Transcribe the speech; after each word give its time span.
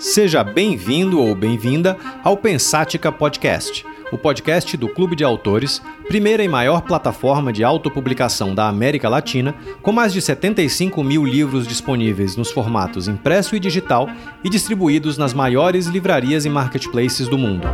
Seja 0.00 0.42
bem-vindo 0.42 1.20
ou 1.20 1.34
bem-vinda 1.34 1.94
ao 2.24 2.34
Pensática 2.34 3.12
Podcast, 3.12 3.84
o 4.10 4.16
podcast 4.16 4.74
do 4.74 4.88
Clube 4.88 5.14
de 5.14 5.22
Autores, 5.22 5.82
primeira 6.08 6.42
e 6.42 6.48
maior 6.48 6.80
plataforma 6.80 7.52
de 7.52 7.62
autopublicação 7.62 8.54
da 8.54 8.66
América 8.66 9.10
Latina, 9.10 9.54
com 9.82 9.92
mais 9.92 10.14
de 10.14 10.22
75 10.22 11.04
mil 11.04 11.22
livros 11.26 11.66
disponíveis 11.66 12.34
nos 12.34 12.50
formatos 12.50 13.08
impresso 13.08 13.54
e 13.54 13.60
digital 13.60 14.08
e 14.42 14.48
distribuídos 14.48 15.18
nas 15.18 15.34
maiores 15.34 15.84
livrarias 15.84 16.46
e 16.46 16.48
marketplaces 16.48 17.28
do 17.28 17.36
mundo. 17.36 17.68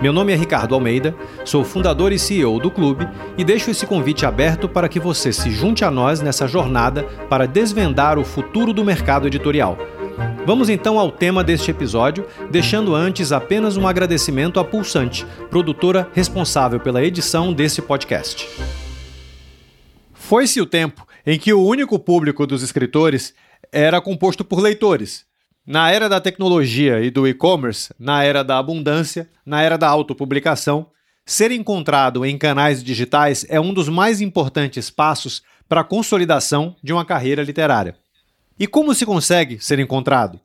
Meu 0.00 0.12
nome 0.12 0.32
é 0.32 0.36
Ricardo 0.36 0.76
Almeida, 0.76 1.12
sou 1.44 1.64
fundador 1.64 2.12
e 2.12 2.20
CEO 2.20 2.60
do 2.60 2.70
clube 2.70 3.08
e 3.36 3.42
deixo 3.42 3.68
esse 3.68 3.84
convite 3.84 4.24
aberto 4.24 4.68
para 4.68 4.88
que 4.88 5.00
você 5.00 5.32
se 5.32 5.50
junte 5.50 5.84
a 5.84 5.90
nós 5.90 6.20
nessa 6.20 6.46
jornada 6.46 7.02
para 7.28 7.48
desvendar 7.48 8.16
o 8.16 8.24
futuro 8.24 8.72
do 8.72 8.84
mercado 8.84 9.26
editorial 9.26 9.76
Vamos 10.46 10.68
então 10.68 10.98
ao 10.98 11.10
tema 11.10 11.42
deste 11.42 11.70
episódio, 11.70 12.26
deixando 12.50 12.94
antes 12.94 13.32
apenas 13.32 13.76
um 13.76 13.86
agradecimento 13.86 14.60
à 14.60 14.64
Pulsante, 14.64 15.26
produtora 15.50 16.08
responsável 16.12 16.78
pela 16.78 17.02
edição 17.02 17.52
desse 17.52 17.80
podcast. 17.80 18.48
Foi-se 20.12 20.60
o 20.60 20.66
tempo 20.66 21.06
em 21.26 21.38
que 21.38 21.52
o 21.52 21.64
único 21.64 21.98
público 21.98 22.46
dos 22.46 22.62
escritores 22.62 23.34
era 23.72 24.00
composto 24.00 24.44
por 24.44 24.60
leitores. 24.60 25.24
Na 25.66 25.90
era 25.90 26.08
da 26.08 26.20
tecnologia 26.20 27.00
e 27.00 27.10
do 27.10 27.26
e-commerce, 27.26 27.92
na 27.98 28.22
era 28.22 28.44
da 28.44 28.58
abundância, 28.58 29.28
na 29.46 29.62
era 29.62 29.78
da 29.78 29.88
autopublicação, 29.88 30.88
ser 31.24 31.50
encontrado 31.50 32.24
em 32.24 32.36
canais 32.36 32.84
digitais 32.84 33.46
é 33.48 33.58
um 33.58 33.72
dos 33.72 33.88
mais 33.88 34.20
importantes 34.20 34.90
passos 34.90 35.42
para 35.66 35.80
a 35.80 35.84
consolidação 35.84 36.76
de 36.82 36.92
uma 36.92 37.04
carreira 37.04 37.42
literária. 37.42 37.96
E 38.58 38.66
como 38.68 38.94
se 38.94 39.04
consegue 39.04 39.58
ser 39.58 39.80
encontrado? 39.80 40.38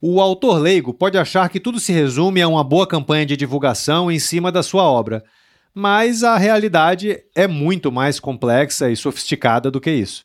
O 0.00 0.20
autor 0.20 0.58
leigo 0.58 0.92
pode 0.92 1.16
achar 1.16 1.48
que 1.48 1.60
tudo 1.60 1.78
se 1.78 1.92
resume 1.92 2.42
a 2.42 2.48
uma 2.48 2.64
boa 2.64 2.86
campanha 2.88 3.24
de 3.24 3.36
divulgação 3.36 4.10
em 4.10 4.18
cima 4.18 4.50
da 4.50 4.62
sua 4.62 4.82
obra, 4.82 5.22
mas 5.72 6.24
a 6.24 6.36
realidade 6.36 7.22
é 7.36 7.46
muito 7.46 7.92
mais 7.92 8.18
complexa 8.18 8.90
e 8.90 8.96
sofisticada 8.96 9.70
do 9.70 9.80
que 9.80 9.92
isso. 9.92 10.24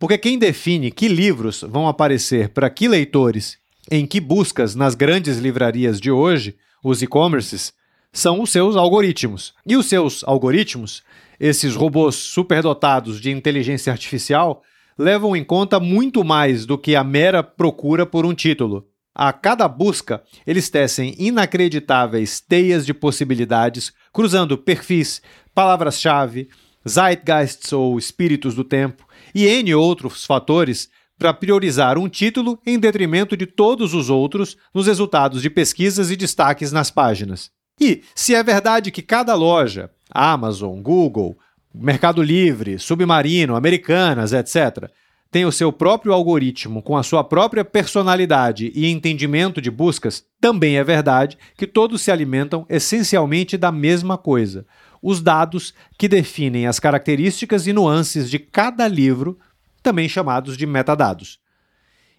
Porque 0.00 0.18
quem 0.18 0.36
define 0.36 0.90
que 0.90 1.06
livros 1.06 1.62
vão 1.62 1.86
aparecer 1.86 2.48
para 2.48 2.68
que 2.68 2.88
leitores, 2.88 3.56
em 3.88 4.04
que 4.04 4.18
buscas 4.18 4.74
nas 4.74 4.96
grandes 4.96 5.38
livrarias 5.38 6.00
de 6.00 6.10
hoje, 6.10 6.56
os 6.82 7.00
e-commerces, 7.00 7.72
são 8.12 8.40
os 8.42 8.50
seus 8.50 8.74
algoritmos. 8.74 9.54
E 9.64 9.76
os 9.76 9.86
seus 9.86 10.24
algoritmos, 10.24 11.04
esses 11.38 11.76
robôs 11.76 12.16
superdotados 12.16 13.20
de 13.20 13.30
inteligência 13.30 13.92
artificial, 13.92 14.62
levam 14.98 15.34
em 15.34 15.44
conta 15.44 15.80
muito 15.80 16.24
mais 16.24 16.66
do 16.66 16.78
que 16.78 16.94
a 16.94 17.04
mera 17.04 17.42
procura 17.42 18.04
por 18.06 18.24
um 18.24 18.34
título. 18.34 18.86
A 19.14 19.32
cada 19.32 19.68
busca, 19.68 20.22
eles 20.46 20.68
tecem 20.68 21.14
inacreditáveis 21.18 22.40
teias 22.40 22.84
de 22.84 22.92
possibilidades, 22.92 23.92
cruzando 24.12 24.58
perfis, 24.58 25.22
palavras-chave, 25.54 26.48
zeitgeists 26.88 27.72
ou 27.72 27.96
espíritos 27.98 28.54
do 28.54 28.64
tempo 28.64 29.06
e 29.34 29.46
N 29.46 29.74
outros 29.74 30.24
fatores 30.24 30.88
para 31.18 31.32
priorizar 31.32 31.96
um 31.96 32.08
título 32.08 32.58
em 32.66 32.78
detrimento 32.78 33.36
de 33.36 33.46
todos 33.46 33.94
os 33.94 34.10
outros 34.10 34.56
nos 34.74 34.86
resultados 34.86 35.40
de 35.40 35.48
pesquisas 35.48 36.10
e 36.10 36.16
destaques 36.16 36.72
nas 36.72 36.90
páginas. 36.90 37.50
E 37.80 38.02
se 38.14 38.34
é 38.34 38.42
verdade 38.42 38.90
que 38.90 39.02
cada 39.02 39.34
loja, 39.34 39.90
Amazon, 40.10 40.80
Google, 40.80 41.38
Mercado 41.76 42.22
Livre, 42.22 42.78
Submarino, 42.78 43.56
Americanas, 43.56 44.32
etc., 44.32 44.88
tem 45.28 45.44
o 45.44 45.50
seu 45.50 45.72
próprio 45.72 46.12
algoritmo 46.12 46.80
com 46.80 46.96
a 46.96 47.02
sua 47.02 47.24
própria 47.24 47.64
personalidade 47.64 48.70
e 48.72 48.86
entendimento 48.86 49.60
de 49.60 49.72
buscas, 49.72 50.24
também 50.40 50.76
é 50.76 50.84
verdade 50.84 51.36
que 51.56 51.66
todos 51.66 52.00
se 52.02 52.12
alimentam 52.12 52.64
essencialmente 52.68 53.56
da 53.56 53.72
mesma 53.72 54.16
coisa: 54.16 54.64
os 55.02 55.20
dados 55.20 55.74
que 55.98 56.06
definem 56.06 56.68
as 56.68 56.78
características 56.78 57.66
e 57.66 57.72
nuances 57.72 58.30
de 58.30 58.38
cada 58.38 58.86
livro, 58.86 59.36
também 59.82 60.08
chamados 60.08 60.56
de 60.56 60.66
metadados. 60.66 61.40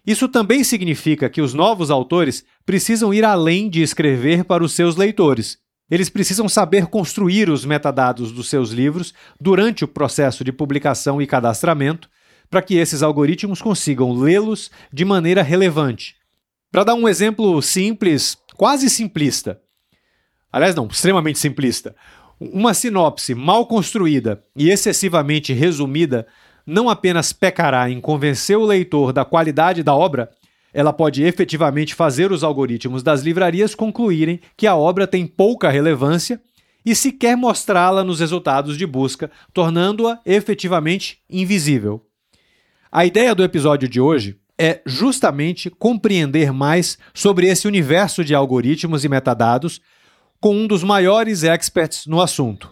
Isso 0.06 0.28
também 0.28 0.62
significa 0.62 1.30
que 1.30 1.40
os 1.40 1.54
novos 1.54 1.90
autores 1.90 2.44
precisam 2.66 3.14
ir 3.14 3.24
além 3.24 3.70
de 3.70 3.80
escrever 3.80 4.44
para 4.44 4.62
os 4.62 4.72
seus 4.72 4.96
leitores 4.96 5.64
eles 5.90 6.08
precisam 6.08 6.48
saber 6.48 6.86
construir 6.86 7.48
os 7.48 7.64
metadados 7.64 8.32
dos 8.32 8.48
seus 8.48 8.70
livros 8.70 9.14
durante 9.40 9.84
o 9.84 9.88
processo 9.88 10.42
de 10.42 10.52
publicação 10.52 11.22
e 11.22 11.26
cadastramento, 11.26 12.08
para 12.50 12.62
que 12.62 12.76
esses 12.76 13.02
algoritmos 13.02 13.62
consigam 13.62 14.12
lê-los 14.12 14.70
de 14.92 15.04
maneira 15.04 15.42
relevante. 15.42 16.16
Para 16.70 16.84
dar 16.84 16.94
um 16.94 17.08
exemplo 17.08 17.60
simples, 17.62 18.36
quase 18.56 18.90
simplista, 18.90 19.60
aliás, 20.52 20.74
não, 20.74 20.86
extremamente 20.86 21.38
simplista, 21.38 21.94
uma 22.38 22.74
sinopse 22.74 23.34
mal 23.34 23.66
construída 23.66 24.42
e 24.54 24.70
excessivamente 24.70 25.52
resumida 25.52 26.26
não 26.66 26.90
apenas 26.90 27.32
pecará 27.32 27.88
em 27.88 28.00
convencer 28.00 28.58
o 28.58 28.66
leitor 28.66 29.12
da 29.12 29.24
qualidade 29.24 29.82
da 29.82 29.94
obra, 29.94 30.30
ela 30.76 30.92
pode 30.92 31.22
efetivamente 31.22 31.94
fazer 31.94 32.30
os 32.30 32.44
algoritmos 32.44 33.02
das 33.02 33.22
livrarias 33.22 33.74
concluírem 33.74 34.38
que 34.54 34.66
a 34.66 34.76
obra 34.76 35.06
tem 35.06 35.26
pouca 35.26 35.70
relevância 35.70 36.38
e 36.84 36.94
sequer 36.94 37.34
mostrá-la 37.34 38.04
nos 38.04 38.20
resultados 38.20 38.76
de 38.76 38.86
busca, 38.86 39.30
tornando-a 39.54 40.20
efetivamente 40.26 41.18
invisível. 41.30 42.04
A 42.92 43.06
ideia 43.06 43.34
do 43.34 43.42
episódio 43.42 43.88
de 43.88 44.02
hoje 44.02 44.38
é 44.58 44.82
justamente 44.84 45.70
compreender 45.70 46.52
mais 46.52 46.98
sobre 47.14 47.46
esse 47.46 47.66
universo 47.66 48.22
de 48.22 48.34
algoritmos 48.34 49.02
e 49.02 49.08
metadados 49.08 49.80
com 50.38 50.54
um 50.54 50.66
dos 50.66 50.84
maiores 50.84 51.42
experts 51.42 52.04
no 52.06 52.20
assunto. 52.20 52.70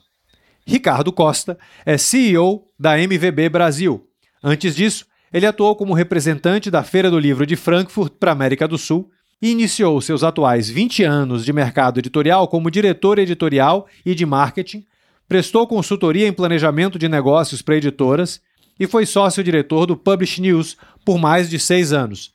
Ricardo 0.66 1.10
Costa 1.10 1.58
é 1.86 1.96
CEO 1.96 2.68
da 2.78 2.98
MVB 3.00 3.48
Brasil. 3.48 4.06
Antes 4.42 4.76
disso, 4.76 5.06
ele 5.34 5.46
atuou 5.46 5.74
como 5.74 5.94
representante 5.94 6.70
da 6.70 6.84
Feira 6.84 7.10
do 7.10 7.18
Livro 7.18 7.44
de 7.44 7.56
Frankfurt 7.56 8.12
para 8.20 8.30
a 8.30 8.32
América 8.32 8.68
do 8.68 8.78
Sul 8.78 9.10
e 9.42 9.50
iniciou 9.50 10.00
seus 10.00 10.22
atuais 10.22 10.70
20 10.70 11.02
anos 11.02 11.44
de 11.44 11.52
mercado 11.52 11.98
editorial 11.98 12.46
como 12.46 12.70
diretor 12.70 13.18
editorial 13.18 13.88
e 14.06 14.14
de 14.14 14.24
marketing, 14.24 14.86
prestou 15.28 15.66
consultoria 15.66 16.28
em 16.28 16.32
planejamento 16.32 17.00
de 17.00 17.08
negócios 17.08 17.62
para 17.62 17.76
editoras 17.76 18.40
e 18.78 18.86
foi 18.86 19.06
sócio-diretor 19.06 19.86
do 19.86 19.96
Publish 19.96 20.40
News 20.40 20.76
por 21.04 21.18
mais 21.18 21.50
de 21.50 21.58
seis 21.58 21.92
anos. 21.92 22.32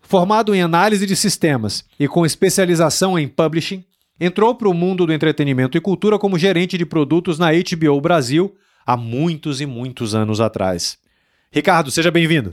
Formado 0.00 0.54
em 0.54 0.62
análise 0.62 1.06
de 1.06 1.14
sistemas 1.14 1.84
e 2.00 2.08
com 2.08 2.24
especialização 2.24 3.18
em 3.18 3.28
publishing, 3.28 3.84
entrou 4.18 4.54
para 4.54 4.68
o 4.68 4.74
mundo 4.74 5.04
do 5.04 5.12
entretenimento 5.12 5.76
e 5.76 5.80
cultura 5.80 6.18
como 6.18 6.38
gerente 6.38 6.78
de 6.78 6.86
produtos 6.86 7.38
na 7.38 7.50
HBO 7.52 8.00
Brasil 8.00 8.54
há 8.86 8.96
muitos 8.96 9.60
e 9.60 9.66
muitos 9.66 10.14
anos 10.14 10.40
atrás. 10.40 11.03
Ricardo, 11.54 11.88
seja 11.88 12.10
bem-vindo. 12.10 12.50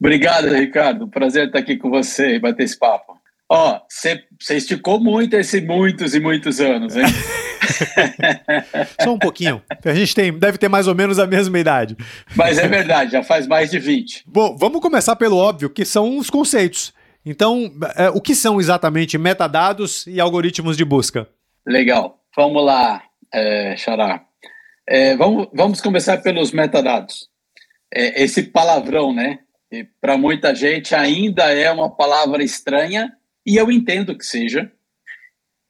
Obrigado, 0.00 0.48
Ricardo. 0.48 1.06
Prazer 1.06 1.46
estar 1.46 1.60
aqui 1.60 1.76
com 1.76 1.88
você 1.88 2.34
e 2.34 2.40
bater 2.40 2.64
esse 2.64 2.76
papo. 2.76 3.16
Ó, 3.48 3.80
você 3.88 4.26
esticou 4.50 4.98
muito 4.98 5.36
esse 5.36 5.60
muitos 5.60 6.12
e 6.12 6.18
muitos 6.18 6.60
anos, 6.60 6.96
hein? 6.96 7.04
Só 9.00 9.12
um 9.12 9.18
pouquinho. 9.18 9.62
A 9.84 9.94
gente 9.94 10.12
tem, 10.12 10.36
deve 10.36 10.58
ter 10.58 10.68
mais 10.68 10.88
ou 10.88 10.94
menos 10.94 11.20
a 11.20 11.26
mesma 11.26 11.56
idade. 11.56 11.96
Mas 12.34 12.58
é 12.58 12.66
verdade, 12.66 13.12
já 13.12 13.22
faz 13.22 13.46
mais 13.46 13.70
de 13.70 13.78
20. 13.78 14.24
Bom, 14.26 14.56
vamos 14.56 14.80
começar 14.80 15.14
pelo 15.14 15.36
óbvio, 15.36 15.70
que 15.70 15.84
são 15.84 16.18
os 16.18 16.28
conceitos. 16.28 16.92
Então, 17.24 17.70
é, 17.94 18.10
o 18.10 18.20
que 18.20 18.34
são 18.34 18.60
exatamente 18.60 19.16
metadados 19.16 20.04
e 20.08 20.20
algoritmos 20.20 20.76
de 20.76 20.84
busca? 20.84 21.28
Legal. 21.64 22.18
Vamos 22.36 22.64
lá, 22.64 23.04
é, 23.32 23.76
Xará. 23.76 24.24
É, 24.88 25.14
vamos, 25.16 25.46
vamos 25.54 25.80
começar 25.80 26.18
pelos 26.18 26.50
metadados 26.50 27.30
é, 27.92 28.22
esse 28.22 28.44
palavrão, 28.44 29.12
né? 29.12 29.40
Para 30.00 30.16
muita 30.16 30.54
gente 30.54 30.94
ainda 30.94 31.44
é 31.44 31.70
uma 31.70 31.90
palavra 31.90 32.42
estranha, 32.42 33.12
e 33.44 33.56
eu 33.56 33.70
entendo 33.70 34.16
que 34.16 34.24
seja. 34.24 34.70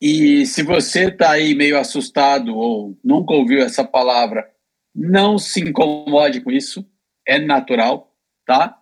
E 0.00 0.44
se 0.46 0.62
você 0.62 1.08
está 1.08 1.30
aí 1.32 1.54
meio 1.54 1.78
assustado 1.78 2.56
ou 2.56 2.98
nunca 3.04 3.34
ouviu 3.34 3.60
essa 3.60 3.84
palavra, 3.84 4.48
não 4.94 5.38
se 5.38 5.60
incomode 5.60 6.40
com 6.40 6.50
isso, 6.50 6.84
é 7.26 7.38
natural, 7.38 8.12
tá? 8.44 8.76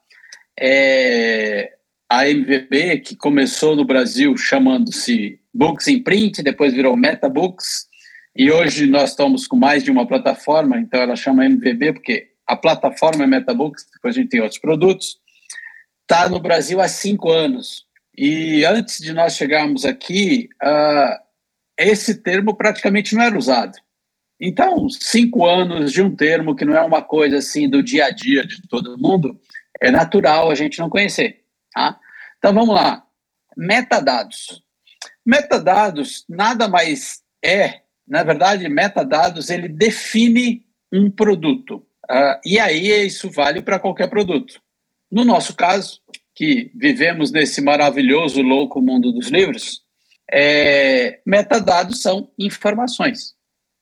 É, 0.59 1.77
a 2.09 2.29
MVB, 2.29 3.01
que 3.01 3.15
começou 3.15 3.77
no 3.77 3.85
Brasil 3.85 4.37
chamando-se 4.37 5.39
Books 5.53 5.89
in 5.89 6.03
Print, 6.03 6.43
depois 6.43 6.73
virou 6.73 6.97
MetaBooks, 6.97 7.87
e 8.35 8.51
hoje 8.51 8.87
nós 8.87 9.11
estamos 9.11 9.47
com 9.47 9.57
mais 9.57 9.85
de 9.85 9.91
uma 9.91 10.07
plataforma, 10.07 10.79
então 10.79 11.01
ela 11.01 11.17
chama 11.17 11.45
MVB 11.45 11.93
porque 11.93 12.30
a 12.51 12.57
plataforma 12.57 13.27
MetaBooks, 13.29 13.87
depois 13.95 14.17
a 14.17 14.21
gente 14.21 14.31
tem 14.31 14.41
outros 14.41 14.61
produtos, 14.61 15.19
está 16.03 16.29
no 16.29 16.41
Brasil 16.41 16.81
há 16.81 16.89
cinco 16.89 17.31
anos. 17.31 17.87
E 18.17 18.65
antes 18.65 18.99
de 18.99 19.13
nós 19.13 19.37
chegarmos 19.37 19.85
aqui, 19.85 20.49
uh, 20.61 21.17
esse 21.79 22.23
termo 22.23 22.57
praticamente 22.57 23.15
não 23.15 23.23
era 23.23 23.39
usado. 23.39 23.79
Então, 24.41 24.89
cinco 24.89 25.47
anos 25.47 25.93
de 25.93 26.03
um 26.03 26.15
termo 26.15 26.57
que 26.57 26.65
não 26.65 26.75
é 26.75 26.83
uma 26.83 27.03
coisa 27.03 27.39
assim 27.39 27.69
do 27.69 27.83
dia 27.83 28.07
a 28.07 28.11
dia 28.11 28.45
de 28.45 28.67
todo 28.69 28.99
mundo, 28.99 29.41
é 29.81 29.91
natural 29.91 30.51
a 30.51 30.55
gente 30.57 30.81
não 30.81 30.91
conhecer. 30.91 31.45
Tá? 31.73 32.01
Então, 32.39 32.53
vamos 32.53 32.75
lá. 32.75 33.05
metadados. 33.57 34.61
Metadados 35.25 36.25
nada 36.29 36.67
mais 36.67 37.23
é, 37.45 37.83
na 38.09 38.25
verdade, 38.25 38.69
metadados 38.69 39.51
ele 39.51 39.69
define 39.69 40.67
um 40.93 41.09
produto. 41.09 41.87
Uh, 42.11 42.41
e 42.45 42.59
aí 42.59 43.07
isso 43.07 43.31
vale 43.31 43.63
para 43.63 43.79
qualquer 43.79 44.09
produto. 44.11 44.61
No 45.11 45.25
nosso 45.25 45.55
caso, 45.55 46.01
que 46.35 46.71
vivemos 46.75 47.31
nesse 47.31 47.61
maravilhoso, 47.61 48.43
louco 48.43 48.81
mundo 48.81 49.13
dos 49.13 49.29
livros, 49.29 49.83
é, 50.33 51.21
metadados 51.27 52.03
são 52.03 52.31
informações. 52.39 53.35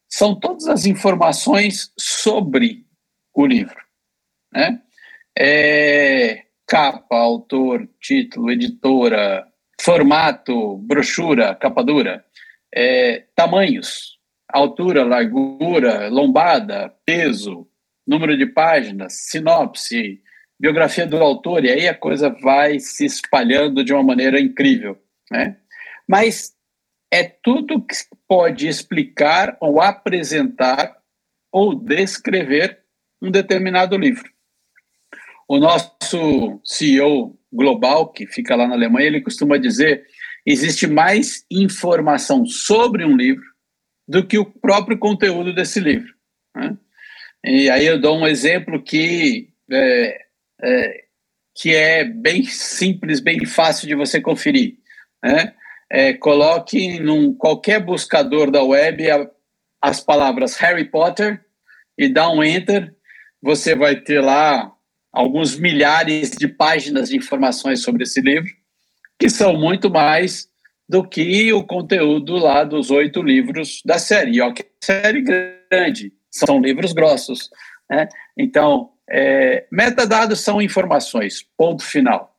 São 0.08 0.34
todas 0.34 0.66
as 0.66 0.84
informações 0.84 1.92
sobre 1.98 2.86
o 3.34 3.46
livro. 3.46 3.76
Né? 4.52 4.80
É, 5.38 6.44
capa, 6.66 7.16
autor, 7.16 7.88
título, 8.00 8.50
editora, 8.50 9.46
formato, 9.80 10.78
brochura, 10.78 11.54
capa 11.54 11.84
dura, 11.84 12.24
é, 12.74 13.24
tamanhos, 13.36 14.18
altura, 14.48 15.04
largura, 15.04 16.08
lombada, 16.08 16.94
peso, 17.04 17.68
número 18.08 18.36
de 18.38 18.46
páginas, 18.46 19.12
sinopse, 19.28 20.22
biografia 20.58 21.06
do 21.06 21.18
autor, 21.18 21.64
e 21.64 21.70
aí 21.70 21.86
a 21.86 21.94
coisa 21.94 22.30
vai 22.30 22.80
se 22.80 23.04
espalhando 23.04 23.84
de 23.84 23.92
uma 23.92 24.02
maneira 24.02 24.40
incrível. 24.40 24.98
Né? 25.30 25.58
Mas 26.08 26.54
é 27.12 27.22
tudo 27.22 27.84
que 27.84 27.94
pode 28.26 28.66
explicar 28.66 29.56
ou 29.60 29.80
apresentar 29.80 30.96
ou 31.52 31.74
descrever 31.74 32.80
um 33.20 33.30
determinado 33.30 33.96
livro. 33.96 34.30
O 35.46 35.58
nosso 35.58 36.60
CEO 36.64 37.38
global, 37.52 38.10
que 38.10 38.26
fica 38.26 38.56
lá 38.56 38.66
na 38.66 38.74
Alemanha, 38.74 39.06
ele 39.06 39.20
costuma 39.20 39.56
dizer: 39.56 40.06
existe 40.46 40.86
mais 40.86 41.44
informação 41.50 42.46
sobre 42.46 43.04
um 43.04 43.16
livro 43.16 43.44
do 44.06 44.26
que 44.26 44.38
o 44.38 44.44
próprio 44.44 44.98
conteúdo 44.98 45.54
desse 45.54 45.80
livro. 45.80 46.14
Né? 46.54 46.76
E 47.44 47.70
aí 47.70 47.86
eu 47.86 48.00
dou 48.00 48.18
um 48.18 48.26
exemplo 48.26 48.82
que 48.82 49.48
é, 49.70 50.18
é, 50.62 51.04
que 51.54 51.74
é 51.74 52.04
bem 52.04 52.44
simples, 52.44 53.20
bem 53.20 53.44
fácil 53.44 53.86
de 53.86 53.94
você 53.94 54.20
conferir. 54.20 54.76
Né? 55.22 55.54
É, 55.90 56.12
coloque 56.12 57.00
num 57.00 57.34
qualquer 57.34 57.80
buscador 57.80 58.50
da 58.50 58.62
web 58.62 59.10
a, 59.10 59.28
as 59.82 60.00
palavras 60.00 60.56
Harry 60.56 60.84
Potter 60.84 61.40
e 61.96 62.08
dá 62.08 62.30
um 62.30 62.42
enter, 62.42 62.94
você 63.42 63.74
vai 63.74 63.96
ter 63.96 64.20
lá 64.20 64.72
alguns 65.12 65.58
milhares 65.58 66.30
de 66.30 66.46
páginas 66.46 67.08
de 67.08 67.16
informações 67.16 67.82
sobre 67.82 68.04
esse 68.04 68.20
livro, 68.20 68.50
que 69.18 69.28
são 69.28 69.54
muito 69.54 69.90
mais 69.90 70.48
do 70.88 71.06
que 71.06 71.52
o 71.52 71.64
conteúdo 71.64 72.36
lá 72.36 72.64
dos 72.64 72.90
oito 72.90 73.22
livros 73.22 73.82
da 73.84 73.98
série. 73.98 74.36
E 74.36 74.40
ó, 74.40 74.52
que 74.52 74.64
série 74.82 75.22
grande, 75.22 76.12
são 76.30 76.60
livros 76.60 76.92
grossos. 76.92 77.50
Né? 77.90 78.08
Então, 78.36 78.90
é, 79.08 79.66
metadados 79.70 80.40
são 80.40 80.60
informações, 80.60 81.42
ponto 81.56 81.82
final. 81.82 82.36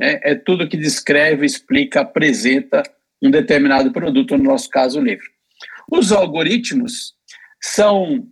É, 0.00 0.32
é, 0.32 0.34
tudo 0.34 0.68
que 0.68 0.76
descreve, 0.76 1.44
explica, 1.44 2.00
apresenta 2.00 2.82
um 3.20 3.30
determinado 3.30 3.92
produto, 3.92 4.36
no 4.36 4.44
nosso 4.44 4.68
caso, 4.70 5.00
o 5.00 5.02
livro. 5.02 5.26
Os 5.90 6.12
algoritmos 6.12 7.14
são. 7.60 8.26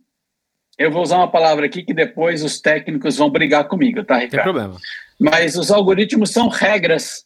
Eu 0.79 0.93
vou 0.93 1.03
usar 1.03 1.17
uma 1.17 1.31
palavra 1.31 1.67
aqui 1.67 1.83
que 1.83 1.95
depois 1.95 2.45
os 2.45 2.61
técnicos 2.61 3.17
vão 3.17 3.31
brigar 3.31 3.67
comigo, 3.67 4.05
tá, 4.05 4.19
Ricardo? 4.19 4.31
Tem 4.31 4.43
problema. 4.43 4.77
Mas 5.19 5.57
os 5.57 5.71
algoritmos 5.71 6.31
são 6.31 6.49
regras, 6.49 7.25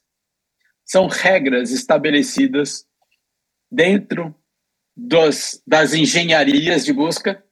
são 0.84 1.08
regras 1.08 1.72
estabelecidas 1.72 2.86
dentro 3.70 4.34
dos, 4.96 5.60
das 5.66 5.92
engenharias 5.92 6.84
de 6.84 6.92
busca, 6.92 7.44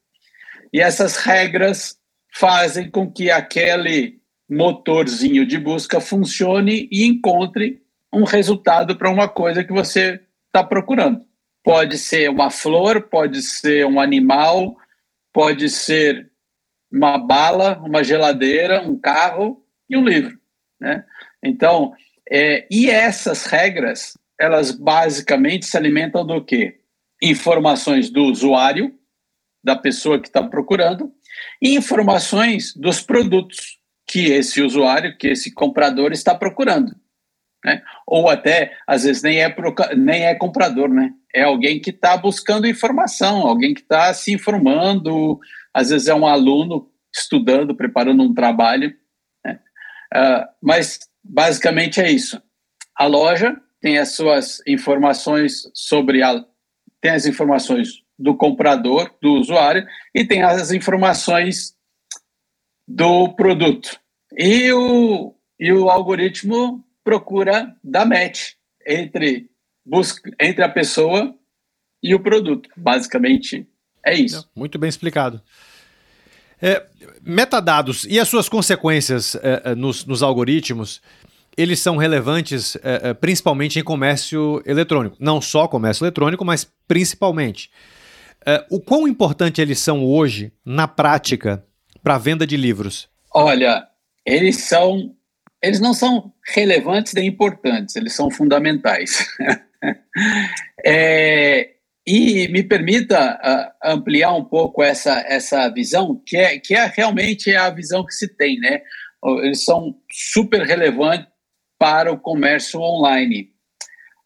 e 0.73 0.81
essas 0.81 1.17
regras 1.17 1.97
fazem 2.33 2.91
com 2.91 3.11
que 3.11 3.31
aquele 3.31 4.21
motorzinho 4.49 5.47
de 5.47 5.59
busca 5.59 6.01
funcione 6.01 6.89
e 6.91 7.05
encontre 7.05 7.83
um 8.13 8.25
resultado 8.25 8.97
para 8.97 9.11
uma 9.11 9.29
coisa 9.29 9.63
que 9.63 9.73
você 9.73 10.21
está 10.47 10.65
procurando. 10.65 11.25
Pode 11.63 11.99
ser 11.99 12.31
uma 12.31 12.51
flor, 12.51 13.03
pode 13.03 13.43
ser 13.43 13.85
um 13.87 14.01
animal, 14.01 14.77
pode 15.33 15.69
ser 15.69 16.31
uma 16.91 17.19
bala, 17.19 17.79
uma 17.85 18.03
geladeira, 18.03 18.81
um 18.83 18.99
carro 18.99 19.63
e 19.89 19.97
um 19.97 20.05
livro, 20.05 20.39
né? 20.81 21.05
Então, 21.45 21.93
é, 22.31 22.67
e 22.71 22.91
essas 22.91 23.45
regras, 23.45 24.15
elas 24.41 24.71
basicamente 24.71 25.67
se 25.67 25.77
alimentam 25.77 26.27
do 26.27 26.43
quê? 26.43 26.81
Informações 27.23 28.11
do 28.11 28.25
usuário, 28.25 28.98
da 29.63 29.77
pessoa 29.77 30.21
que 30.21 30.29
está 30.29 30.43
procurando, 30.43 31.13
e 31.63 31.75
informações 31.75 32.75
dos 32.75 33.01
produtos 33.01 33.79
que 34.07 34.27
esse 34.27 34.63
usuário, 34.63 35.17
que 35.19 35.29
esse 35.29 35.53
comprador 35.53 36.13
está 36.13 36.35
procurando. 36.35 36.95
Né? 37.65 37.83
Ou 38.07 38.29
até, 38.29 38.77
às 38.87 39.05
vezes, 39.05 39.23
nem 39.23 39.43
é, 39.43 39.55
nem 39.97 40.27
é 40.27 40.35
comprador, 40.35 40.89
né? 40.89 41.13
É 41.35 41.43
alguém 41.43 41.81
que 41.81 41.91
está 41.91 42.17
buscando 42.17 42.67
informação, 42.67 43.47
alguém 43.47 43.75
que 43.75 43.81
está 43.81 44.13
se 44.15 44.33
informando, 44.33 45.39
às 45.75 45.91
vezes 45.91 46.09
é 46.09 46.15
um 46.15 46.27
aluno 46.27 46.91
estudando, 47.15 47.75
preparando 47.75 48.23
um 48.23 48.33
trabalho. 48.33 48.95
Né? 49.45 49.61
Uh, 50.15 50.47
mas, 50.63 51.01
basicamente, 51.23 52.01
é 52.01 52.11
isso. 52.11 52.41
A 52.97 53.07
loja 53.07 53.61
tem 53.81 53.99
as 53.99 54.13
suas 54.13 54.63
informações 54.67 55.71
sobre 55.75 56.23
a. 56.23 56.45
tem 57.01 57.11
as 57.11 57.27
informações 57.27 58.03
do 58.19 58.35
comprador, 58.37 59.15
do 59.23 59.35
usuário, 59.35 59.87
e 60.15 60.25
tem 60.25 60.43
as 60.43 60.73
informações 60.73 61.75
do 62.87 63.29
produto. 63.35 63.99
E 64.37 64.73
o, 64.73 65.35
e 65.59 65.73
o 65.73 65.89
algoritmo 65.89 66.85
procura 67.05 67.75
dar 67.83 68.07
match 68.07 68.53
entre, 68.87 69.51
busca, 69.85 70.31
entre 70.41 70.65
a 70.65 70.69
pessoa 70.69 71.35
e 72.03 72.15
o 72.15 72.21
produto. 72.21 72.69
Basicamente, 72.77 73.67
é 74.05 74.15
isso. 74.15 74.49
Muito 74.55 74.79
bem 74.79 74.89
explicado. 74.89 75.41
É, 76.61 76.85
metadados 77.23 78.05
e 78.05 78.19
as 78.19 78.29
suas 78.29 78.49
consequências 78.49 79.37
é, 79.37 79.63
é 79.65 79.75
nos, 79.75 80.05
nos, 80.05 80.23
algoritmos, 80.23 81.01
eles 81.57 81.79
são 81.79 81.97
relevantes 81.97 82.77
é, 82.77 83.11
é, 83.11 83.15
principalmente 83.15 83.79
em 83.79 83.85
comércio 83.85 84.63
eletrônico. 84.67 85.17
Não 85.21 85.41
só 85.41 85.69
comércio 85.69 86.05
eletrônico, 86.05 86.45
mas 86.45 86.69
principalmente. 86.87 87.71
É, 88.49 88.65
o 88.71 88.81
quão 88.81 89.07
importante 89.07 89.61
eles 89.61 89.79
são 89.79 90.03
hoje, 90.03 90.51
na 90.65 90.89
prática, 90.89 91.63
para 92.03 92.15
a 92.15 92.19
venda 92.19 92.47
de 92.47 92.57
livros? 92.57 93.07
Olha, 93.35 93.87
eles 94.25 94.65
são. 94.65 95.15
Eles 95.63 95.81
não 95.81 95.93
são 95.93 96.33
relevantes 96.55 97.13
nem 97.13 97.27
importantes, 97.27 97.95
eles 97.95 98.15
são 98.15 98.31
fundamentais. 98.31 99.27
é, 100.83 101.73
e 102.07 102.49
me 102.49 102.63
permita 102.63 103.35
uh, 103.35 103.91
ampliar 103.93 104.33
um 104.33 104.45
pouco 104.45 104.83
essa, 104.83 105.21
essa 105.27 105.69
visão, 105.69 106.23
que 106.25 106.39
é, 106.39 106.59
que 106.59 106.75
é 106.75 106.87
realmente 106.87 107.55
a 107.55 107.69
visão 107.69 108.07
que 108.07 108.15
se 108.15 108.35
tem, 108.35 108.59
né? 108.61 108.81
Eles 109.43 109.63
são 109.63 109.95
super 110.11 110.63
relevantes 110.63 111.29
para 111.79 112.11
o 112.11 112.19
comércio 112.19 112.81
online. 112.81 113.51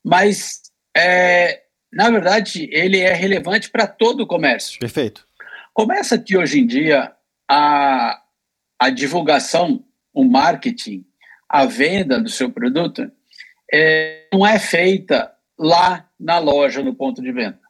Mas 0.04 0.60
é, 0.96 1.61
na 1.92 2.08
verdade, 2.08 2.68
ele 2.72 2.98
é 2.98 3.12
relevante 3.12 3.70
para 3.70 3.86
todo 3.86 4.22
o 4.22 4.26
comércio. 4.26 4.80
Perfeito. 4.80 5.26
Começa 5.74 6.18
que 6.18 6.36
hoje 6.36 6.60
em 6.60 6.66
dia 6.66 7.12
a, 7.48 8.18
a 8.78 8.90
divulgação, 8.90 9.84
o 10.12 10.24
marketing, 10.24 11.04
a 11.48 11.66
venda 11.66 12.18
do 12.18 12.30
seu 12.30 12.50
produto 12.50 13.10
é, 13.72 14.26
não 14.32 14.46
é 14.46 14.58
feita 14.58 15.30
lá 15.58 16.08
na 16.18 16.38
loja, 16.38 16.82
no 16.82 16.94
ponto 16.94 17.20
de 17.20 17.30
venda. 17.30 17.60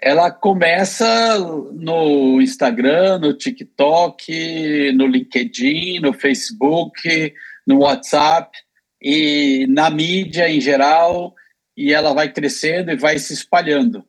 Ela 0.00 0.30
começa 0.30 1.38
no 1.72 2.40
Instagram, 2.40 3.18
no 3.18 3.34
TikTok, 3.34 4.92
no 4.92 5.06
LinkedIn, 5.06 6.00
no 6.00 6.12
Facebook, 6.12 7.34
no 7.66 7.80
WhatsApp 7.80 8.56
e 9.00 9.66
na 9.68 9.90
mídia 9.90 10.48
em 10.48 10.60
geral 10.60 11.34
e 11.78 11.94
ela 11.94 12.12
vai 12.12 12.32
crescendo 12.32 12.90
e 12.90 12.96
vai 12.96 13.20
se 13.20 13.32
espalhando. 13.32 14.04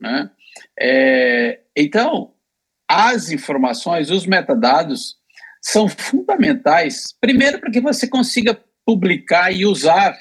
Né? 0.00 0.28
É, 0.78 1.60
então, 1.76 2.34
as 2.90 3.30
informações, 3.30 4.10
os 4.10 4.26
metadados, 4.26 5.16
são 5.62 5.88
fundamentais, 5.88 7.16
primeiro, 7.20 7.60
para 7.60 7.70
que 7.70 7.80
você 7.80 8.08
consiga 8.08 8.60
publicar 8.84 9.52
e 9.52 9.64
usar 9.64 10.18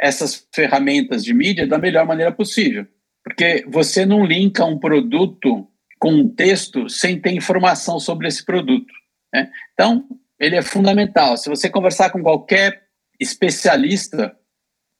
essas 0.00 0.46
ferramentas 0.54 1.24
de 1.24 1.34
mídia 1.34 1.66
da 1.66 1.78
melhor 1.78 2.06
maneira 2.06 2.30
possível. 2.30 2.86
Porque 3.24 3.64
você 3.66 4.06
não 4.06 4.24
linka 4.24 4.64
um 4.64 4.78
produto 4.78 5.66
com 5.98 6.12
um 6.12 6.28
texto 6.28 6.88
sem 6.88 7.20
ter 7.20 7.32
informação 7.32 7.98
sobre 7.98 8.28
esse 8.28 8.44
produto. 8.44 8.94
Né? 9.34 9.50
Então, 9.72 10.06
ele 10.38 10.54
é 10.54 10.62
fundamental. 10.62 11.36
Se 11.36 11.48
você 11.48 11.68
conversar 11.68 12.10
com 12.10 12.22
qualquer 12.22 12.84
especialista 13.18 14.36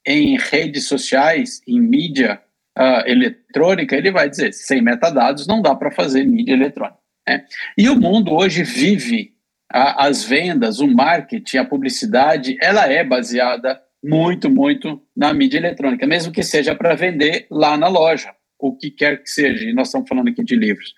em 0.07 0.37
redes 0.37 0.87
sociais, 0.87 1.61
em 1.67 1.81
mídia 1.81 2.41
uh, 2.79 3.05
eletrônica, 3.05 3.93
ele 3.93 4.09
vai 4.09 4.29
dizer: 4.29 4.53
sem 4.53 4.81
metadados 4.81 5.45
não 5.45 5.61
dá 5.61 5.75
para 5.75 5.91
fazer 5.91 6.23
mídia 6.23 6.53
eletrônica. 6.53 6.97
Né? 7.27 7.45
E 7.77 7.89
o 7.89 7.99
mundo 7.99 8.33
hoje 8.33 8.63
vive 8.63 9.33
a, 9.69 10.07
as 10.07 10.23
vendas, 10.23 10.79
o 10.79 10.87
marketing, 10.87 11.57
a 11.57 11.65
publicidade, 11.65 12.57
ela 12.61 12.89
é 12.89 13.03
baseada 13.03 13.81
muito, 14.01 14.49
muito 14.49 15.03
na 15.13 15.33
mídia 15.33 15.57
eletrônica, 15.57 16.07
mesmo 16.07 16.31
que 16.31 16.41
seja 16.41 16.73
para 16.73 16.95
vender 16.95 17.45
lá 17.51 17.77
na 17.77 17.89
loja, 17.89 18.33
o 18.57 18.77
que 18.77 18.89
quer 18.89 19.21
que 19.21 19.29
seja. 19.29 19.65
E 19.65 19.73
nós 19.73 19.89
estamos 19.89 20.07
falando 20.07 20.29
aqui 20.29 20.41
de 20.41 20.55
livros. 20.55 20.93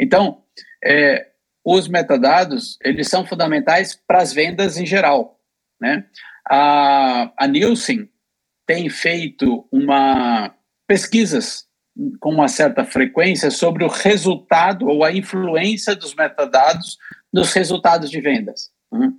Então, 0.00 0.42
é, 0.84 1.26
os 1.64 1.88
metadados, 1.88 2.78
eles 2.84 3.08
são 3.08 3.26
fundamentais 3.26 4.00
para 4.06 4.20
as 4.20 4.32
vendas 4.32 4.76
em 4.76 4.86
geral. 4.86 5.40
Né? 5.80 6.04
A, 6.48 7.32
a 7.36 7.48
Nielsen 7.48 8.08
tem 8.66 8.88
feito 8.88 9.66
uma 9.70 10.54
pesquisas 10.86 11.66
com 12.20 12.30
uma 12.30 12.48
certa 12.48 12.84
frequência 12.84 13.50
sobre 13.50 13.84
o 13.84 13.88
resultado 13.88 14.88
ou 14.88 15.04
a 15.04 15.12
influência 15.12 15.94
dos 15.94 16.14
metadados 16.14 16.96
nos 17.32 17.52
resultados 17.52 18.10
de 18.10 18.20
vendas. 18.20 18.70
Né? 18.90 19.12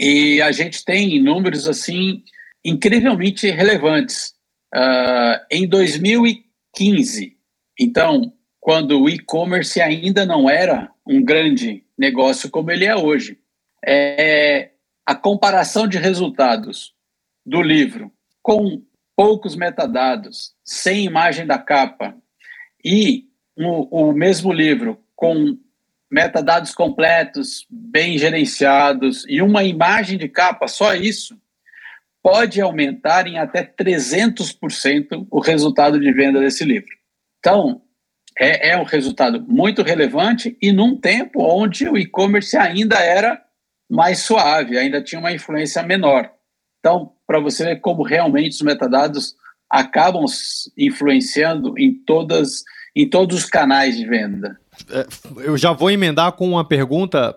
E 0.00 0.42
a 0.42 0.52
gente 0.52 0.84
tem 0.84 1.20
números 1.22 1.66
assim 1.66 2.22
incrivelmente 2.64 3.50
relevantes. 3.50 4.34
Uh, 4.74 5.38
em 5.50 5.66
2015, 5.66 7.36
então, 7.78 8.32
quando 8.60 9.00
o 9.00 9.08
e-commerce 9.08 9.80
ainda 9.80 10.26
não 10.26 10.50
era 10.50 10.90
um 11.06 11.22
grande 11.22 11.84
negócio 11.96 12.50
como 12.50 12.70
ele 12.70 12.84
é 12.84 12.96
hoje, 12.96 13.38
é, 13.86 14.72
a 15.06 15.14
comparação 15.14 15.86
de 15.86 15.98
resultados 15.98 16.92
do 17.44 17.62
livro 17.62 18.12
com 18.46 18.80
poucos 19.16 19.56
metadados, 19.56 20.54
sem 20.64 21.04
imagem 21.04 21.44
da 21.44 21.58
capa, 21.58 22.14
e 22.84 23.24
o, 23.56 24.10
o 24.10 24.12
mesmo 24.12 24.52
livro 24.52 25.02
com 25.16 25.58
metadados 26.08 26.72
completos, 26.72 27.66
bem 27.68 28.16
gerenciados 28.16 29.24
e 29.28 29.42
uma 29.42 29.64
imagem 29.64 30.16
de 30.16 30.28
capa, 30.28 30.68
só 30.68 30.94
isso, 30.94 31.36
pode 32.22 32.60
aumentar 32.60 33.26
em 33.26 33.36
até 33.36 33.64
300% 33.64 35.26
o 35.28 35.40
resultado 35.40 35.98
de 35.98 36.12
venda 36.12 36.38
desse 36.38 36.64
livro. 36.64 36.94
Então, 37.40 37.82
é, 38.38 38.68
é 38.70 38.78
um 38.78 38.84
resultado 38.84 39.44
muito 39.48 39.82
relevante 39.82 40.56
e 40.62 40.70
num 40.70 40.96
tempo 40.96 41.42
onde 41.42 41.88
o 41.88 41.98
e-commerce 41.98 42.56
ainda 42.56 43.00
era 43.00 43.42
mais 43.90 44.20
suave, 44.20 44.78
ainda 44.78 45.02
tinha 45.02 45.18
uma 45.18 45.32
influência 45.32 45.82
menor. 45.82 46.35
Então, 46.86 47.10
para 47.26 47.40
você 47.40 47.64
ver 47.64 47.80
como 47.80 48.04
realmente 48.04 48.52
os 48.52 48.62
metadados 48.62 49.34
acabam 49.68 50.24
influenciando 50.78 51.76
em 51.76 51.92
todas 51.92 52.62
em 52.94 53.10
todos 53.10 53.38
os 53.38 53.44
canais 53.44 53.96
de 53.96 54.06
venda. 54.06 54.56
É, 54.88 55.04
eu 55.42 55.58
já 55.58 55.72
vou 55.72 55.90
emendar 55.90 56.30
com 56.32 56.48
uma 56.48 56.64
pergunta 56.64 57.36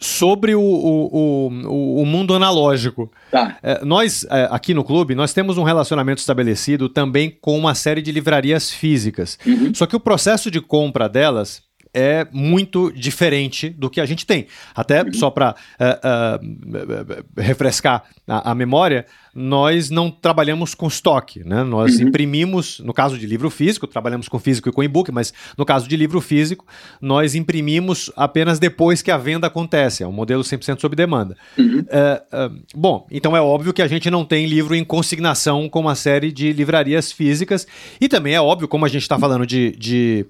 sobre 0.00 0.54
o, 0.56 0.60
o, 0.60 1.48
o, 1.48 2.02
o 2.02 2.04
mundo 2.04 2.34
analógico. 2.34 3.10
Tá. 3.30 3.56
É, 3.62 3.84
nós, 3.84 4.26
é, 4.28 4.48
aqui 4.50 4.74
no 4.74 4.82
clube, 4.82 5.14
nós 5.14 5.32
temos 5.32 5.56
um 5.56 5.62
relacionamento 5.62 6.18
estabelecido 6.18 6.88
também 6.88 7.30
com 7.40 7.56
uma 7.56 7.76
série 7.76 8.02
de 8.02 8.10
livrarias 8.10 8.70
físicas. 8.70 9.38
Uhum. 9.46 9.72
Só 9.72 9.86
que 9.86 9.96
o 9.96 10.00
processo 10.00 10.50
de 10.50 10.60
compra 10.60 11.08
delas 11.08 11.62
é 11.98 12.26
muito 12.32 12.92
diferente 12.92 13.68
do 13.68 13.90
que 13.90 14.00
a 14.00 14.06
gente 14.06 14.24
tem. 14.24 14.46
Até 14.74 15.04
só 15.12 15.30
para 15.30 15.54
uh, 15.80 17.14
uh, 17.16 17.24
refrescar 17.36 18.04
a, 18.26 18.52
a, 18.52 18.54
memória, 18.54 19.04
nós 19.38 19.88
não 19.88 20.10
trabalhamos 20.10 20.74
com 20.74 20.88
estoque, 20.88 21.44
né? 21.44 21.62
Nós 21.62 21.96
uhum. 21.96 22.08
imprimimos, 22.08 22.80
no 22.80 22.92
caso 22.92 23.16
de 23.16 23.24
livro 23.24 23.48
físico, 23.48 23.86
trabalhamos 23.86 24.28
com 24.28 24.36
físico 24.36 24.68
e 24.68 24.72
com 24.72 24.82
e-book, 24.82 25.12
mas 25.12 25.32
no 25.56 25.64
caso 25.64 25.88
de 25.88 25.96
livro 25.96 26.20
físico, 26.20 26.66
nós 27.00 27.36
imprimimos 27.36 28.10
apenas 28.16 28.58
depois 28.58 29.00
que 29.00 29.12
a 29.12 29.16
venda 29.16 29.46
acontece. 29.46 30.02
É 30.02 30.06
um 30.08 30.12
modelo 30.12 30.42
100% 30.42 30.80
sob 30.80 30.96
demanda. 30.96 31.36
Uhum. 31.56 31.78
Uh, 31.78 32.62
bom, 32.74 33.06
então 33.12 33.36
é 33.36 33.40
óbvio 33.40 33.72
que 33.72 33.80
a 33.80 33.86
gente 33.86 34.10
não 34.10 34.24
tem 34.24 34.46
livro 34.46 34.74
em 34.74 34.84
consignação 34.84 35.68
com 35.68 35.80
uma 35.80 35.94
série 35.94 36.32
de 36.32 36.52
livrarias 36.52 37.12
físicas 37.12 37.64
e 38.00 38.08
também 38.08 38.34
é 38.34 38.40
óbvio, 38.40 38.66
como 38.66 38.84
a 38.84 38.88
gente 38.88 39.02
está 39.02 39.18
falando 39.18 39.46
de, 39.46 39.70
de 39.78 40.26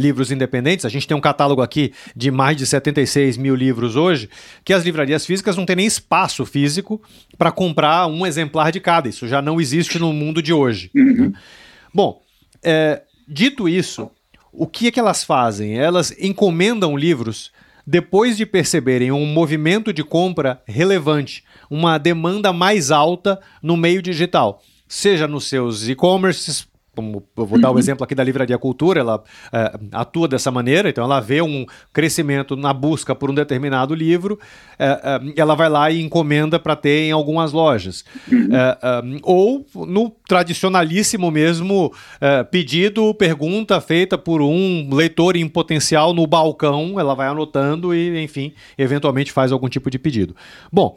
livros 0.00 0.32
independentes, 0.32 0.86
a 0.86 0.88
gente 0.88 1.06
tem 1.06 1.16
um 1.16 1.20
catálogo 1.20 1.60
aqui 1.60 1.92
de 2.16 2.30
mais 2.30 2.56
de 2.56 2.64
76 2.64 3.36
mil 3.36 3.54
livros 3.54 3.94
hoje, 3.94 4.30
que 4.64 4.72
as 4.72 4.84
livrarias 4.84 5.26
físicas 5.26 5.56
não 5.56 5.66
têm 5.66 5.76
nem 5.76 5.86
espaço 5.86 6.46
físico 6.46 7.00
para 7.36 7.52
comprar 7.52 8.06
um 8.06 8.21
exemplar 8.26 8.72
de 8.72 8.80
cada. 8.80 9.08
Isso 9.08 9.26
já 9.28 9.42
não 9.42 9.60
existe 9.60 9.98
no 9.98 10.12
mundo 10.12 10.42
de 10.42 10.52
hoje. 10.52 10.90
Uhum. 10.94 11.28
Né? 11.28 11.32
Bom, 11.92 12.22
é, 12.62 13.02
dito 13.26 13.68
isso, 13.68 14.10
o 14.52 14.66
que 14.66 14.88
é 14.88 14.90
que 14.90 15.00
elas 15.00 15.24
fazem? 15.24 15.78
Elas 15.78 16.14
encomendam 16.18 16.96
livros 16.96 17.50
depois 17.86 18.36
de 18.36 18.46
perceberem 18.46 19.10
um 19.10 19.26
movimento 19.26 19.92
de 19.92 20.04
compra 20.04 20.62
relevante, 20.66 21.44
uma 21.68 21.98
demanda 21.98 22.52
mais 22.52 22.90
alta 22.90 23.40
no 23.62 23.76
meio 23.76 24.00
digital, 24.00 24.62
seja 24.86 25.26
nos 25.26 25.48
seus 25.48 25.88
e-commerces, 25.88 26.66
como 26.94 27.22
eu 27.36 27.46
vou 27.46 27.58
dar 27.58 27.70
o 27.70 27.74
um 27.74 27.78
exemplo 27.78 28.04
aqui 28.04 28.14
da 28.14 28.22
Livraria 28.22 28.58
Cultura, 28.58 29.00
ela 29.00 29.22
é, 29.52 29.78
atua 29.92 30.28
dessa 30.28 30.50
maneira, 30.50 30.90
então 30.90 31.02
ela 31.02 31.20
vê 31.20 31.40
um 31.40 31.64
crescimento 31.92 32.54
na 32.54 32.72
busca 32.72 33.14
por 33.14 33.30
um 33.30 33.34
determinado 33.34 33.94
livro, 33.94 34.38
é, 34.78 34.86
é, 34.86 35.20
ela 35.36 35.54
vai 35.54 35.70
lá 35.70 35.90
e 35.90 36.02
encomenda 36.02 36.58
para 36.58 36.76
ter 36.76 37.04
em 37.04 37.12
algumas 37.12 37.52
lojas. 37.52 38.04
Uhum. 38.30 39.18
Ou 39.22 39.66
no 39.86 40.10
tradicionalíssimo 40.28 41.30
mesmo 41.30 41.92
pedido, 42.50 43.14
pergunta 43.14 43.80
feita 43.80 44.18
por 44.18 44.42
um 44.42 44.88
leitor 44.92 45.36
em 45.36 45.48
potencial 45.48 46.12
no 46.12 46.26
balcão, 46.26 47.00
ela 47.00 47.14
vai 47.14 47.28
anotando 47.28 47.94
e, 47.94 48.22
enfim, 48.22 48.52
eventualmente 48.76 49.32
faz 49.32 49.52
algum 49.52 49.68
tipo 49.68 49.90
de 49.90 49.98
pedido. 49.98 50.34
Bom, 50.70 50.96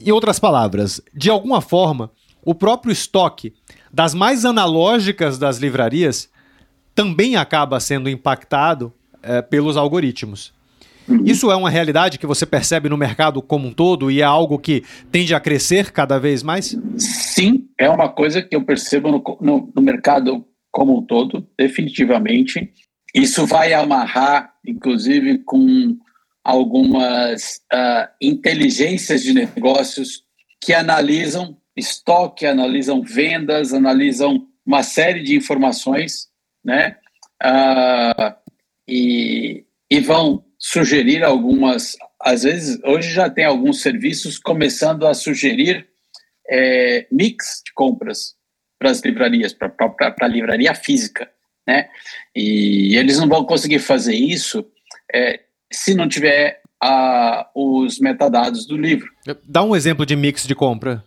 em 0.00 0.10
outras 0.12 0.38
palavras, 0.38 1.00
de 1.14 1.30
alguma 1.30 1.60
forma, 1.60 2.10
o 2.44 2.54
próprio 2.54 2.92
estoque 2.92 3.52
das 3.92 4.14
mais 4.14 4.44
analógicas 4.44 5.38
das 5.38 5.58
livrarias 5.58 6.28
também 6.94 7.36
acaba 7.36 7.80
sendo 7.80 8.08
impactado 8.08 8.92
é, 9.22 9.42
pelos 9.42 9.76
algoritmos. 9.76 10.52
Uhum. 11.08 11.24
Isso 11.24 11.50
é 11.50 11.56
uma 11.56 11.70
realidade 11.70 12.18
que 12.18 12.26
você 12.26 12.46
percebe 12.46 12.88
no 12.88 12.96
mercado 12.96 13.42
como 13.42 13.68
um 13.68 13.72
todo 13.72 14.10
e 14.10 14.20
é 14.20 14.24
algo 14.24 14.58
que 14.58 14.84
tende 15.10 15.34
a 15.34 15.40
crescer 15.40 15.90
cada 15.90 16.18
vez 16.18 16.42
mais? 16.42 16.76
Sim, 16.96 17.68
é 17.78 17.88
uma 17.88 18.08
coisa 18.08 18.42
que 18.42 18.54
eu 18.54 18.64
percebo 18.64 19.10
no, 19.10 19.38
no, 19.40 19.72
no 19.74 19.82
mercado 19.82 20.44
como 20.70 20.98
um 20.98 21.02
todo, 21.02 21.46
definitivamente. 21.58 22.70
Isso 23.14 23.44
vai 23.46 23.72
amarrar, 23.72 24.52
inclusive, 24.64 25.38
com 25.38 25.96
algumas 26.44 27.60
uh, 27.72 28.08
inteligências 28.20 29.22
de 29.22 29.34
negócios 29.34 30.22
que 30.62 30.72
analisam 30.72 31.56
estoque, 31.76 32.46
analisam 32.46 33.02
vendas, 33.02 33.72
analisam 33.72 34.46
uma 34.64 34.82
série 34.82 35.22
de 35.22 35.36
informações, 35.36 36.28
né? 36.64 36.96
Uh, 37.42 38.34
e, 38.88 39.64
e 39.90 40.00
vão 40.00 40.44
sugerir 40.58 41.24
algumas, 41.24 41.96
às 42.20 42.42
vezes, 42.42 42.78
hoje 42.84 43.10
já 43.12 43.30
tem 43.30 43.44
alguns 43.44 43.80
serviços 43.80 44.38
começando 44.38 45.06
a 45.06 45.14
sugerir 45.14 45.88
é, 46.50 47.06
mix 47.10 47.62
de 47.64 47.72
compras 47.72 48.34
para 48.78 48.90
as 48.90 49.00
livrarias, 49.00 49.54
para 49.54 49.72
a 50.20 50.28
livraria 50.28 50.74
física, 50.74 51.30
né? 51.66 51.88
E 52.34 52.96
eles 52.96 53.18
não 53.18 53.28
vão 53.28 53.44
conseguir 53.44 53.78
fazer 53.78 54.14
isso 54.14 54.66
é, 55.12 55.40
se 55.72 55.94
não 55.94 56.08
tiver 56.08 56.60
uh, 56.82 57.44
os 57.54 57.98
metadados 58.00 58.66
do 58.66 58.76
livro. 58.76 59.10
Dá 59.44 59.62
um 59.62 59.76
exemplo 59.76 60.04
de 60.04 60.16
mix 60.16 60.46
de 60.46 60.54
compra. 60.54 61.04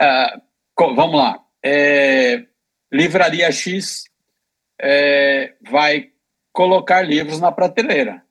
Uh, 0.00 0.94
vamos 0.94 1.18
lá. 1.18 1.40
É, 1.64 2.44
Livraria 2.92 3.50
X 3.50 4.04
é, 4.80 5.54
vai 5.68 6.10
colocar 6.52 7.02
livros 7.02 7.40
na 7.40 7.52
prateleira. 7.52 8.22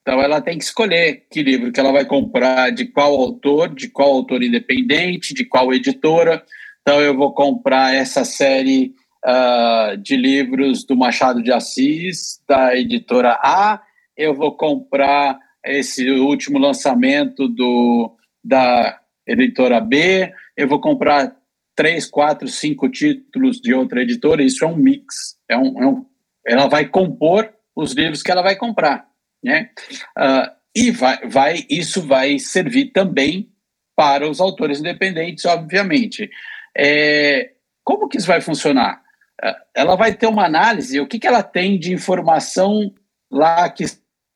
Então 0.00 0.22
ela 0.22 0.40
tem 0.40 0.56
que 0.56 0.64
escolher 0.64 1.26
que 1.30 1.42
livro 1.42 1.70
que 1.70 1.78
ela 1.78 1.92
vai 1.92 2.04
comprar, 2.04 2.70
de 2.70 2.86
qual 2.86 3.14
autor, 3.14 3.74
de 3.74 3.88
qual 3.88 4.10
autor 4.10 4.42
independente, 4.42 5.34
de 5.34 5.44
qual 5.44 5.72
editora. 5.74 6.42
Então 6.80 7.00
eu 7.00 7.14
vou 7.14 7.34
comprar 7.34 7.94
essa 7.94 8.24
série 8.24 8.94
uh, 9.26 9.96
de 9.98 10.16
livros 10.16 10.84
do 10.84 10.96
Machado 10.96 11.42
de 11.42 11.52
Assis, 11.52 12.42
da 12.48 12.74
editora 12.74 13.38
A. 13.42 13.82
Eu 14.16 14.34
vou 14.34 14.56
comprar 14.56 15.38
esse 15.62 16.08
último 16.10 16.58
lançamento 16.58 17.46
do, 17.46 18.16
da 18.42 18.98
editora 19.26 19.78
B 19.78 20.32
eu 20.58 20.66
vou 20.66 20.80
comprar 20.80 21.36
três, 21.76 22.04
quatro, 22.04 22.48
cinco 22.48 22.88
títulos 22.88 23.60
de 23.60 23.72
outra 23.72 24.02
editora, 24.02 24.42
isso 24.42 24.64
é 24.64 24.66
um 24.66 24.76
mix. 24.76 25.38
É 25.48 25.56
um, 25.56 25.80
é 25.80 25.86
um 25.86 26.04
ela 26.44 26.66
vai 26.66 26.88
compor 26.88 27.54
os 27.76 27.92
livros 27.92 28.24
que 28.24 28.30
ela 28.32 28.42
vai 28.42 28.56
comprar. 28.56 29.06
Né? 29.42 29.70
Uh, 30.18 30.50
e 30.74 30.90
vai, 30.90 31.28
vai, 31.28 31.66
isso 31.70 32.02
vai 32.02 32.40
servir 32.40 32.86
também 32.86 33.52
para 33.94 34.28
os 34.28 34.40
autores 34.40 34.80
independentes, 34.80 35.44
obviamente. 35.44 36.28
É, 36.76 37.52
como 37.84 38.08
que 38.08 38.18
isso 38.18 38.26
vai 38.26 38.40
funcionar? 38.40 39.00
É, 39.40 39.54
ela 39.76 39.94
vai 39.94 40.12
ter 40.12 40.26
uma 40.26 40.44
análise, 40.44 40.98
o 40.98 41.06
que, 41.06 41.20
que 41.20 41.26
ela 41.26 41.42
tem 41.44 41.78
de 41.78 41.92
informação 41.92 42.92
lá 43.30 43.70
que 43.70 43.84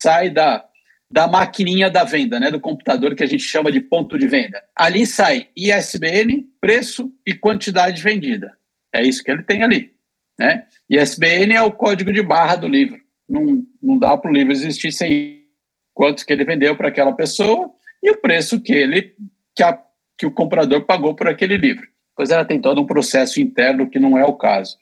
sai 0.00 0.30
da, 0.30 0.64
da 1.12 1.28
maquininha 1.28 1.90
da 1.90 2.04
venda, 2.04 2.40
né, 2.40 2.50
do 2.50 2.58
computador 2.58 3.14
que 3.14 3.22
a 3.22 3.26
gente 3.26 3.42
chama 3.42 3.70
de 3.70 3.80
ponto 3.80 4.18
de 4.18 4.26
venda. 4.26 4.64
Ali 4.74 5.06
sai 5.06 5.48
ISBN, 5.54 6.48
preço 6.58 7.12
e 7.26 7.34
quantidade 7.34 8.02
vendida. 8.02 8.56
É 8.90 9.02
isso 9.02 9.22
que 9.22 9.30
ele 9.30 9.42
tem 9.42 9.62
ali. 9.62 9.92
Né? 10.38 10.66
ISBN 10.88 11.54
é 11.54 11.60
o 11.60 11.70
código 11.70 12.10
de 12.10 12.22
barra 12.22 12.56
do 12.56 12.66
livro. 12.66 12.98
Não, 13.28 13.62
não 13.82 13.98
dá 13.98 14.16
para 14.16 14.30
o 14.30 14.34
livro 14.34 14.52
existir 14.52 14.90
sem 14.90 15.44
quanto 15.92 16.24
que 16.24 16.32
ele 16.32 16.46
vendeu 16.46 16.74
para 16.74 16.88
aquela 16.88 17.12
pessoa 17.12 17.70
e 18.02 18.10
o 18.10 18.16
preço 18.16 18.58
que 18.58 18.72
ele 18.72 19.14
que, 19.54 19.62
a, 19.62 19.78
que 20.16 20.24
o 20.24 20.32
comprador 20.32 20.86
pagou 20.86 21.14
por 21.14 21.28
aquele 21.28 21.58
livro. 21.58 21.86
Pois 22.16 22.30
ela 22.30 22.44
tem 22.44 22.58
todo 22.58 22.80
um 22.80 22.86
processo 22.86 23.38
interno 23.38 23.88
que 23.88 23.98
não 23.98 24.16
é 24.16 24.24
o 24.24 24.32
caso. 24.32 24.78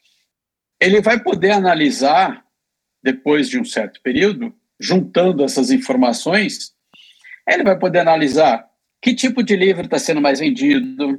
Ele 0.81 1.01
vai 1.01 1.21
poder 1.21 1.51
analisar 1.51 2.45
depois 3.03 3.49
de 3.49 3.59
um 3.59 3.65
certo 3.65 4.01
período, 4.01 4.55
juntando 4.81 5.45
essas 5.45 5.71
informações, 5.71 6.73
ele 7.47 7.63
vai 7.63 7.79
poder 7.79 7.99
analisar 7.99 8.67
que 9.03 9.15
tipo 9.15 9.43
de 9.43 9.55
livro 9.55 9.85
está 9.85 9.99
sendo 9.99 10.21
mais 10.21 10.41
vendido, 10.41 11.13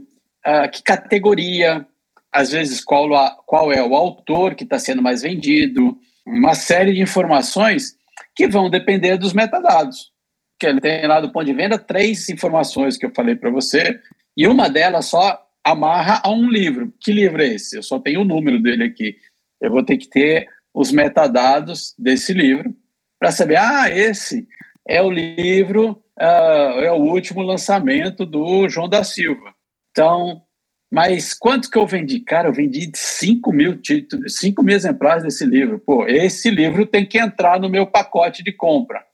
uh, 0.46 0.70
que 0.72 0.82
categoria, 0.82 1.86
às 2.32 2.52
vezes 2.52 2.84
qual, 2.84 3.14
a, 3.14 3.32
qual 3.46 3.72
é 3.72 3.84
o 3.84 3.96
autor 3.96 4.56
que 4.56 4.64
está 4.64 4.80
sendo 4.80 5.02
mais 5.02 5.22
vendido, 5.22 5.98
uma 6.26 6.56
série 6.56 6.94
de 6.94 7.02
informações 7.02 7.96
que 8.36 8.48
vão 8.48 8.70
depender 8.70 9.18
dos 9.18 9.34
metadados. 9.34 10.12
Que 10.60 10.68
ele 10.68 10.80
tem 10.82 11.06
lá 11.08 11.20
do 11.20 11.32
ponto 11.32 11.46
de 11.46 11.54
venda 11.54 11.78
três 11.78 12.30
informações 12.30 12.98
que 12.98 13.06
eu 13.06 13.14
falei 13.16 13.36
para 13.36 13.50
você, 13.50 14.00
e 14.38 14.48
uma 14.48 14.70
delas 14.70 15.06
só 15.06 15.40
amarra 15.64 16.22
a 16.24 16.32
um 16.32 16.50
livro. 16.50 16.94
Que 17.00 17.12
livro 17.12 17.42
é 17.42 17.48
esse? 17.48 17.78
Eu 17.78 17.84
só 17.84 18.00
tenho 18.00 18.22
o 18.22 18.26
número 18.26 18.62
dele 18.62 18.84
aqui. 18.84 19.16
Eu 19.60 19.72
vou 19.72 19.84
ter 19.84 19.98
que 19.98 20.08
ter 20.08 20.48
os 20.74 20.92
metadados 20.92 21.94
desse 21.98 22.34
livro 22.34 22.74
para 23.22 23.32
saber, 23.32 23.58
ah, 23.58 23.88
esse 23.88 24.48
é 24.88 25.00
o 25.00 25.12
livro, 25.12 25.92
uh, 26.20 26.82
é 26.82 26.92
o 26.92 27.04
último 27.04 27.44
lançamento 27.44 28.26
do 28.26 28.68
João 28.68 28.90
da 28.90 29.04
Silva. 29.04 29.54
Então, 29.92 30.42
mas 30.92 31.32
quanto 31.32 31.70
que 31.70 31.78
eu 31.78 31.86
vendi? 31.86 32.22
Cara, 32.22 32.48
eu 32.48 32.54
vendi 32.54 32.92
5 32.96 33.54
mil 33.54 33.80
títulos, 33.80 34.38
5 34.38 34.64
mil 34.64 34.76
exemplares 34.76 35.22
desse 35.22 35.46
livro. 35.46 35.78
Pô, 35.78 36.08
esse 36.08 36.50
livro 36.50 36.84
tem 36.84 37.06
que 37.06 37.20
entrar 37.20 37.60
no 37.60 37.70
meu 37.70 37.86
pacote 37.86 38.44
de 38.44 38.52
compra, 38.52 39.06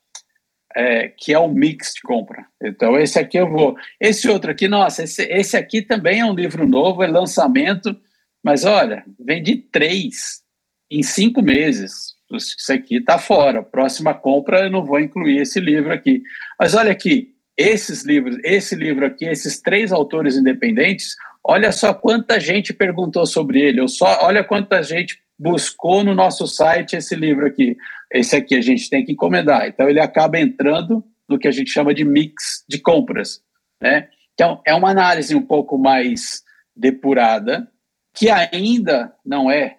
é, 0.73 1.09
que 1.09 1.33
é 1.33 1.37
o 1.37 1.49
mix 1.49 1.95
de 1.95 2.01
compra. 2.01 2.45
Então, 2.63 2.97
esse 2.97 3.19
aqui 3.19 3.37
eu 3.37 3.49
vou. 3.49 3.75
Esse 3.99 4.29
outro 4.29 4.51
aqui, 4.51 4.69
nossa, 4.69 5.03
esse, 5.03 5.23
esse 5.23 5.57
aqui 5.57 5.81
também 5.81 6.21
é 6.21 6.25
um 6.25 6.33
livro 6.33 6.65
novo, 6.65 7.03
é 7.03 7.07
lançamento, 7.07 7.93
mas 8.41 8.63
olha, 8.63 9.03
vendi 9.19 9.57
três 9.57 10.41
em 10.89 11.03
cinco 11.03 11.41
meses. 11.41 12.16
Isso 12.35 12.73
aqui 12.73 12.97
está 12.97 13.17
fora. 13.17 13.63
Próxima 13.63 14.13
compra 14.13 14.65
eu 14.65 14.71
não 14.71 14.83
vou 14.83 14.99
incluir 14.99 15.41
esse 15.41 15.59
livro 15.59 15.93
aqui. 15.93 16.21
Mas 16.59 16.75
olha 16.75 16.91
aqui, 16.91 17.33
esses 17.57 18.03
livros, 18.03 18.37
esse 18.43 18.75
livro 18.75 19.05
aqui, 19.05 19.25
esses 19.25 19.61
três 19.61 19.91
autores 19.91 20.35
independentes, 20.35 21.15
olha 21.43 21.71
só 21.71 21.93
quanta 21.93 22.39
gente 22.39 22.73
perguntou 22.73 23.25
sobre 23.25 23.61
ele, 23.61 23.81
ou 23.81 23.87
só 23.87 24.19
olha 24.21 24.43
quanta 24.43 24.83
gente 24.83 25.19
buscou 25.39 26.03
no 26.03 26.13
nosso 26.13 26.47
site 26.47 26.95
esse 26.95 27.15
livro 27.15 27.45
aqui. 27.45 27.77
Esse 28.11 28.35
aqui 28.35 28.55
a 28.55 28.61
gente 28.61 28.89
tem 28.89 29.05
que 29.05 29.11
encomendar. 29.11 29.67
Então 29.67 29.89
ele 29.89 29.99
acaba 29.99 30.39
entrando 30.39 31.03
no 31.27 31.37
que 31.39 31.47
a 31.47 31.51
gente 31.51 31.71
chama 31.71 31.93
de 31.93 32.05
mix 32.05 32.63
de 32.67 32.79
compras, 32.79 33.41
né? 33.81 34.07
Então 34.33 34.61
é 34.65 34.73
uma 34.73 34.91
análise 34.91 35.35
um 35.35 35.41
pouco 35.41 35.77
mais 35.77 36.43
depurada, 36.75 37.67
que 38.13 38.29
ainda 38.29 39.13
não 39.25 39.49
é 39.49 39.77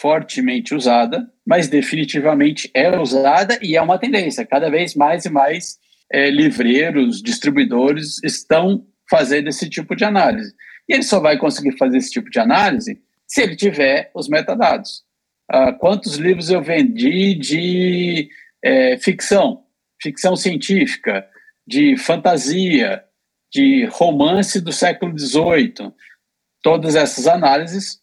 fortemente 0.00 0.74
usada, 0.74 1.26
mas 1.46 1.68
definitivamente 1.68 2.70
é 2.74 2.98
usada 2.98 3.58
e 3.62 3.76
é 3.76 3.82
uma 3.82 3.98
tendência. 3.98 4.44
Cada 4.44 4.68
vez 4.70 4.94
mais 4.94 5.24
e 5.24 5.30
mais 5.30 5.78
é, 6.12 6.30
livreiros, 6.30 7.22
distribuidores 7.22 8.22
estão 8.22 8.86
fazendo 9.08 9.48
esse 9.48 9.68
tipo 9.70 9.96
de 9.96 10.04
análise. 10.04 10.52
E 10.88 10.94
ele 10.94 11.02
só 11.02 11.18
vai 11.18 11.38
conseguir 11.38 11.76
fazer 11.78 11.98
esse 11.98 12.10
tipo 12.10 12.28
de 12.30 12.38
análise 12.38 13.00
se 13.26 13.42
ele 13.42 13.56
tiver 13.56 14.10
os 14.14 14.28
metadados. 14.28 15.02
Ah, 15.50 15.72
quantos 15.72 16.16
livros 16.16 16.50
eu 16.50 16.62
vendi 16.62 17.34
de 17.34 18.28
é, 18.62 18.98
ficção, 18.98 19.64
ficção 20.00 20.36
científica, 20.36 21.26
de 21.66 21.96
fantasia, 21.96 23.02
de 23.52 23.86
romance 23.86 24.60
do 24.60 24.72
século 24.72 25.18
XVIII? 25.18 25.92
Todas 26.62 26.96
essas 26.96 27.26
análises 27.26 28.00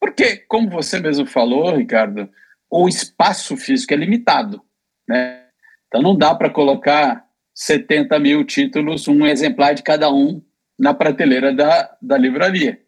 porque, 0.00 0.36
como 0.48 0.70
você 0.70 1.00
mesmo 1.00 1.26
falou, 1.26 1.76
Ricardo, 1.76 2.28
o 2.70 2.88
espaço 2.88 3.56
físico 3.56 3.94
é 3.94 3.96
limitado. 3.96 4.62
Né? 5.08 5.44
Então 5.86 6.02
não 6.02 6.16
dá 6.16 6.34
para 6.34 6.50
colocar 6.50 7.24
70 7.54 8.18
mil 8.20 8.44
títulos, 8.44 9.08
um 9.08 9.26
exemplar 9.26 9.74
de 9.74 9.82
cada 9.82 10.12
um, 10.12 10.42
na 10.78 10.94
prateleira 10.94 11.52
da, 11.52 11.96
da 12.00 12.16
livraria. 12.16 12.80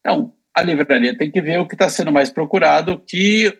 Então, 0.00 0.34
a 0.54 0.62
livraria 0.62 1.16
tem 1.16 1.30
que 1.30 1.40
ver 1.40 1.58
o 1.58 1.66
que 1.66 1.74
está 1.74 1.88
sendo 1.88 2.12
mais 2.12 2.30
procurado, 2.30 2.92
o 2.92 2.98
que, 2.98 3.56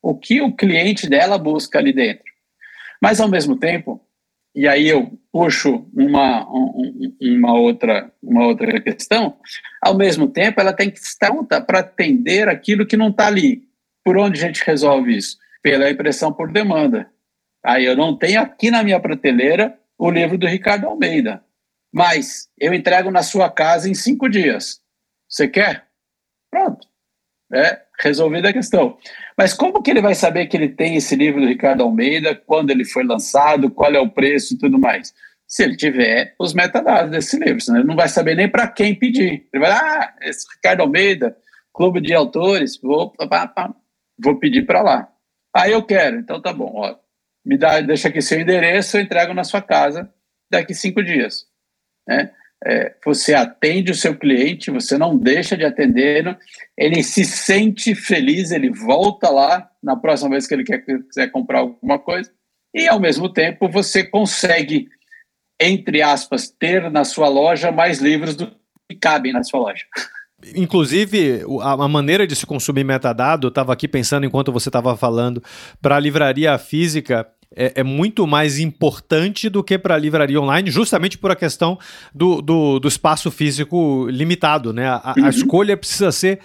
o 0.00 0.16
que 0.16 0.40
o 0.40 0.54
cliente 0.54 1.08
dela 1.08 1.36
busca 1.38 1.78
ali 1.78 1.92
dentro. 1.92 2.24
Mas, 3.00 3.20
ao 3.20 3.28
mesmo 3.28 3.58
tempo, 3.58 4.00
e 4.54 4.68
aí 4.68 4.88
eu 4.88 5.18
puxo 5.32 5.88
uma, 5.94 6.46
uma, 7.20 7.54
outra, 7.54 8.12
uma 8.22 8.46
outra 8.46 8.80
questão, 8.80 9.38
ao 9.80 9.96
mesmo 9.96 10.28
tempo 10.28 10.60
ela 10.60 10.74
tem 10.74 10.90
que 10.90 10.98
estar 10.98 11.32
para 11.66 11.78
atender 11.78 12.48
aquilo 12.48 12.86
que 12.86 12.96
não 12.96 13.08
está 13.08 13.26
ali. 13.26 13.62
Por 14.04 14.18
onde 14.18 14.42
a 14.42 14.46
gente 14.46 14.64
resolve 14.64 15.16
isso? 15.16 15.38
Pela 15.62 15.90
impressão 15.90 16.32
por 16.32 16.52
demanda. 16.52 17.10
Aí 17.64 17.84
eu 17.84 17.96
não 17.96 18.16
tenho 18.16 18.40
aqui 18.40 18.70
na 18.70 18.82
minha 18.82 19.00
prateleira 19.00 19.78
o 19.96 20.10
livro 20.10 20.36
do 20.36 20.46
Ricardo 20.46 20.86
Almeida, 20.86 21.42
mas 21.92 22.48
eu 22.58 22.74
entrego 22.74 23.10
na 23.10 23.22
sua 23.22 23.48
casa 23.48 23.88
em 23.88 23.94
cinco 23.94 24.28
dias. 24.28 24.80
Você 25.28 25.48
quer? 25.48 25.86
Pronto. 26.50 26.86
É, 27.52 27.82
resolvida 28.00 28.48
a 28.48 28.52
questão. 28.52 28.98
Mas 29.36 29.54
como 29.54 29.82
que 29.82 29.90
ele 29.90 30.00
vai 30.00 30.14
saber 30.14 30.46
que 30.46 30.56
ele 30.56 30.68
tem 30.68 30.96
esse 30.96 31.16
livro 31.16 31.40
do 31.40 31.46
Ricardo 31.46 31.82
Almeida, 31.82 32.34
quando 32.34 32.70
ele 32.70 32.84
foi 32.84 33.04
lançado, 33.04 33.70
qual 33.70 33.92
é 33.92 34.00
o 34.00 34.10
preço 34.10 34.54
e 34.54 34.58
tudo 34.58 34.78
mais? 34.78 35.14
Se 35.46 35.62
ele 35.62 35.76
tiver 35.76 36.34
os 36.38 36.54
metadados 36.54 37.10
desse 37.10 37.38
livro, 37.38 37.60
senão 37.60 37.80
ele 37.80 37.88
não 37.88 37.96
vai 37.96 38.08
saber 38.08 38.34
nem 38.34 38.48
para 38.48 38.68
quem 38.68 38.94
pedir. 38.94 39.46
Ele 39.52 39.62
vai, 39.62 39.70
ah, 39.70 40.14
esse 40.22 40.46
Ricardo 40.54 40.80
Almeida, 40.80 41.36
Clube 41.72 42.00
de 42.00 42.14
Autores, 42.14 42.78
vou, 42.80 43.10
pá, 43.10 43.46
pá, 43.46 43.74
vou 44.18 44.38
pedir 44.38 44.66
para 44.66 44.82
lá. 44.82 45.08
Ah, 45.54 45.68
eu 45.68 45.82
quero, 45.82 46.18
então 46.18 46.40
tá 46.40 46.52
bom, 46.52 46.72
ó, 46.74 46.96
me 47.44 47.58
dá, 47.58 47.80
deixa 47.80 48.08
aqui 48.08 48.22
seu 48.22 48.40
endereço, 48.40 48.96
eu 48.96 49.02
entrego 49.02 49.34
na 49.34 49.44
sua 49.44 49.60
casa 49.60 50.10
daqui 50.50 50.74
cinco 50.74 51.02
dias. 51.02 51.46
Né? 52.06 52.32
É, 52.64 52.94
você 53.04 53.34
atende 53.34 53.90
o 53.90 53.94
seu 53.94 54.16
cliente, 54.16 54.70
você 54.70 54.96
não 54.96 55.16
deixa 55.16 55.56
de 55.56 55.64
atender, 55.64 56.36
ele 56.76 57.02
se 57.02 57.24
sente 57.24 57.94
feliz, 57.94 58.50
ele 58.50 58.70
volta 58.70 59.28
lá 59.28 59.68
na 59.82 59.96
próxima 59.96 60.30
vez 60.30 60.46
que 60.46 60.54
ele 60.54 60.64
quer, 60.64 60.84
quiser 60.84 61.30
comprar 61.30 61.60
alguma 61.60 61.98
coisa, 61.98 62.30
e 62.74 62.86
ao 62.86 63.00
mesmo 63.00 63.28
tempo 63.28 63.68
você 63.68 64.04
consegue, 64.04 64.88
entre 65.60 66.02
aspas, 66.02 66.48
ter 66.48 66.90
na 66.90 67.04
sua 67.04 67.28
loja 67.28 67.72
mais 67.72 67.98
livros 67.98 68.36
do 68.36 68.46
que 68.88 68.96
cabem 68.98 69.32
na 69.32 69.42
sua 69.42 69.60
loja. 69.60 69.84
Inclusive, 70.56 71.42
a, 71.60 71.88
maneira 71.88 72.26
de 72.26 72.34
se 72.34 72.44
consumir 72.46 72.84
metadado, 72.84 73.46
eu 73.46 73.48
estava 73.48 73.72
aqui 73.72 73.86
pensando 73.86 74.26
enquanto 74.26 74.52
você 74.52 74.68
estava 74.68 74.96
falando, 74.96 75.42
para 75.80 75.96
a 75.96 76.00
livraria 76.00 76.56
física, 76.58 77.28
é, 77.56 77.72
é, 77.76 77.82
muito 77.82 78.26
mais 78.26 78.58
importante 78.58 79.48
do 79.48 79.62
que 79.62 79.78
para 79.78 79.94
a 79.94 79.98
livraria 79.98 80.40
online, 80.40 80.70
justamente 80.70 81.18
por 81.18 81.30
a 81.30 81.36
questão 81.36 81.78
do, 82.14 82.40
do, 82.40 82.78
do 82.78 82.88
espaço 82.88 83.30
físico 83.30 84.06
limitado. 84.08 84.72
Né? 84.72 84.86
A, 84.86 85.14
uhum. 85.16 85.24
a, 85.24 85.28
escolha 85.28 85.76
precisa 85.76 86.12
ser 86.12 86.40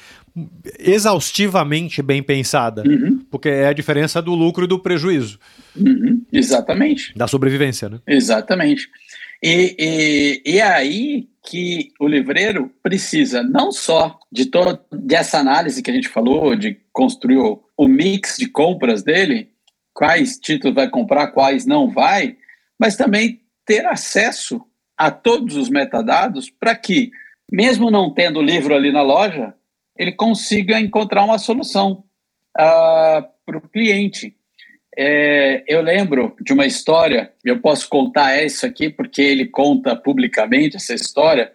exaustivamente 0.80 2.02
bem 2.02 2.22
pensada, 2.22 2.84
uhum. 2.86 3.26
porque 3.32 3.50
é 3.50 3.68
a 3.68 3.74
diferença 3.74 4.22
do 4.22 4.36
lucro 4.36 4.66
e 4.66 4.68
do 4.68 4.80
prejuízo. 4.80 5.40
Uhum. 5.76 6.22
Exatamente. 6.32 7.14
Da 7.16 7.28
sobrevivência, 7.28 7.90
né? 7.90 8.00
Exatamente. 8.06 8.88
E, 9.42 9.76
e, 10.46 10.54
e 10.54 10.62
aí 10.62 11.28
que 11.50 11.92
o 12.00 12.08
livreiro 12.08 12.72
precisa 12.84 13.42
não 13.42 13.72
só 13.72 14.20
de 14.32 14.48
toda 14.48 14.82
dessa 14.92 15.40
análise 15.40 15.82
que 15.82 15.90
a 15.90 15.94
gente 15.94 16.10
falou, 16.10 16.56
de 16.56 16.78
construir 16.92 17.38
o, 17.38 17.64
o 17.78 17.88
mix 17.88 18.38
de 18.38 18.48
compras 18.48 19.02
dele, 19.04 19.50
quais 19.98 20.38
títulos 20.38 20.76
vai 20.76 20.88
comprar, 20.88 21.32
quais 21.32 21.66
não 21.66 21.90
vai, 21.90 22.38
mas 22.80 22.96
também 22.96 23.42
ter 23.66 23.84
acesso 23.88 24.62
a 24.96 25.10
todos 25.10 25.56
os 25.56 25.70
metadados 25.70 26.52
para 26.52 26.76
que, 26.76 27.10
mesmo 27.52 27.90
não 27.90 28.14
tendo 28.14 28.38
o 28.38 28.44
livro 28.44 28.76
ali 28.76 28.92
na 28.92 29.02
loja, 29.02 29.56
ele 29.98 30.12
consiga 30.12 30.80
encontrar 30.80 31.24
uma 31.24 31.40
solução 31.40 32.04
uh, 32.56 33.26
para 33.44 33.58
o 33.58 33.70
cliente. 33.70 34.36
É, 34.96 35.64
eu 35.68 35.82
lembro 35.82 36.36
de 36.42 36.54
uma 36.54 36.68
história, 36.68 37.34
eu 37.44 37.60
posso 37.60 37.90
contar 37.90 38.34
essa 38.34 38.68
aqui 38.68 38.92
porque 38.92 39.24
ele 39.24 39.48
conta 39.48 39.96
publicamente 39.96 40.76
essa 40.76 40.94
história. 40.94 41.52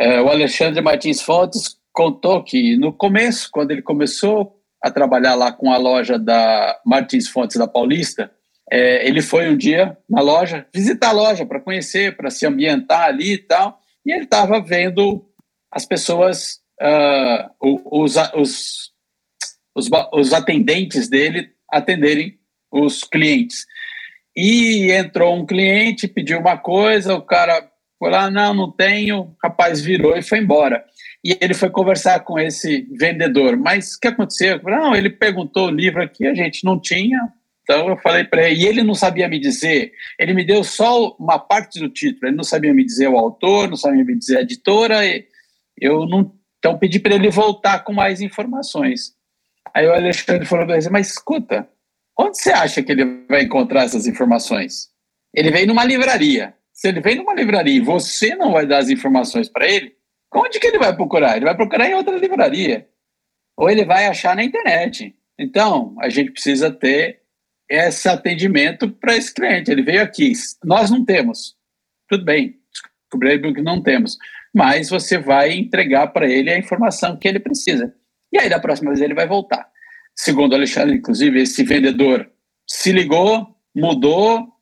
É, 0.00 0.20
o 0.20 0.28
Alexandre 0.28 0.82
Martins 0.82 1.22
Fontes 1.22 1.76
contou 1.92 2.42
que 2.42 2.76
no 2.76 2.92
começo, 2.92 3.48
quando 3.52 3.70
ele 3.70 3.82
começou 3.82 4.60
a 4.84 4.90
trabalhar 4.90 5.34
lá 5.34 5.50
com 5.50 5.72
a 5.72 5.78
loja 5.78 6.18
da 6.18 6.78
Martins 6.84 7.26
Fontes 7.26 7.56
da 7.56 7.66
Paulista, 7.66 8.30
é, 8.70 9.08
ele 9.08 9.22
foi 9.22 9.48
um 9.48 9.56
dia 9.56 9.96
na 10.06 10.20
loja, 10.20 10.66
visitar 10.74 11.08
a 11.08 11.12
loja 11.12 11.46
para 11.46 11.58
conhecer, 11.58 12.14
para 12.14 12.30
se 12.30 12.46
ambientar 12.46 13.04
ali 13.04 13.32
e 13.32 13.38
tal, 13.38 13.80
e 14.04 14.12
ele 14.12 14.24
estava 14.24 14.60
vendo 14.60 15.24
as 15.72 15.86
pessoas, 15.86 16.60
uh, 16.82 17.80
os, 17.90 18.14
os, 18.34 18.92
os, 19.74 19.90
os 20.12 20.32
atendentes 20.34 21.08
dele 21.08 21.48
atenderem 21.72 22.38
os 22.70 23.04
clientes. 23.04 23.64
E 24.36 24.92
entrou 24.92 25.34
um 25.34 25.46
cliente, 25.46 26.06
pediu 26.06 26.38
uma 26.40 26.58
coisa, 26.58 27.14
o 27.14 27.22
cara 27.22 27.70
foi 27.98 28.10
lá, 28.10 28.30
não, 28.30 28.52
não 28.52 28.70
tenho, 28.70 29.20
o 29.20 29.36
rapaz 29.42 29.80
virou 29.80 30.14
e 30.14 30.20
foi 30.20 30.40
embora. 30.40 30.84
E 31.24 31.38
ele 31.40 31.54
foi 31.54 31.70
conversar 31.70 32.20
com 32.20 32.38
esse 32.38 32.86
vendedor. 32.98 33.56
Mas 33.56 33.94
o 33.94 34.00
que 34.00 34.08
aconteceu? 34.08 34.60
Não, 34.62 34.94
ele 34.94 35.08
perguntou 35.08 35.68
o 35.68 35.70
livro 35.70 36.02
aqui, 36.02 36.26
a 36.26 36.34
gente 36.34 36.64
não 36.64 36.78
tinha. 36.78 37.18
Então 37.62 37.88
eu 37.88 37.96
falei 37.96 38.24
para 38.24 38.48
ele, 38.48 38.60
e 38.62 38.66
ele 38.66 38.82
não 38.82 38.94
sabia 38.94 39.26
me 39.26 39.40
dizer, 39.40 39.92
ele 40.18 40.34
me 40.34 40.44
deu 40.44 40.62
só 40.62 41.16
uma 41.18 41.38
parte 41.38 41.80
do 41.80 41.88
título, 41.88 42.28
ele 42.28 42.36
não 42.36 42.44
sabia 42.44 42.74
me 42.74 42.84
dizer 42.84 43.08
o 43.08 43.16
autor, 43.16 43.70
não 43.70 43.76
sabia 43.76 44.04
me 44.04 44.18
dizer 44.18 44.36
a 44.36 44.42
editora, 44.42 45.00
eu 45.80 46.06
não, 46.06 46.30
então 46.58 46.78
pedi 46.78 46.98
para 46.98 47.14
ele 47.14 47.30
voltar 47.30 47.78
com 47.78 47.94
mais 47.94 48.20
informações. 48.20 49.14
Aí 49.74 49.86
o 49.86 49.94
Alexandre 49.94 50.44
falou 50.44 50.66
para 50.66 50.76
ele, 50.76 50.90
mas 50.90 51.08
escuta, 51.08 51.66
onde 52.18 52.36
você 52.36 52.52
acha 52.52 52.82
que 52.82 52.92
ele 52.92 53.24
vai 53.26 53.44
encontrar 53.44 53.84
essas 53.84 54.06
informações? 54.06 54.90
Ele 55.34 55.50
veio 55.50 55.66
numa 55.66 55.86
livraria. 55.86 56.54
Se 56.70 56.88
ele 56.88 57.00
vem 57.00 57.16
numa 57.16 57.32
livraria 57.32 57.76
e 57.76 57.80
você 57.80 58.34
não 58.34 58.52
vai 58.52 58.66
dar 58.66 58.78
as 58.78 58.90
informações 58.90 59.48
para 59.48 59.66
ele, 59.66 59.94
onde 60.34 60.58
que 60.58 60.66
ele 60.66 60.78
vai 60.78 60.94
procurar? 60.94 61.36
Ele 61.36 61.44
vai 61.44 61.56
procurar 61.56 61.88
em 61.88 61.94
outra 61.94 62.16
livraria. 62.16 62.88
Ou 63.56 63.70
ele 63.70 63.84
vai 63.84 64.06
achar 64.06 64.34
na 64.34 64.44
internet. 64.44 65.14
Então, 65.38 65.94
a 66.00 66.08
gente 66.08 66.32
precisa 66.32 66.70
ter 66.70 67.22
esse 67.68 68.08
atendimento 68.08 68.90
para 68.90 69.16
esse 69.16 69.32
cliente. 69.32 69.70
Ele 69.70 69.82
veio 69.82 70.02
aqui, 70.02 70.32
nós 70.64 70.90
não 70.90 71.04
temos. 71.04 71.56
Tudo 72.08 72.24
bem, 72.24 72.56
descobrimos 73.04 73.54
que 73.54 73.62
não 73.62 73.82
temos. 73.82 74.16
Mas 74.52 74.90
você 74.90 75.18
vai 75.18 75.52
entregar 75.52 76.08
para 76.08 76.28
ele 76.28 76.50
a 76.50 76.58
informação 76.58 77.16
que 77.16 77.26
ele 77.26 77.40
precisa. 77.40 77.94
E 78.32 78.38
aí, 78.38 78.48
da 78.48 78.60
próxima 78.60 78.90
vez, 78.90 79.00
ele 79.00 79.14
vai 79.14 79.26
voltar. 79.26 79.68
Segundo 80.16 80.54
Alexandre, 80.54 80.96
inclusive, 80.96 81.40
esse 81.40 81.64
vendedor 81.64 82.30
se 82.68 82.92
ligou, 82.92 83.56
mudou, 83.74 84.54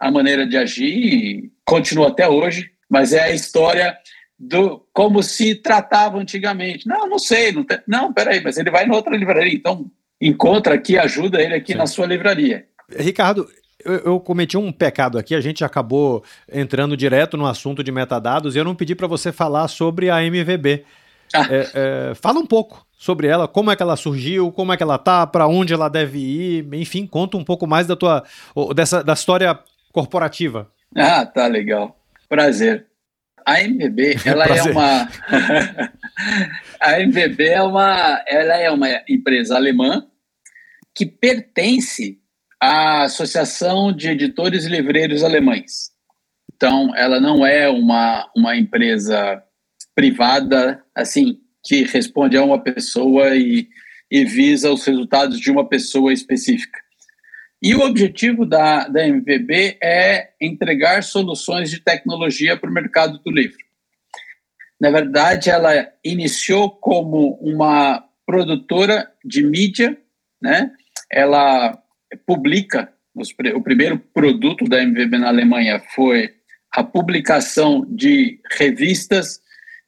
a 0.00 0.10
maneira 0.10 0.46
de 0.46 0.56
agir 0.56 0.96
e 0.96 1.52
continua 1.64 2.08
até 2.08 2.26
hoje, 2.26 2.70
mas 2.88 3.12
é 3.12 3.20
a 3.20 3.30
história 3.30 3.96
do 4.40 4.82
como 4.94 5.22
se 5.22 5.54
tratava 5.54 6.16
antigamente. 6.16 6.88
Não, 6.88 7.06
não 7.06 7.18
sei, 7.18 7.52
não, 7.52 7.62
tem, 7.62 7.78
não 7.86 8.10
peraí, 8.10 8.42
mas 8.42 8.56
ele 8.56 8.70
vai 8.70 8.86
em 8.86 8.90
outra 8.90 9.14
livraria, 9.14 9.52
então 9.52 9.90
encontra 10.18 10.74
aqui, 10.74 10.96
ajuda 10.96 11.42
ele 11.42 11.54
aqui 11.54 11.72
Sim. 11.72 11.78
na 11.78 11.86
sua 11.86 12.06
livraria. 12.06 12.66
Ricardo, 12.88 13.46
eu, 13.84 13.98
eu, 13.98 14.20
cometi 14.20 14.56
um 14.56 14.72
pecado 14.72 15.18
aqui, 15.18 15.34
a 15.34 15.40
gente 15.42 15.62
acabou 15.62 16.24
entrando 16.50 16.96
direto 16.96 17.36
no 17.36 17.46
assunto 17.46 17.84
de 17.84 17.92
metadados 17.92 18.56
e 18.56 18.58
eu 18.58 18.64
não 18.64 18.74
pedi 18.74 18.94
para 18.94 19.06
você 19.06 19.30
falar 19.30 19.68
sobre 19.68 20.08
a 20.08 20.22
MVB. 20.24 20.84
Ah. 21.34 21.46
É, 21.50 21.70
é, 21.74 22.14
fala 22.14 22.40
um 22.40 22.46
pouco 22.46 22.84
sobre 22.98 23.26
ela, 23.28 23.46
como 23.46 23.70
é 23.70 23.76
que 23.76 23.82
ela 23.82 23.96
surgiu, 23.96 24.50
como 24.50 24.72
é 24.72 24.76
que 24.76 24.82
ela 24.82 24.98
tá, 24.98 25.26
para 25.26 25.46
onde 25.46 25.72
ela 25.72 25.88
deve 25.88 26.18
ir, 26.18 26.74
enfim, 26.74 27.06
conta 27.06 27.36
um 27.36 27.44
pouco 27.44 27.66
mais 27.66 27.86
da 27.86 27.94
tua 27.94 28.24
dessa 28.74 29.04
da 29.04 29.12
história 29.12 29.58
corporativa. 29.92 30.68
Ah, 30.96 31.24
tá 31.24 31.46
legal. 31.46 31.96
Prazer. 32.28 32.89
A 33.50 33.62
MVB, 33.62 34.16
ela 34.24 34.44
é 34.44 34.62
uma 34.62 35.08
A 36.80 37.00
MVB 37.00 37.48
é 37.48 37.62
uma 37.62 38.24
ela 38.26 38.56
é 38.56 38.70
uma 38.70 38.88
empresa 39.08 39.56
alemã 39.56 40.06
que 40.94 41.04
pertence 41.04 42.20
à 42.60 43.02
Associação 43.04 43.92
de 43.92 44.08
Editores 44.10 44.64
e 44.64 44.68
Livreiros 44.68 45.24
Alemães. 45.24 45.90
Então, 46.54 46.94
ela 46.94 47.20
não 47.20 47.44
é 47.44 47.68
uma 47.68 48.30
uma 48.36 48.56
empresa 48.56 49.42
privada 49.96 50.82
assim 50.94 51.40
que 51.64 51.82
responde 51.84 52.36
a 52.36 52.44
uma 52.44 52.62
pessoa 52.62 53.34
e, 53.34 53.68
e 54.10 54.24
visa 54.24 54.72
os 54.72 54.84
resultados 54.84 55.40
de 55.40 55.50
uma 55.50 55.68
pessoa 55.68 56.12
específica. 56.12 56.79
E 57.62 57.74
o 57.74 57.82
objetivo 57.82 58.46
da, 58.46 58.88
da 58.88 59.06
MVB 59.06 59.78
é 59.82 60.30
entregar 60.40 61.02
soluções 61.02 61.70
de 61.70 61.80
tecnologia 61.80 62.56
para 62.56 62.70
o 62.70 62.72
mercado 62.72 63.18
do 63.18 63.30
livro. 63.30 63.58
Na 64.80 64.90
verdade, 64.90 65.50
ela 65.50 65.86
iniciou 66.02 66.70
como 66.70 67.34
uma 67.34 68.02
produtora 68.24 69.12
de 69.22 69.42
mídia, 69.42 69.98
né? 70.40 70.70
Ela 71.12 71.78
publica 72.26 72.90
os, 73.14 73.34
o 73.54 73.60
primeiro 73.60 73.98
produto 73.98 74.64
da 74.64 74.82
MVB 74.82 75.18
na 75.18 75.28
Alemanha 75.28 75.82
foi 75.94 76.30
a 76.72 76.82
publicação 76.82 77.84
de 77.88 78.40
revistas 78.52 79.40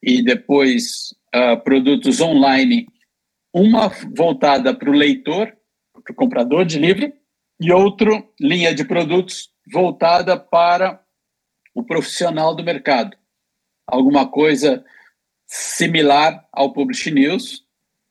e 0.02 0.22
depois 0.22 1.14
uh, 1.34 1.56
produtos 1.62 2.20
online, 2.20 2.86
uma 3.54 3.88
voltada 4.14 4.74
para 4.74 4.90
o 4.90 4.94
leitor, 4.94 5.56
para 6.04 6.12
o 6.12 6.16
comprador 6.16 6.64
de 6.64 6.78
livro, 6.78 7.12
e 7.62 7.70
outro 7.70 8.28
linha 8.40 8.74
de 8.74 8.84
produtos 8.84 9.48
voltada 9.72 10.36
para 10.36 11.00
o 11.72 11.84
profissional 11.84 12.56
do 12.56 12.64
mercado. 12.64 13.16
Alguma 13.86 14.28
coisa 14.28 14.84
similar 15.46 16.44
ao 16.52 16.72
Publish 16.72 17.12
News, 17.12 17.64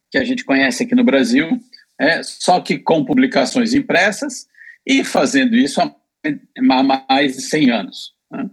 que 0.09 0.17
a 0.17 0.23
gente 0.23 0.45
conhece 0.45 0.83
aqui 0.83 0.95
no 0.95 1.03
Brasil, 1.03 1.59
é, 1.99 2.23
só 2.23 2.61
que 2.61 2.79
com 2.79 3.03
publicações 3.03 3.73
impressas 3.73 4.47
e 4.87 5.03
fazendo 5.03 5.55
isso 5.55 5.81
há 5.81 6.83
mais 6.83 7.35
de 7.35 7.41
100 7.41 7.71
anos. 7.71 8.13
Né? 8.31 8.49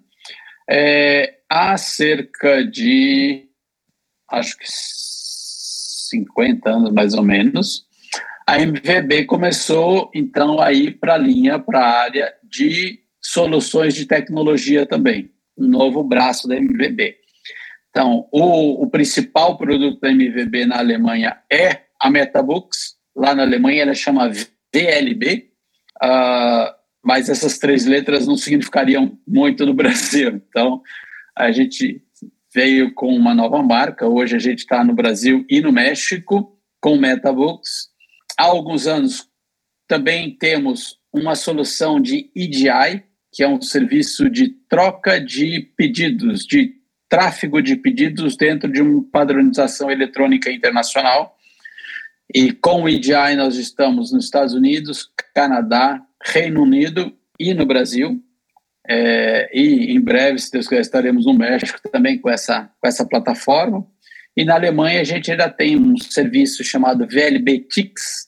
É, 0.68 1.38
há 1.48 1.78
cerca 1.78 2.64
de, 2.64 3.48
acho 4.28 4.58
que 4.58 4.66
50 4.66 6.68
anos 6.68 6.92
mais 6.92 7.14
ou 7.14 7.22
menos, 7.22 7.87
a 8.48 8.58
MVB 8.58 9.26
começou 9.26 10.10
então 10.14 10.58
a 10.58 10.72
ir 10.72 10.98
para 10.98 11.12
a 11.12 11.18
linha, 11.18 11.58
para 11.58 11.80
a 11.80 12.00
área 12.00 12.32
de 12.42 12.98
soluções 13.20 13.92
de 13.92 14.06
tecnologia 14.06 14.86
também, 14.86 15.30
um 15.54 15.68
novo 15.68 16.02
braço 16.02 16.48
da 16.48 16.56
MVB. 16.56 17.14
Então, 17.90 18.26
o, 18.32 18.82
o 18.82 18.88
principal 18.88 19.58
produto 19.58 20.00
da 20.00 20.10
MVB 20.10 20.64
na 20.64 20.78
Alemanha 20.78 21.36
é 21.52 21.82
a 22.00 22.08
MetaBooks. 22.08 22.96
Lá 23.14 23.34
na 23.34 23.42
Alemanha 23.42 23.82
ela 23.82 23.92
chama 23.92 24.32
VLB, 24.74 25.50
uh, 26.02 26.06
ah, 26.06 26.74
mas 27.04 27.28
essas 27.28 27.58
três 27.58 27.84
letras 27.84 28.26
não 28.26 28.38
significariam 28.38 29.18
muito 29.26 29.66
no 29.66 29.74
Brasil. 29.76 30.40
Então, 30.48 30.80
a 31.36 31.52
gente 31.52 32.02
veio 32.54 32.94
com 32.94 33.14
uma 33.14 33.34
nova 33.34 33.62
marca. 33.62 34.08
Hoje 34.08 34.36
a 34.36 34.38
gente 34.38 34.60
está 34.60 34.82
no 34.82 34.94
Brasil 34.94 35.44
e 35.50 35.60
no 35.60 35.70
México 35.70 36.58
com 36.80 36.96
MetaBooks 36.96 37.97
há 38.38 38.44
alguns 38.44 38.86
anos 38.86 39.28
também 39.88 40.30
temos 40.30 40.98
uma 41.12 41.34
solução 41.34 42.00
de 42.00 42.30
EDI, 42.36 43.02
que 43.32 43.42
é 43.42 43.48
um 43.48 43.60
serviço 43.60 44.30
de 44.30 44.48
troca 44.68 45.20
de 45.20 45.60
pedidos, 45.76 46.46
de 46.46 46.74
tráfego 47.08 47.60
de 47.62 47.74
pedidos 47.76 48.36
dentro 48.36 48.70
de 48.70 48.80
uma 48.82 49.02
padronização 49.10 49.90
eletrônica 49.90 50.50
internacional. 50.50 51.36
E 52.32 52.52
com 52.52 52.82
o 52.82 52.88
EDI 52.88 53.34
nós 53.36 53.56
estamos 53.56 54.12
nos 54.12 54.26
Estados 54.26 54.54
Unidos, 54.54 55.10
Canadá, 55.34 56.00
Reino 56.22 56.62
Unido 56.62 57.12
e 57.40 57.54
no 57.54 57.64
Brasil. 57.64 58.22
É, 58.86 59.50
e 59.52 59.92
em 59.92 60.00
breve, 60.00 60.38
se 60.38 60.50
Deus 60.50 60.66
quiser, 60.66 60.80
estaremos 60.80 61.26
no 61.26 61.34
México 61.34 61.78
também 61.90 62.18
com 62.18 62.30
essa, 62.30 62.70
com 62.80 62.88
essa 62.88 63.06
plataforma. 63.06 63.86
E 64.36 64.44
na 64.44 64.54
Alemanha 64.54 65.00
a 65.00 65.04
gente 65.04 65.30
ainda 65.30 65.50
tem 65.50 65.76
um 65.76 65.96
serviço 65.96 66.62
chamado 66.62 67.06
VLB 67.06 67.60
TIX, 67.60 68.27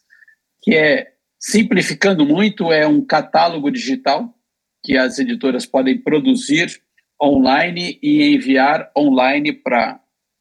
que 0.62 0.74
é, 0.74 1.12
simplificando 1.38 2.24
muito, 2.26 2.72
é 2.72 2.86
um 2.86 3.04
catálogo 3.04 3.70
digital 3.70 4.34
que 4.82 4.96
as 4.96 5.18
editoras 5.18 5.66
podem 5.66 5.98
produzir 5.98 6.80
online 7.22 7.98
e 8.02 8.34
enviar 8.34 8.90
online 8.96 9.52
para 9.52 10.00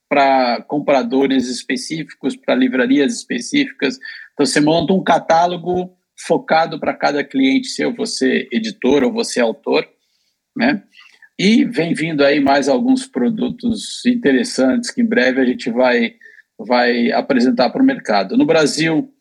para 0.09 0.63
compradores 0.63 1.47
específicos, 1.47 2.35
para 2.35 2.55
livrarias 2.55 3.13
específicas. 3.13 3.99
Então, 4.33 4.43
você 4.43 4.59
monta 4.59 4.91
um 4.91 5.03
catálogo 5.03 5.95
focado 6.17 6.79
para 6.79 6.95
cada 6.95 7.23
cliente, 7.23 7.67
se 7.67 7.85
você 7.91 8.47
editor 8.51 9.03
ou 9.03 9.13
você 9.13 9.39
autor, 9.39 9.87
né? 10.57 10.83
E 11.37 11.63
vem 11.63 11.93
vindo 11.93 12.25
aí 12.25 12.39
mais 12.39 12.67
alguns 12.67 13.05
produtos 13.05 14.03
interessantes 14.05 14.89
que 14.89 15.01
em 15.01 15.05
breve 15.05 15.39
a 15.39 15.45
gente 15.45 15.69
vai, 15.69 16.15
vai 16.57 17.11
apresentar 17.11 17.69
para 17.69 17.81
o 17.81 17.85
mercado. 17.85 18.35
No 18.35 18.45
Brasil, 18.45 19.13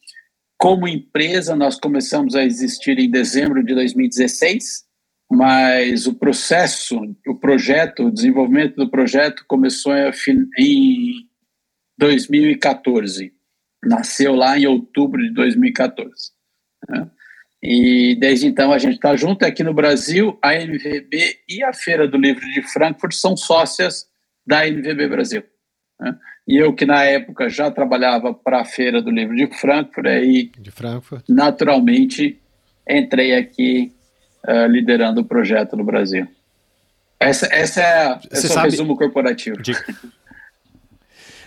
como 0.58 0.88
empresa, 0.88 1.54
nós 1.54 1.78
começamos 1.78 2.34
a 2.34 2.44
existir 2.44 2.98
em 2.98 3.08
dezembro 3.08 3.62
de 3.62 3.74
2016, 3.74 4.84
mas 5.30 6.06
o 6.06 6.14
processo, 6.14 7.00
o 7.26 7.34
projeto, 7.36 8.06
o 8.06 8.10
desenvolvimento 8.10 8.74
do 8.74 8.90
projeto 8.90 9.44
começou 9.46 9.92
em 10.58 11.28
2014. 11.96 13.32
Nasceu 13.84 14.34
lá 14.34 14.58
em 14.58 14.66
outubro 14.66 15.22
de 15.22 15.32
2014. 15.32 16.12
Né? 16.88 17.08
E 17.62 18.16
desde 18.18 18.48
então 18.48 18.72
a 18.72 18.78
gente 18.78 18.94
está 18.94 19.14
junto 19.14 19.44
aqui 19.44 19.62
no 19.62 19.72
Brasil. 19.72 20.36
A 20.42 20.54
NVB 20.54 21.38
e 21.48 21.62
a 21.62 21.72
Feira 21.72 22.08
do 22.08 22.18
Livro 22.18 22.44
de 22.52 22.62
Frankfurt 22.62 23.12
são 23.12 23.36
sócias 23.36 24.08
da 24.44 24.66
NVB 24.66 25.06
Brasil. 25.06 25.44
Né? 26.00 26.18
E 26.48 26.56
eu 26.56 26.72
que 26.72 26.86
na 26.86 27.04
época 27.04 27.50
já 27.50 27.70
trabalhava 27.70 28.32
para 28.32 28.62
a 28.62 28.64
Feira 28.64 29.02
do 29.02 29.10
Livro 29.10 29.36
de 29.36 29.46
Frankfurt, 29.48 30.06
aí 30.06 30.50
de 30.58 30.70
Frankfurt. 30.70 31.22
naturalmente 31.28 32.40
entrei 32.88 33.36
aqui 33.36 33.92
uh, 34.48 34.66
liderando 34.66 35.20
o 35.20 35.24
projeto 35.24 35.76
no 35.76 35.84
Brasil. 35.84 36.26
Essa, 37.20 37.46
essa 37.52 37.82
é, 37.82 38.18
esse 38.32 38.46
é 38.46 38.48
o 38.48 38.52
sabe... 38.52 38.70
resumo 38.70 38.96
corporativo. 38.96 39.60
De... 39.62 39.72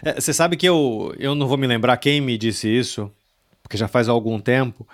É, 0.03 0.19
você 0.19 0.33
sabe 0.33 0.57
que 0.57 0.67
eu, 0.67 1.13
eu 1.19 1.35
não 1.35 1.47
vou 1.47 1.59
me 1.59 1.67
lembrar 1.67 1.95
quem 1.97 2.19
me 2.19 2.35
disse 2.35 2.67
isso, 2.67 3.11
porque 3.61 3.77
já 3.77 3.87
faz 3.87 4.09
algum 4.09 4.39
tempo, 4.39 4.87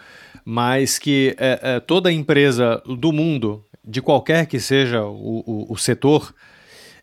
mas 0.44 1.00
que 1.00 1.34
é, 1.40 1.60
é, 1.62 1.80
toda 1.80 2.12
empresa 2.12 2.84
do 2.86 3.14
mundo, 3.14 3.66
de 3.86 4.02
qualquer 4.02 4.48
que 4.48 4.60
seja 4.60 5.06
o, 5.06 5.44
o, 5.48 5.72
o 5.72 5.78
setor, 5.78 6.36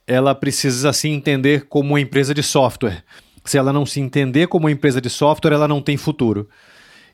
ela 0.06 0.34
precisa 0.34 0.92
se 0.92 1.08
entender 1.08 1.66
como 1.68 1.90
uma 1.90 2.00
empresa 2.00 2.34
de 2.34 2.42
software. 2.42 3.02
Se 3.44 3.58
ela 3.58 3.72
não 3.72 3.84
se 3.84 4.00
entender 4.00 4.46
como 4.48 4.66
uma 4.66 4.72
empresa 4.72 5.00
de 5.00 5.10
software, 5.10 5.52
ela 5.52 5.68
não 5.68 5.82
tem 5.82 5.96
futuro. 5.96 6.48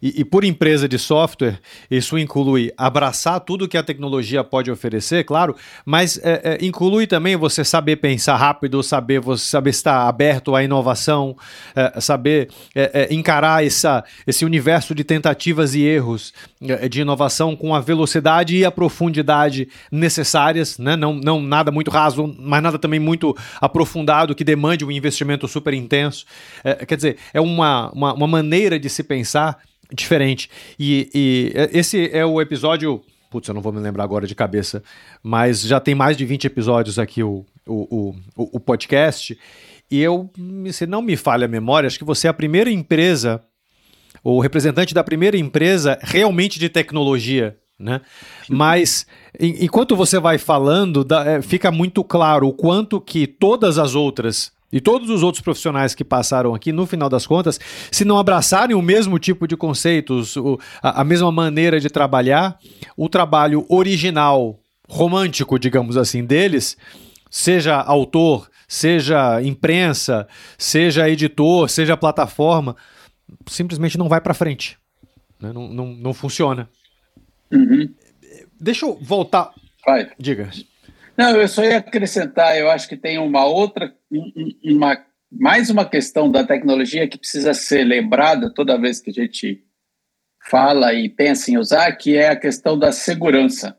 E, 0.03 0.21
e, 0.21 0.25
por 0.25 0.45
empresa 0.45 0.89
de 0.89 0.99
software, 0.99 1.61
isso 1.91 2.19
inclui 2.19 2.73
abraçar 2.77 3.39
tudo 3.41 3.69
que 3.69 3.77
a 3.77 3.83
tecnologia 3.83 4.43
pode 4.43 4.71
oferecer, 4.71 5.25
claro, 5.25 5.55
mas 5.85 6.19
é, 6.23 6.59
é, 6.59 6.65
inclui 6.65 7.07
também 7.07 7.37
você 7.37 7.63
saber 7.65 7.97
pensar 7.97 8.37
rápido, 8.37 8.83
saber 8.83 9.21
você 9.21 9.45
saber 9.45 9.71
estar 9.71 10.09
aberto 10.09 10.55
à 10.55 10.65
inovação, 10.65 11.37
é, 11.77 12.01
saber 12.01 12.49
é, 12.75 13.09
é, 13.11 13.15
encarar 13.15 13.65
essa, 13.65 14.03
esse 14.27 14.45
universo 14.45 14.95
de 14.95 15.05
tentativas 15.05 15.75
e 15.75 15.83
erros 15.83 16.33
é, 16.63 16.89
de 16.89 17.03
inovação 17.03 17.55
com 17.55 17.75
a 17.75 17.81
velocidade 17.81 18.57
e 18.57 18.65
a 18.65 18.71
profundidade 18.71 19.69
necessárias, 19.93 20.79
né? 20.79 20.97
não, 20.97 21.15
não 21.15 21.43
nada 21.43 21.71
muito 21.71 21.91
raso, 21.91 22.35
mas 22.39 22.63
nada 22.63 22.79
também 22.79 23.01
muito 23.01 23.37
aprofundado 23.61 24.35
que 24.35 24.45
demande 24.45 24.85
um 24.85 24.91
investimento 24.91 25.47
super 25.47 25.75
intenso. 25.75 26.25
quer 26.87 26.97
dizer, 26.97 27.17
é 27.35 27.41
uma, 27.41 27.91
uma, 27.91 28.15
uma 28.15 28.27
maneira 28.27 28.79
de 28.79 28.89
se 28.89 29.03
pensar 29.03 29.59
diferente. 29.93 30.51
E, 30.79 31.11
e 31.15 31.53
esse 31.73 32.11
é 32.13 32.25
o 32.25 32.41
episódio. 32.41 33.03
Putz, 33.31 33.49
eu 33.49 33.55
não 33.55 33.63
vou 33.63 33.73
me 33.73 33.81
lembrar 33.81 34.05
agora 34.05 34.27
de 34.27 34.35
cabeça, 34.35 34.83
mas 35.23 35.61
já 35.61 35.79
tem 35.79 35.95
mais 35.95 36.17
de 36.17 36.25
20 36.25 36.47
episódios 36.47 36.99
aqui 36.99 37.23
o, 37.23 37.47
o, 37.67 38.15
o, 38.37 38.57
o 38.57 38.61
podcast. 38.61 39.39
E 39.91 40.01
eu, 40.01 40.31
se 40.73 40.87
não 40.87 41.01
me 41.01 41.17
falha 41.17 41.45
a 41.45 41.49
memória, 41.49 41.87
acho 41.87 41.99
que 41.99 42.05
você 42.05 42.27
é 42.27 42.31
a 42.31 42.35
primeira 42.35 42.71
empresa, 42.71 43.41
ou 44.23 44.41
representante 44.41 44.93
da 44.93 45.05
primeira 45.05 45.37
empresa 45.37 45.99
realmente 46.03 46.59
de 46.59 46.69
tecnologia 46.69 47.57
né? 47.81 48.03
Mas 48.49 49.07
enquanto 49.41 49.97
você 49.97 50.21
vai 50.21 50.37
falando, 50.37 51.07
é, 51.27 51.41
fica 51.41 51.73
muito 51.73 52.05
claro 52.05 52.47
o 52.47 52.53
quanto 52.53 53.01
que 53.01 53.27
todas 53.27 53.79
as 53.79 53.95
outras 53.95 54.53
e 54.73 54.81
todos 54.81 55.11
os 55.11 55.23
outros 55.23 55.43
profissionais 55.43 55.95
que 55.95 56.05
passaram 56.05 56.55
aqui, 56.55 56.73
no 56.73 56.87
final 56.87 57.09
das 57.09 57.27
contas, 57.27 57.59
se 57.91 58.05
não 58.05 58.19
abraçarem 58.19 58.77
o 58.77 58.83
mesmo 58.83 59.19
tipo 59.19 59.47
de 59.47 59.57
conceitos, 59.57 60.37
a, 60.83 61.01
a 61.01 61.05
mesma 61.05 61.33
maneira 61.33 61.81
de 61.81 61.91
trabalhar, 61.91 62.59
o 62.97 63.09
trabalho 63.09 63.67
original, 63.69 64.61
romântico, 64.89 65.59
digamos 65.59 65.97
assim, 65.97 66.25
deles, 66.25 66.77
seja 67.31 67.77
autor, 67.77 68.49
seja 68.69 69.43
imprensa, 69.43 70.29
seja 70.57 71.09
editor, 71.09 71.69
seja 71.69 71.97
plataforma, 71.97 72.77
simplesmente 73.47 73.99
não 73.99 74.09
vai 74.09 74.21
para 74.21 74.35
frente. 74.35 74.79
Né? 75.41 75.53
Não, 75.53 75.69
não, 75.69 75.87
não 75.87 76.15
funciona. 76.15 76.69
Uhum. 77.51 77.93
Deixa 78.61 78.87
eu 78.87 78.99
voltar. 79.01 79.53
Vai. 79.85 80.11
Diga. 80.19 80.51
Não, 81.21 81.37
eu 81.39 81.47
só 81.47 81.63
ia 81.63 81.77
acrescentar, 81.77 82.57
eu 82.57 82.71
acho 82.71 82.89
que 82.89 82.97
tem 82.97 83.19
uma 83.19 83.45
outra, 83.45 83.95
uma, 84.65 84.97
mais 85.31 85.69
uma 85.69 85.85
questão 85.85 86.31
da 86.31 86.47
tecnologia 86.47 87.07
que 87.07 87.19
precisa 87.19 87.53
ser 87.53 87.85
lembrada 87.85 88.51
toda 88.55 88.81
vez 88.81 89.01
que 89.03 89.11
a 89.11 89.13
gente 89.13 89.63
fala 90.49 90.95
e 90.95 91.11
pensa 91.11 91.51
em 91.51 91.59
usar, 91.59 91.93
que 91.93 92.17
é 92.17 92.31
a 92.31 92.37
questão 92.37 92.79
da 92.79 92.91
segurança. 92.91 93.77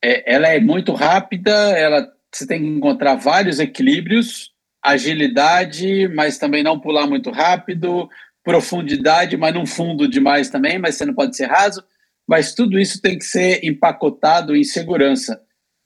É, 0.00 0.34
ela 0.36 0.46
é 0.50 0.60
muito 0.60 0.92
rápida, 0.92 1.50
ela 1.50 2.08
você 2.32 2.46
tem 2.46 2.60
que 2.60 2.68
encontrar 2.68 3.16
vários 3.16 3.58
equilíbrios, 3.58 4.52
agilidade, 4.80 6.06
mas 6.14 6.38
também 6.38 6.62
não 6.62 6.78
pular 6.78 7.08
muito 7.08 7.32
rápido, 7.32 8.08
profundidade, 8.44 9.36
mas 9.36 9.52
não 9.52 9.66
fundo 9.66 10.06
demais 10.06 10.48
também, 10.48 10.78
mas 10.78 10.94
você 10.94 11.04
não 11.04 11.14
pode 11.14 11.36
ser 11.36 11.46
raso. 11.46 11.82
Mas 12.24 12.54
tudo 12.54 12.78
isso 12.78 13.02
tem 13.02 13.18
que 13.18 13.24
ser 13.24 13.64
empacotado 13.64 14.54
em 14.54 14.62
segurança. 14.62 15.42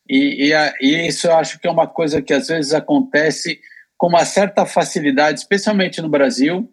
E, 0.08 0.52
e, 0.52 0.54
e, 0.80 1.06
isso 1.08 1.26
eu 1.26 1.36
acho 1.36 1.58
que 1.58 1.66
é 1.66 1.70
uma 1.70 1.86
coisa 1.86 2.22
que 2.22 2.32
às 2.32 2.48
vezes 2.48 2.72
acontece 2.72 3.60
com 3.96 4.08
uma 4.08 4.24
certa 4.24 4.66
facilidade, 4.66 5.40
especialmente 5.40 6.00
no 6.00 6.08
Brasil, 6.08 6.70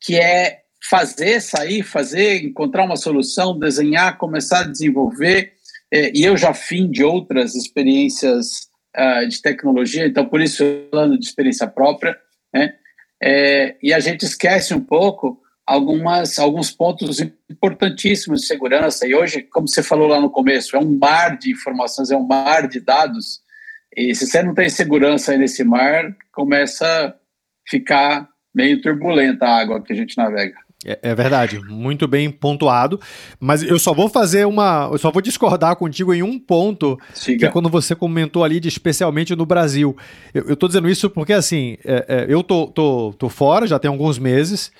que 0.00 0.18
é 0.18 0.62
fazer 0.88 1.40
sair, 1.40 1.82
fazer, 1.82 2.44
encontrar 2.44 2.84
uma 2.84 2.96
solução, 2.96 3.58
desenhar, 3.58 4.18
começar 4.18 4.60
a 4.60 4.68
desenvolver. 4.68 5.52
É, 5.92 6.10
e 6.14 6.24
eu 6.24 6.36
já 6.36 6.52
fim 6.52 6.90
de 6.90 7.04
outras 7.04 7.54
experiências 7.54 8.68
uh, 8.96 9.26
de 9.28 9.40
tecnologia, 9.40 10.06
então 10.06 10.26
por 10.26 10.40
isso 10.40 10.64
falando 10.90 11.18
de 11.18 11.24
experiência 11.24 11.66
própria, 11.66 12.16
né? 12.52 12.74
É, 13.22 13.76
e 13.80 13.94
a 13.94 14.00
gente 14.00 14.24
esquece 14.24 14.74
um 14.74 14.80
pouco 14.80 15.40
algumas, 15.66 16.38
alguns 16.38 16.70
pontos 16.70 17.20
importantíssimos 17.50 18.40
de 18.40 18.46
segurança. 18.46 19.06
E 19.06 19.14
hoje, 19.14 19.42
como 19.42 19.68
você 19.68 19.82
falou 19.82 20.08
lá 20.08 20.20
no 20.20 20.30
começo, 20.30 20.76
é 20.76 20.78
um 20.78 20.98
mar 20.98 21.38
de 21.38 21.52
informações, 21.52 22.10
é 22.10 22.16
um 22.16 22.26
mar 22.26 22.68
de 22.68 22.80
dados. 22.80 23.40
E 23.96 24.14
se 24.14 24.26
você 24.26 24.42
não 24.42 24.54
tem 24.54 24.68
segurança 24.68 25.32
aí 25.32 25.38
nesse 25.38 25.64
mar, 25.64 26.14
começa 26.32 26.86
a 26.86 27.14
ficar 27.68 28.28
meio 28.54 28.80
turbulenta 28.80 29.46
a 29.46 29.58
água 29.58 29.82
que 29.82 29.92
a 29.92 29.96
gente 29.96 30.16
navega. 30.16 30.56
É, 30.84 30.98
é, 31.02 31.14
verdade, 31.14 31.60
muito 31.60 32.08
bem 32.08 32.30
pontuado. 32.30 33.00
Mas 33.38 33.62
eu 33.62 33.78
só 33.78 33.94
vou 33.94 34.08
fazer 34.08 34.46
uma. 34.46 34.88
Eu 34.90 34.98
só 34.98 35.10
vou 35.10 35.22
discordar 35.22 35.76
contigo 35.76 36.12
em 36.12 36.22
um 36.22 36.38
ponto, 36.38 36.98
Siga. 37.14 37.38
que 37.38 37.44
é 37.46 37.48
quando 37.48 37.68
você 37.68 37.94
comentou 37.94 38.42
ali, 38.42 38.58
de 38.58 38.68
especialmente 38.68 39.36
no 39.36 39.46
Brasil. 39.46 39.96
Eu, 40.34 40.48
eu 40.50 40.56
tô 40.56 40.66
dizendo 40.66 40.88
isso 40.88 41.08
porque, 41.08 41.32
assim, 41.32 41.76
é, 41.84 42.04
é, 42.08 42.26
eu 42.28 42.42
tô, 42.42 42.66
tô, 42.66 43.14
tô 43.16 43.28
fora 43.28 43.66
já 43.66 43.78
tem 43.78 43.88
alguns 43.88 44.18
meses. 44.18 44.72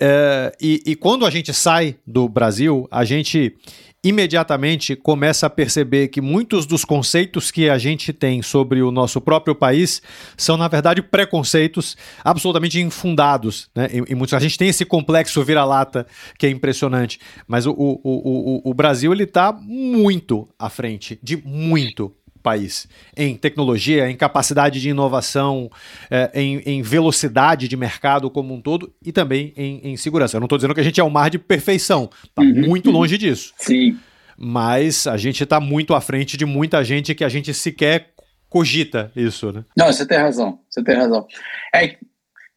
É, 0.00 0.52
e, 0.60 0.82
e 0.86 0.96
quando 0.96 1.26
a 1.26 1.30
gente 1.30 1.52
sai 1.52 1.96
do 2.06 2.28
Brasil, 2.28 2.88
a 2.90 3.04
gente 3.04 3.54
imediatamente 4.02 4.96
começa 4.96 5.46
a 5.46 5.50
perceber 5.50 6.08
que 6.08 6.20
muitos 6.20 6.64
dos 6.64 6.84
conceitos 6.84 7.50
que 7.50 7.68
a 7.68 7.76
gente 7.76 8.12
tem 8.12 8.40
sobre 8.40 8.80
o 8.80 8.90
nosso 8.90 9.20
próprio 9.20 9.54
país 9.54 10.00
são, 10.36 10.56
na 10.56 10.68
verdade, 10.68 11.02
preconceitos 11.02 11.96
absolutamente 12.24 12.80
infundados. 12.80 13.68
Né? 13.74 13.88
E, 13.92 14.12
e 14.12 14.14
muitos, 14.14 14.32
a 14.32 14.38
gente 14.38 14.56
tem 14.56 14.68
esse 14.68 14.86
complexo 14.86 15.44
vira-lata 15.44 16.06
que 16.38 16.46
é 16.46 16.50
impressionante, 16.50 17.20
mas 17.46 17.66
o, 17.66 17.72
o, 17.72 18.00
o, 18.02 18.70
o 18.70 18.74
Brasil 18.74 19.12
está 19.12 19.52
muito 19.52 20.48
à 20.58 20.70
frente 20.70 21.18
de 21.22 21.36
muito 21.36 22.14
país 22.42 22.88
em 23.16 23.36
tecnologia, 23.36 24.10
em 24.10 24.16
capacidade 24.16 24.80
de 24.80 24.90
inovação, 24.90 25.70
é, 26.10 26.30
em, 26.34 26.58
em, 26.66 26.82
velocidade 26.82 27.68
de 27.68 27.76
mercado 27.76 28.30
como 28.30 28.54
um 28.54 28.60
todo 28.60 28.92
e 29.04 29.12
também 29.12 29.52
em, 29.56 29.92
em 29.92 29.96
segurança. 29.96 30.36
Eu 30.36 30.40
não 30.40 30.46
estou 30.46 30.58
dizendo 30.58 30.74
que 30.74 30.80
a 30.80 30.84
gente 30.84 31.00
é 31.00 31.04
um 31.04 31.10
mar 31.10 31.30
de 31.30 31.38
perfeição, 31.38 32.10
está 32.24 32.42
uhum, 32.42 32.68
muito 32.68 32.90
longe 32.90 33.16
disso. 33.16 33.52
Sim. 33.56 33.98
Mas 34.36 35.06
a 35.06 35.16
gente 35.16 35.42
está 35.44 35.60
muito 35.60 35.94
à 35.94 36.00
frente 36.00 36.36
de 36.36 36.46
muita 36.46 36.82
gente 36.82 37.14
que 37.14 37.24
a 37.24 37.28
gente 37.28 37.52
sequer 37.52 38.14
cogita 38.48 39.12
isso, 39.14 39.52
né? 39.52 39.64
Não, 39.76 39.86
você 39.86 40.06
tem 40.06 40.18
razão, 40.18 40.58
você 40.68 40.82
tem 40.82 40.96
razão. 40.96 41.26
É, 41.74 41.96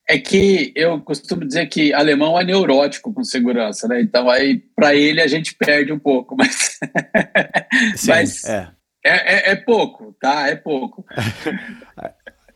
é 0.07 0.17
que 0.17 0.73
eu 0.75 0.99
costumo 1.01 1.45
dizer 1.45 1.67
que 1.67 1.93
alemão 1.93 2.39
é 2.39 2.43
neurótico 2.43 3.13
com 3.13 3.23
segurança, 3.23 3.87
né? 3.87 4.01
Então 4.01 4.29
aí 4.29 4.61
para 4.75 4.95
ele 4.95 5.21
a 5.21 5.27
gente 5.27 5.55
perde 5.55 5.93
um 5.93 5.99
pouco, 5.99 6.35
mas 6.35 6.79
Sim, 7.95 8.07
mas 8.09 8.43
é. 8.43 8.69
É, 9.03 9.49
é, 9.49 9.51
é, 9.51 9.55
pouco, 9.55 10.15
tá? 10.19 10.47
É 10.47 10.55
pouco. 10.55 11.05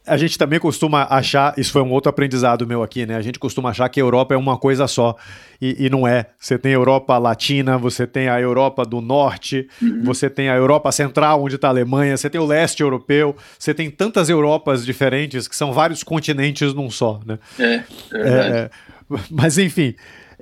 A 0.07 0.15
gente 0.15 0.37
também 0.37 0.57
costuma 0.57 1.03
achar, 1.09 1.53
isso 1.57 1.73
foi 1.73 1.81
um 1.81 1.91
outro 1.91 2.09
aprendizado 2.09 2.65
meu 2.65 2.81
aqui, 2.81 3.05
né? 3.05 3.17
A 3.17 3.21
gente 3.21 3.37
costuma 3.37 3.71
achar 3.71 3.89
que 3.89 3.99
a 3.99 4.03
Europa 4.03 4.33
é 4.33 4.37
uma 4.37 4.57
coisa 4.57 4.87
só. 4.87 5.17
E, 5.61 5.85
e 5.85 5.89
não 5.89 6.07
é. 6.07 6.27
Você 6.39 6.57
tem 6.57 6.71
a 6.71 6.75
Europa 6.75 7.17
Latina, 7.17 7.77
você 7.77 8.07
tem 8.07 8.29
a 8.29 8.39
Europa 8.39 8.85
do 8.85 9.01
Norte, 9.01 9.67
uhum. 9.81 10.03
você 10.05 10.29
tem 10.29 10.49
a 10.49 10.55
Europa 10.55 10.93
Central, 10.93 11.43
onde 11.43 11.55
está 11.55 11.67
a 11.67 11.71
Alemanha, 11.71 12.15
você 12.15 12.29
tem 12.29 12.39
o 12.39 12.45
leste 12.45 12.81
europeu, 12.81 13.35
você 13.59 13.73
tem 13.73 13.91
tantas 13.91 14.29
Europas 14.29 14.85
diferentes 14.85 15.45
que 15.45 15.55
são 15.55 15.73
vários 15.73 16.03
continentes 16.03 16.73
num 16.73 16.89
só, 16.89 17.19
né? 17.25 17.37
É, 17.59 17.73
é, 17.73 17.81
é 18.13 18.69
Mas 19.29 19.57
enfim, 19.57 19.93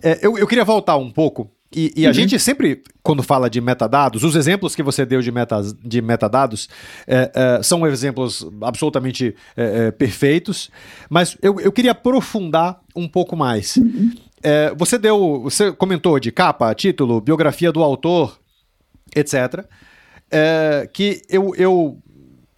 é, 0.03 0.19
eu, 0.21 0.37
eu 0.37 0.45
queria 0.45 0.63
voltar 0.63 0.97
um 0.97 1.09
pouco 1.09 1.49
E, 1.75 1.91
e 1.93 2.05
a 2.05 2.09
uhum. 2.09 2.13
gente 2.13 2.39
sempre, 2.39 2.81
quando 3.03 3.21
fala 3.21 3.49
de 3.49 3.59
metadados, 3.59 4.23
os 4.23 4.33
exemplos 4.37 4.73
que 4.73 4.81
você 4.81 5.05
deu 5.05 5.21
de, 5.21 5.29
meta, 5.29 5.61
de 5.83 6.01
metadados 6.01 6.69
é, 7.05 7.31
é, 7.35 7.63
são 7.63 7.85
exemplos 7.85 8.47
absolutamente 8.61 9.35
é, 9.57 9.87
é, 9.87 9.91
perfeitos, 9.91 10.71
mas 11.09 11.37
eu, 11.41 11.59
eu 11.59 11.73
queria 11.73 11.91
aprofundar 11.91 12.79
um 12.95 13.09
pouco 13.09 13.35
mais. 13.35 13.75
Uhum. 13.75 14.13
É, 14.41 14.73
você 14.73 14.97
deu, 14.97 15.41
você 15.43 15.73
comentou 15.73 16.17
de 16.17 16.31
capa, 16.31 16.73
título, 16.73 17.19
biografia 17.19 17.73
do 17.73 17.83
autor, 17.83 18.39
etc. 19.13 19.65
É, 20.31 20.89
que 20.93 21.23
eu, 21.27 21.53
eu, 21.57 21.97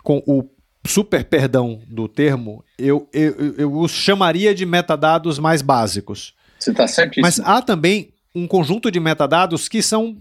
com 0.04 0.22
o 0.28 0.48
super 0.86 1.24
perdão 1.24 1.82
do 1.88 2.08
termo, 2.08 2.64
eu, 2.78 3.10
eu, 3.12 3.56
eu 3.58 3.74
os 3.74 3.92
chamaria 3.92 4.54
de 4.54 4.64
metadados 4.64 5.40
mais 5.40 5.64
básicos. 5.64 6.36
Você 6.60 6.70
está 6.70 6.88
certíssimo. 6.88 7.24
Mas 7.26 7.40
há 7.40 7.64
também 7.64 8.14
um 8.34 8.48
conjunto 8.48 8.92
de 8.92 9.00
metadados 9.00 9.68
que 9.68 9.82
são 9.82 10.18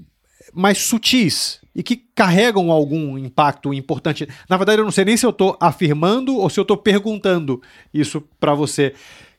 mais 0.53 0.79
sutis 0.79 1.61
e 1.75 1.83
que 1.83 1.97
carregam 2.15 2.71
algum 2.71 3.19
impacto 3.19 3.75
importante. 3.75 4.27
Na 4.49 4.57
verdade, 4.57 4.81
eu 4.81 4.85
não 4.85 4.93
sei 4.93 5.05
nem 5.05 5.17
se 5.17 5.27
eu 5.27 5.31
estou 5.31 5.57
afirmando 5.61 6.37
ou 6.37 6.49
se 6.49 6.59
eu 6.59 6.63
estou 6.63 6.77
perguntando 6.77 7.61
isso 7.93 8.21
para 8.41 8.55
você. 8.55 8.95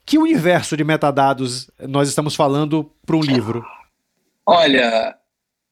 Que 0.06 0.18
universo 0.18 0.78
de 0.78 0.84
metadados 0.84 1.70
nós 1.80 2.08
estamos 2.08 2.36
falando 2.36 2.92
para 3.06 3.16
um 3.16 3.22
livro? 3.22 3.66
Olha, 4.46 5.16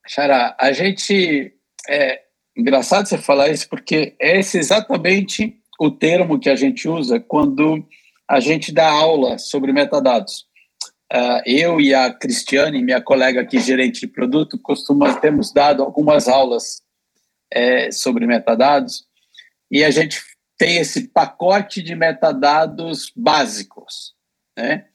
Xará, 0.07 0.55
a 0.59 0.71
gente. 0.71 1.53
É 1.87 2.21
engraçado 2.57 3.07
você 3.07 3.17
falar 3.17 3.49
isso, 3.49 3.69
porque 3.69 4.15
esse 4.19 4.57
é 4.57 4.59
exatamente 4.59 5.55
o 5.79 5.91
termo 5.91 6.39
que 6.39 6.49
a 6.49 6.55
gente 6.55 6.87
usa 6.87 7.19
quando 7.19 7.85
a 8.27 8.39
gente 8.39 8.71
dá 8.71 8.89
aula 8.89 9.37
sobre 9.37 9.71
metadados. 9.71 10.45
Uh, 11.13 11.41
eu 11.45 11.79
e 11.79 11.93
a 11.93 12.11
Cristiane, 12.11 12.83
minha 12.83 13.01
colega 13.01 13.41
aqui, 13.41 13.59
gerente 13.59 14.01
de 14.01 14.07
produto, 14.07 14.57
costumamos 14.57 15.19
temos 15.19 15.53
dado 15.53 15.83
algumas 15.83 16.27
aulas 16.27 16.81
é, 17.51 17.91
sobre 17.91 18.25
metadados 18.25 19.05
e 19.69 19.83
a 19.83 19.91
gente 19.91 20.21
tem 20.57 20.77
esse 20.77 21.07
pacote 21.09 21.81
de 21.81 21.95
metadados 21.95 23.11
básicos, 23.15 24.13
né? 24.57 24.85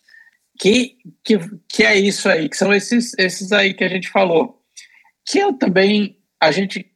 Que, 0.58 0.98
que, 1.24 1.38
que 1.68 1.84
é 1.84 1.96
isso 1.96 2.28
aí, 2.28 2.48
que 2.48 2.56
são 2.56 2.72
esses, 2.72 3.12
esses 3.18 3.50
aí 3.52 3.72
que 3.72 3.84
a 3.84 3.88
gente 3.88 4.10
falou. 4.10 4.62
Que 5.26 5.38
eu 5.38 5.54
também, 5.54 6.18
a 6.40 6.50
gente 6.50 6.90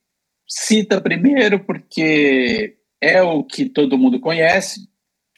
cita 0.47 1.01
primeiro 1.01 1.65
porque 1.65 2.77
é 3.01 3.23
o 3.23 3.43
que 3.43 3.69
todo 3.69 3.99
mundo 3.99 4.21
conhece, 4.21 4.89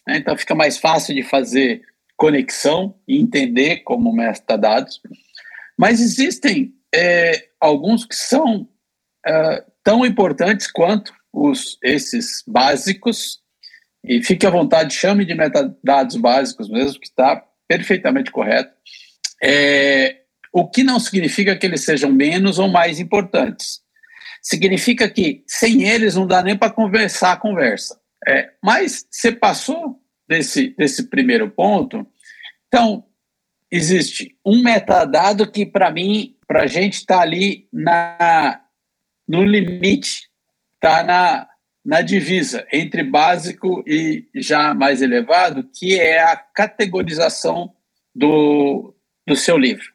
né? 0.07 0.19
então 0.19 0.37
fica 0.37 0.55
mais 0.55 0.77
fácil 0.79 1.15
de 1.15 1.23
fazer 1.23 1.83
conexão 2.17 2.99
e 3.07 3.21
entender 3.21 3.79
como 3.79 4.13
metadados, 4.13 5.01
mas 5.79 6.01
existem 6.01 6.73
é, 6.95 7.49
alguns 7.61 8.05
que 8.05 8.17
são 8.17 8.69
é, 9.27 9.65
tão 9.85 10.05
importantes 10.05 10.71
quanto 10.71 11.13
os, 11.33 11.79
esses 11.83 12.43
básicos, 12.47 13.41
e 14.03 14.23
fique 14.23 14.47
à 14.47 14.51
vontade, 14.51 14.95
chame 14.95 15.25
de 15.25 15.35
metadados 15.35 16.17
básicos 16.17 16.69
mesmo, 16.69 17.01
que 17.01 17.09
está 17.09 17.45
perfeitamente 17.69 18.31
correto. 18.31 18.73
É, 19.43 20.23
o 20.53 20.67
que 20.67 20.83
não 20.83 20.99
significa 20.99 21.57
que 21.57 21.67
eles 21.67 21.85
sejam 21.85 22.11
menos 22.11 22.59
ou 22.59 22.69
mais 22.69 22.99
importantes. 22.99 23.81
Significa 24.41 25.11
que 25.11 25.45
sem 25.47 25.83
eles 25.83 26.15
não 26.15 26.27
dá 26.27 26.41
nem 26.41 26.57
para 26.57 26.73
conversar 26.73 27.33
a 27.33 27.37
conversa. 27.37 28.01
É, 28.27 28.51
mas 28.63 29.05
você 29.11 29.33
passou 29.33 30.01
desse, 30.29 30.71
desse 30.77 31.09
primeiro 31.09 31.51
ponto. 31.51 32.07
Então, 32.69 33.05
existe 33.71 34.37
um 34.45 34.63
metadado 34.63 35.51
que, 35.51 35.65
para 35.65 35.91
mim, 35.91 36.37
para 36.47 36.63
a 36.63 36.67
gente 36.67 36.95
está 36.95 37.21
ali 37.21 37.69
na, 37.73 38.61
no 39.29 39.45
limite, 39.45 40.29
está 40.75 41.03
na, 41.03 41.49
na 41.85 42.03
divisa 42.03 42.67
entre 42.73 43.03
básico 43.03 43.83
e 43.87 44.29
já 44.35 44.75
mais 44.75 45.03
elevado, 45.03 45.69
que 45.75 45.99
é 45.99 46.23
a 46.23 46.37
categorização 46.37 47.73
do, 48.15 48.95
do 49.27 49.37
seu 49.37 49.59
livro. 49.59 49.95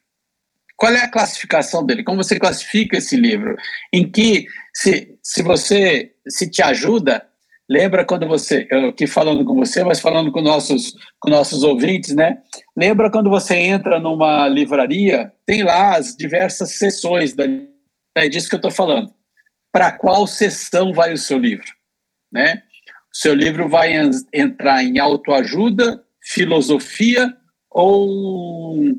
Qual 0.75 0.91
é 0.91 1.03
a 1.03 1.11
classificação 1.11 1.85
dele? 1.85 2.03
Como 2.03 2.23
você 2.23 2.39
classifica 2.39 2.97
esse 2.97 3.15
livro? 3.15 3.55
Em 3.93 4.09
que, 4.09 4.47
se, 4.73 5.15
se 5.21 5.43
você 5.43 6.15
se 6.27 6.49
te 6.49 6.63
ajuda, 6.63 7.27
Lembra 7.69 8.03
quando 8.05 8.27
você, 8.27 8.67
eu 8.69 8.89
aqui 8.89 9.07
falando 9.07 9.45
com 9.45 9.55
você, 9.55 9.83
mas 9.83 9.99
falando 9.99 10.31
com 10.31 10.41
nossos, 10.41 10.93
com 11.19 11.29
nossos 11.29 11.63
ouvintes, 11.63 12.13
né? 12.13 12.41
Lembra 12.75 13.09
quando 13.09 13.29
você 13.29 13.55
entra 13.55 13.99
numa 13.99 14.47
livraria, 14.47 15.31
tem 15.45 15.63
lá 15.63 15.95
as 15.95 16.15
diversas 16.15 16.77
sessões, 16.77 17.33
da, 17.33 17.45
é 18.15 18.27
disso 18.27 18.49
que 18.49 18.55
eu 18.55 18.57
estou 18.57 18.71
falando. 18.71 19.13
Para 19.71 19.91
qual 19.91 20.27
sessão 20.27 20.91
vai 20.91 21.13
o 21.13 21.17
seu 21.17 21.37
livro? 21.37 21.67
Né? 22.31 22.61
O 23.13 23.17
seu 23.17 23.33
livro 23.33 23.69
vai 23.69 23.93
entrar 24.33 24.83
em 24.83 24.99
autoajuda, 24.99 26.03
filosofia 26.21 27.33
ou 27.69 28.97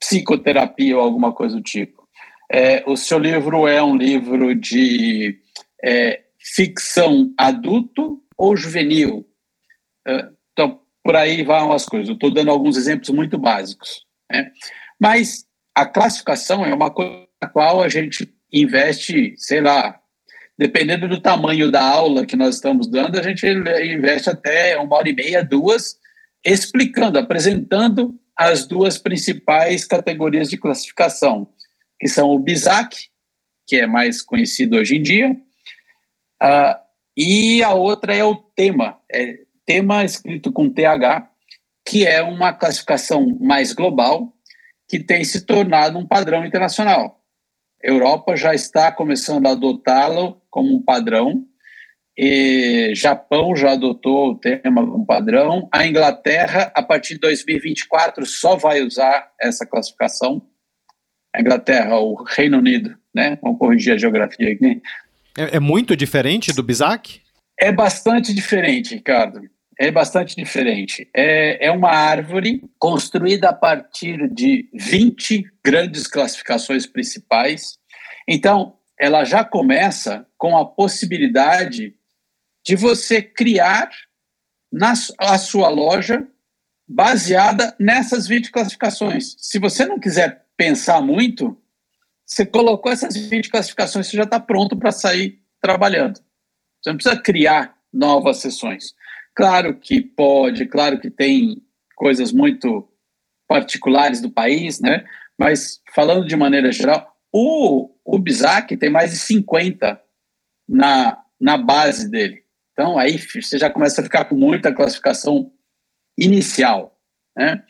psicoterapia 0.00 0.96
ou 0.96 1.02
alguma 1.02 1.32
coisa 1.32 1.56
do 1.56 1.62
tipo. 1.62 2.06
É, 2.50 2.82
o 2.86 2.96
seu 2.96 3.18
livro 3.18 3.66
é 3.66 3.82
um 3.82 3.96
livro 3.96 4.54
de 4.54 5.38
é, 5.84 6.22
ficção 6.54 7.32
adulto 7.36 8.22
ou 8.36 8.56
juvenil. 8.56 9.26
É, 10.06 10.28
então, 10.52 10.80
por 11.02 11.16
aí 11.16 11.42
vão 11.42 11.72
as 11.72 11.84
coisas. 11.84 12.08
Eu 12.08 12.14
estou 12.14 12.30
dando 12.30 12.50
alguns 12.50 12.76
exemplos 12.76 13.10
muito 13.10 13.38
básicos. 13.38 14.04
Né? 14.30 14.50
Mas 15.00 15.44
a 15.74 15.86
classificação 15.86 16.64
é 16.64 16.74
uma 16.74 16.90
coisa 16.90 17.26
na 17.40 17.48
qual 17.48 17.82
a 17.82 17.88
gente 17.88 18.32
investe, 18.52 19.34
sei 19.36 19.60
lá, 19.60 20.00
dependendo 20.58 21.06
do 21.06 21.20
tamanho 21.20 21.70
da 21.70 21.82
aula 21.82 22.26
que 22.26 22.34
nós 22.34 22.56
estamos 22.56 22.88
dando, 22.88 23.18
a 23.18 23.22
gente 23.22 23.46
investe 23.46 24.28
até 24.28 24.76
uma 24.78 24.96
hora 24.96 25.08
e 25.08 25.14
meia, 25.14 25.44
duas, 25.44 25.96
explicando, 26.44 27.18
apresentando 27.18 28.18
as 28.36 28.66
duas 28.66 28.98
principais 28.98 29.84
categorias 29.84 30.48
de 30.48 30.56
classificação, 30.56 31.48
que 32.00 32.08
são 32.08 32.30
o 32.30 32.38
BISAC, 32.38 32.96
que 33.66 33.76
é 33.76 33.86
mais 33.86 34.22
conhecido 34.22 34.76
hoje 34.76 34.96
em 34.96 35.02
dia, 35.02 35.36
Uh, 36.42 36.78
e 37.16 37.62
a 37.62 37.74
outra 37.74 38.14
é 38.14 38.22
o 38.22 38.36
tema, 38.36 38.98
é 39.10 39.40
tema 39.66 40.04
escrito 40.04 40.52
com 40.52 40.70
TH, 40.70 41.28
que 41.86 42.06
é 42.06 42.22
uma 42.22 42.52
classificação 42.52 43.36
mais 43.40 43.72
global, 43.72 44.32
que 44.88 44.98
tem 44.98 45.24
se 45.24 45.44
tornado 45.44 45.98
um 45.98 46.06
padrão 46.06 46.44
internacional. 46.44 47.20
A 47.82 47.88
Europa 47.88 48.36
já 48.36 48.54
está 48.54 48.90
começando 48.92 49.46
a 49.46 49.50
adotá-lo 49.50 50.40
como 50.50 50.74
um 50.74 50.82
padrão, 50.82 51.44
e 52.16 52.92
Japão 52.96 53.54
já 53.54 53.72
adotou 53.72 54.30
o 54.30 54.34
tema 54.34 54.84
como 54.84 55.06
padrão, 55.06 55.68
a 55.72 55.86
Inglaterra, 55.86 56.72
a 56.74 56.82
partir 56.82 57.14
de 57.14 57.20
2024, 57.20 58.26
só 58.26 58.56
vai 58.56 58.82
usar 58.82 59.30
essa 59.40 59.64
classificação. 59.64 60.42
A 61.32 61.40
Inglaterra, 61.40 61.96
o 62.00 62.14
Reino 62.24 62.58
Unido, 62.58 62.98
né? 63.14 63.38
Vamos 63.40 63.58
corrigir 63.58 63.92
a 63.92 63.98
geografia 63.98 64.52
aqui. 64.52 64.82
É, 65.38 65.56
é 65.56 65.60
muito 65.60 65.96
diferente 65.96 66.52
do 66.52 66.64
Bizac? 66.64 67.22
É 67.56 67.70
bastante 67.70 68.34
diferente, 68.34 68.96
Ricardo. 68.96 69.40
É 69.78 69.88
bastante 69.92 70.34
diferente. 70.34 71.08
É, 71.14 71.68
é 71.68 71.70
uma 71.70 71.90
árvore 71.90 72.60
construída 72.76 73.50
a 73.50 73.52
partir 73.52 74.28
de 74.34 74.68
20 74.74 75.44
grandes 75.64 76.08
classificações 76.08 76.84
principais. 76.84 77.78
Então, 78.26 78.74
ela 78.98 79.24
já 79.24 79.44
começa 79.44 80.26
com 80.36 80.56
a 80.56 80.66
possibilidade 80.66 81.94
de 82.66 82.74
você 82.74 83.22
criar 83.22 83.88
na, 84.72 84.92
a 85.18 85.38
sua 85.38 85.68
loja 85.68 86.26
baseada 86.88 87.76
nessas 87.78 88.26
20 88.26 88.50
classificações. 88.50 89.36
Se 89.38 89.60
você 89.60 89.86
não 89.86 90.00
quiser 90.00 90.44
pensar 90.56 91.00
muito, 91.00 91.56
você 92.28 92.44
colocou 92.44 92.92
essas 92.92 93.16
20 93.16 93.48
classificações, 93.48 94.06
você 94.06 94.16
já 94.16 94.24
está 94.24 94.38
pronto 94.38 94.76
para 94.76 94.92
sair 94.92 95.40
trabalhando. 95.62 96.20
Você 96.80 96.90
não 96.90 96.96
precisa 96.96 97.20
criar 97.20 97.74
novas 97.90 98.36
sessões. 98.36 98.94
Claro 99.34 99.74
que 99.74 100.02
pode, 100.02 100.66
claro 100.66 101.00
que 101.00 101.10
tem 101.10 101.62
coisas 101.96 102.30
muito 102.30 102.86
particulares 103.48 104.20
do 104.20 104.30
país, 104.30 104.78
né? 104.78 105.06
Mas 105.38 105.80
falando 105.94 106.26
de 106.26 106.36
maneira 106.36 106.70
geral, 106.70 107.16
o, 107.32 107.94
o 108.04 108.18
Bizac 108.18 108.76
tem 108.76 108.90
mais 108.90 109.12
de 109.12 109.16
50 109.16 109.98
na, 110.68 111.24
na 111.40 111.56
base 111.56 112.10
dele. 112.10 112.44
Então 112.72 112.98
aí 112.98 113.16
você 113.16 113.56
já 113.56 113.70
começa 113.70 114.02
a 114.02 114.04
ficar 114.04 114.26
com 114.26 114.34
muita 114.34 114.72
classificação 114.72 115.50
inicial, 116.16 117.00
né? 117.34 117.64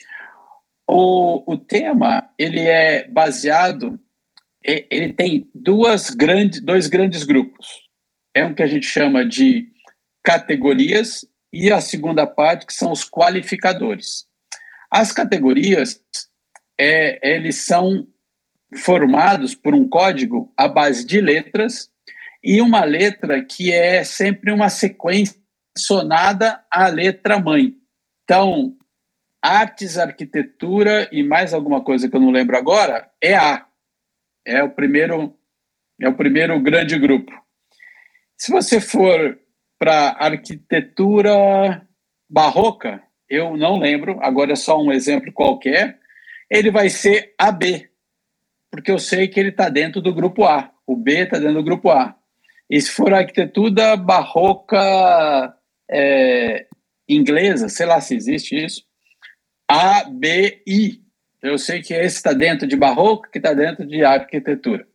O, 0.91 1.53
o 1.53 1.57
tema 1.57 2.29
ele 2.37 2.61
é 2.61 3.07
baseado 3.07 4.01
ele 4.65 5.13
tem 5.13 5.49
duas 5.55 6.11
grandes, 6.11 6.61
dois 6.61 6.87
grandes 6.89 7.25
grupos. 7.25 7.67
É 8.35 8.45
um 8.45 8.55
que 8.55 8.63
a 8.63 8.67
gente 8.67 8.87
chama 8.87 9.25
de 9.25 9.69
categorias 10.23 11.25
e 11.53 11.73
a 11.73 11.81
segunda 11.81 12.27
parte 12.27 12.67
que 12.67 12.75
são 12.75 12.93
os 12.93 13.09
qualificadores. 13.09 14.27
As 14.91 15.13
categorias, 15.13 16.03
é, 16.79 17.37
eles 17.37 17.65
são 17.65 18.07
formados 18.77 19.55
por 19.55 19.75
um 19.75 19.89
código 19.89 20.53
à 20.57 20.69
base 20.69 21.07
de 21.07 21.21
letras 21.21 21.91
e 22.43 22.61
uma 22.61 22.85
letra 22.85 23.45
que 23.45 23.73
é 23.73 24.05
sempre 24.05 24.53
uma 24.53 24.69
sequência 24.69 25.39
sonada 25.77 26.63
à 26.71 26.89
letra 26.89 27.39
mãe. 27.39 27.75
Então, 28.25 28.77
artes, 29.43 29.97
arquitetura 29.97 31.09
e 31.11 31.23
mais 31.23 31.55
alguma 31.55 31.83
coisa 31.83 32.09
que 32.09 32.17
eu 32.17 32.21
não 32.21 32.31
lembro 32.31 32.57
agora 32.57 33.11
é 33.23 33.35
A. 33.35 33.68
É 34.49 34.63
o 34.63 34.71
primeiro 34.71 35.37
é 36.01 36.09
o 36.09 36.15
primeiro 36.15 36.59
grande 36.61 36.99
grupo. 36.99 37.31
Se 38.37 38.51
você 38.51 38.81
for 38.81 39.39
para 39.79 40.17
arquitetura 40.19 41.87
barroca, 42.31 43.03
eu 43.29 43.57
não 43.57 43.79
lembro, 43.79 44.19
agora 44.23 44.53
é 44.53 44.57
só 44.57 44.81
um 44.81 44.91
exemplo 44.91 45.33
qualquer, 45.33 45.99
ele 46.51 46.71
vai 46.71 46.89
ser 46.89 47.35
AB, 47.37 47.91
porque 48.71 48.91
eu 48.91 48.99
sei 48.99 49.29
que 49.29 49.39
ele 49.39 49.51
está 49.51 49.69
dentro 49.69 50.01
do 50.01 50.15
grupo 50.15 50.45
A. 50.45 50.73
O 50.87 50.97
B 50.97 51.25
está 51.25 51.39
dentro 51.39 51.55
do 51.55 51.65
grupo 51.65 51.91
A. 51.91 52.17
E 52.71 52.81
se 52.81 52.91
for 52.91 53.13
arquitetura 53.13 53.97
barroca 53.97 55.55
é, 55.91 56.67
inglesa, 57.09 57.69
sei 57.69 57.87
lá 57.87 58.01
se 58.01 58.15
existe 58.15 58.57
isso, 58.57 58.83
A, 59.69 60.05
B, 60.05 60.63
I. 60.67 61.03
Eu 61.43 61.59
sei 61.59 61.81
que 61.81 61.95
esse 61.95 62.17
está 62.17 62.33
dentro 62.33 62.67
de 62.67 62.77
barroco, 62.77 63.31
que 63.31 63.39
está 63.39 63.53
dentro 63.53 63.87
de 63.87 64.05
arquitetura. 64.05 64.87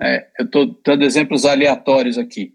É, 0.00 0.28
eu 0.38 0.46
estou 0.46 0.80
dando 0.84 1.04
exemplos 1.04 1.44
aleatórios 1.44 2.16
aqui. 2.16 2.54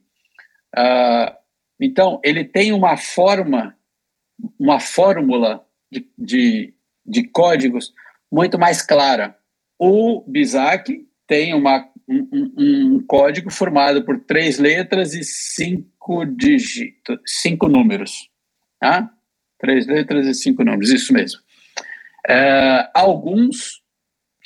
Uh, 0.75 1.35
então, 1.79 2.19
ele 2.23 2.43
tem 2.43 2.71
uma 2.71 2.97
forma, 2.97 3.77
uma 4.59 4.79
fórmula 4.79 5.63
de, 5.91 6.09
de, 6.17 6.73
de 7.05 7.27
códigos 7.27 7.93
muito 8.31 8.57
mais 8.57 8.81
clara. 8.81 9.37
O 9.79 10.23
BISAC 10.27 11.07
tem 11.27 11.53
uma, 11.53 11.87
um, 12.07 12.53
um, 12.57 13.05
código 13.05 13.51
formado 13.51 14.03
por 14.03 14.19
três 14.19 14.57
letras 14.57 15.13
e 15.13 15.23
cinco 15.23 16.25
dígitos, 16.25 17.19
cinco 17.25 17.67
números. 17.67 18.29
Tá? 18.79 19.11
Três 19.59 19.85
letras 19.85 20.25
e 20.25 20.33
cinco 20.33 20.63
números, 20.63 20.89
isso 20.89 21.13
mesmo. 21.13 21.39
Uh, 22.29 22.89
alguns 22.93 23.81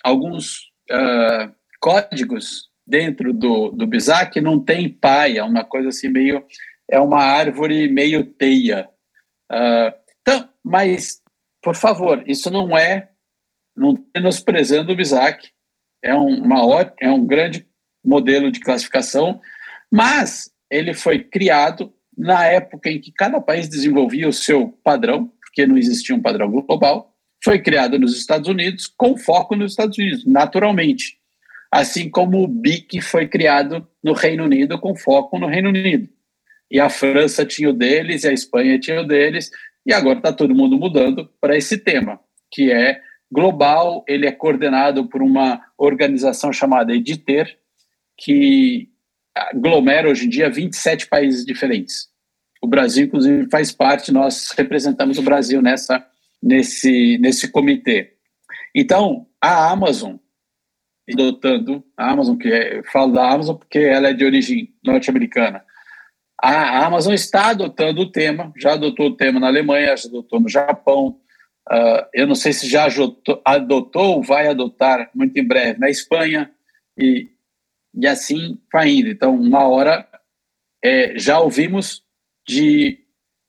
alguns 0.03 0.71
uh, 0.91 1.53
códigos 1.79 2.69
dentro 2.86 3.34
do, 3.34 3.71
do 3.71 3.88
Bizac 3.88 4.39
não 4.41 4.59
tem 4.59 4.89
pai, 4.89 5.38
é 5.38 5.43
uma 5.43 5.63
coisa 5.63 5.89
assim 5.89 6.09
meio, 6.09 6.45
é 6.89 6.99
uma 6.99 7.23
árvore 7.23 7.88
meio 7.88 8.25
teia. 8.25 8.89
Uh, 9.51 9.93
então, 10.21 10.49
mas, 10.63 11.21
por 11.61 11.75
favor, 11.75 12.23
isso 12.27 12.49
não 12.49 12.77
é, 12.77 13.09
não 13.75 13.95
menosprezando 14.13 14.91
o 14.91 14.95
Bizac, 14.95 15.49
é, 16.03 16.13
um, 16.15 16.43
uma, 16.43 16.93
é 16.99 17.09
um 17.09 17.25
grande 17.25 17.67
modelo 18.03 18.51
de 18.51 18.59
classificação, 18.59 19.39
mas 19.91 20.51
ele 20.69 20.93
foi 20.93 21.19
criado 21.19 21.93
na 22.17 22.45
época 22.45 22.89
em 22.89 22.99
que 22.99 23.11
cada 23.11 23.39
país 23.39 23.69
desenvolvia 23.69 24.27
o 24.27 24.34
seu 24.34 24.69
padrão, 24.84 25.32
porque 25.39 25.65
não 25.65 25.77
existia 25.77 26.15
um 26.15 26.21
padrão 26.21 26.49
global, 26.49 27.11
foi 27.43 27.59
criado 27.59 27.97
nos 27.99 28.17
Estados 28.17 28.47
Unidos 28.47 28.87
com 28.87 29.17
foco 29.17 29.55
nos 29.55 29.71
Estados 29.71 29.97
Unidos, 29.97 30.25
naturalmente 30.25 31.21
assim 31.71 32.09
como 32.09 32.43
o 32.43 32.47
BIC 32.47 32.99
foi 32.99 33.27
criado 33.27 33.87
no 34.03 34.11
Reino 34.11 34.43
Unido 34.43 34.77
com 34.77 34.93
foco 34.93 35.39
no 35.39 35.47
Reino 35.47 35.69
Unido. 35.69 36.09
E 36.69 36.79
a 36.79 36.89
França 36.89 37.45
tinha 37.45 37.69
o 37.69 37.73
deles, 37.73 38.23
e 38.23 38.27
a 38.27 38.33
Espanha 38.33 38.77
tinha 38.77 39.01
o 39.01 39.07
deles, 39.07 39.49
e 39.85 39.93
agora 39.93 40.19
está 40.19 40.33
todo 40.33 40.55
mundo 40.55 40.77
mudando 40.77 41.29
para 41.39 41.55
esse 41.55 41.77
tema, 41.77 42.19
que 42.51 42.71
é 42.71 42.99
global, 43.31 44.03
ele 44.07 44.27
é 44.27 44.31
coordenado 44.31 45.07
por 45.07 45.21
uma 45.21 45.61
organização 45.77 46.51
chamada 46.51 46.93
EDITER, 46.93 47.57
que 48.17 48.89
aglomera 49.33 50.09
hoje 50.09 50.25
em 50.25 50.29
dia 50.29 50.49
27 50.49 51.07
países 51.07 51.45
diferentes. 51.45 52.09
O 52.61 52.67
Brasil, 52.67 53.05
inclusive, 53.05 53.49
faz 53.49 53.71
parte, 53.71 54.11
nós 54.11 54.51
representamos 54.51 55.17
o 55.17 55.23
Brasil 55.23 55.61
nessa, 55.61 56.05
nesse, 56.41 57.17
nesse 57.19 57.51
comitê. 57.51 58.13
Então, 58.75 59.27
a 59.41 59.71
Amazon 59.71 60.15
adotando 61.11 61.83
a 61.97 62.11
Amazon, 62.11 62.37
que 62.37 62.47
é, 62.47 62.83
falo 62.83 63.13
da 63.13 63.31
Amazon 63.31 63.55
porque 63.55 63.79
ela 63.79 64.09
é 64.09 64.13
de 64.13 64.23
origem 64.23 64.73
norte-americana. 64.83 65.63
A 66.41 66.85
Amazon 66.85 67.13
está 67.13 67.49
adotando 67.49 68.01
o 68.01 68.11
tema, 68.11 68.51
já 68.57 68.73
adotou 68.73 69.07
o 69.07 69.15
tema 69.15 69.39
na 69.39 69.47
Alemanha, 69.47 69.95
já 69.95 70.07
adotou 70.07 70.39
no 70.39 70.49
Japão. 70.49 71.19
Uh, 71.69 72.05
eu 72.13 72.25
não 72.25 72.33
sei 72.33 72.51
se 72.51 72.67
já 72.67 72.87
adotou 73.45 74.15
ou 74.15 74.23
vai 74.23 74.47
adotar 74.47 75.11
muito 75.13 75.37
em 75.37 75.47
breve 75.47 75.79
na 75.79 75.89
Espanha, 75.89 76.51
e, 76.97 77.29
e 77.93 78.07
assim 78.07 78.59
vai 78.73 78.89
indo. 78.89 79.09
Então, 79.09 79.35
uma 79.35 79.67
hora 79.67 80.07
é, 80.83 81.17
já 81.17 81.39
ouvimos 81.39 82.03
de, 82.47 83.01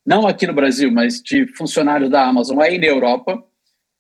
não 0.04 0.26
aqui 0.26 0.46
no 0.46 0.52
Brasil, 0.52 0.90
mas 0.90 1.22
de 1.22 1.46
funcionários 1.56 2.10
da 2.10 2.26
Amazon 2.26 2.60
aí 2.60 2.78
na 2.78 2.86
Europa, 2.86 3.42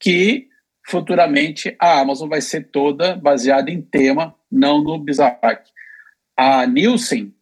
que 0.00 0.48
futuramente 0.86 1.76
a 1.80 2.00
Amazon 2.00 2.28
vai 2.28 2.40
ser 2.40 2.70
toda 2.70 3.14
baseada 3.16 3.70
em 3.70 3.80
tema, 3.80 4.34
não 4.50 4.82
no 4.82 4.98
Bizac. 4.98 5.70
A 6.36 6.66
Nielsen, 6.66 7.32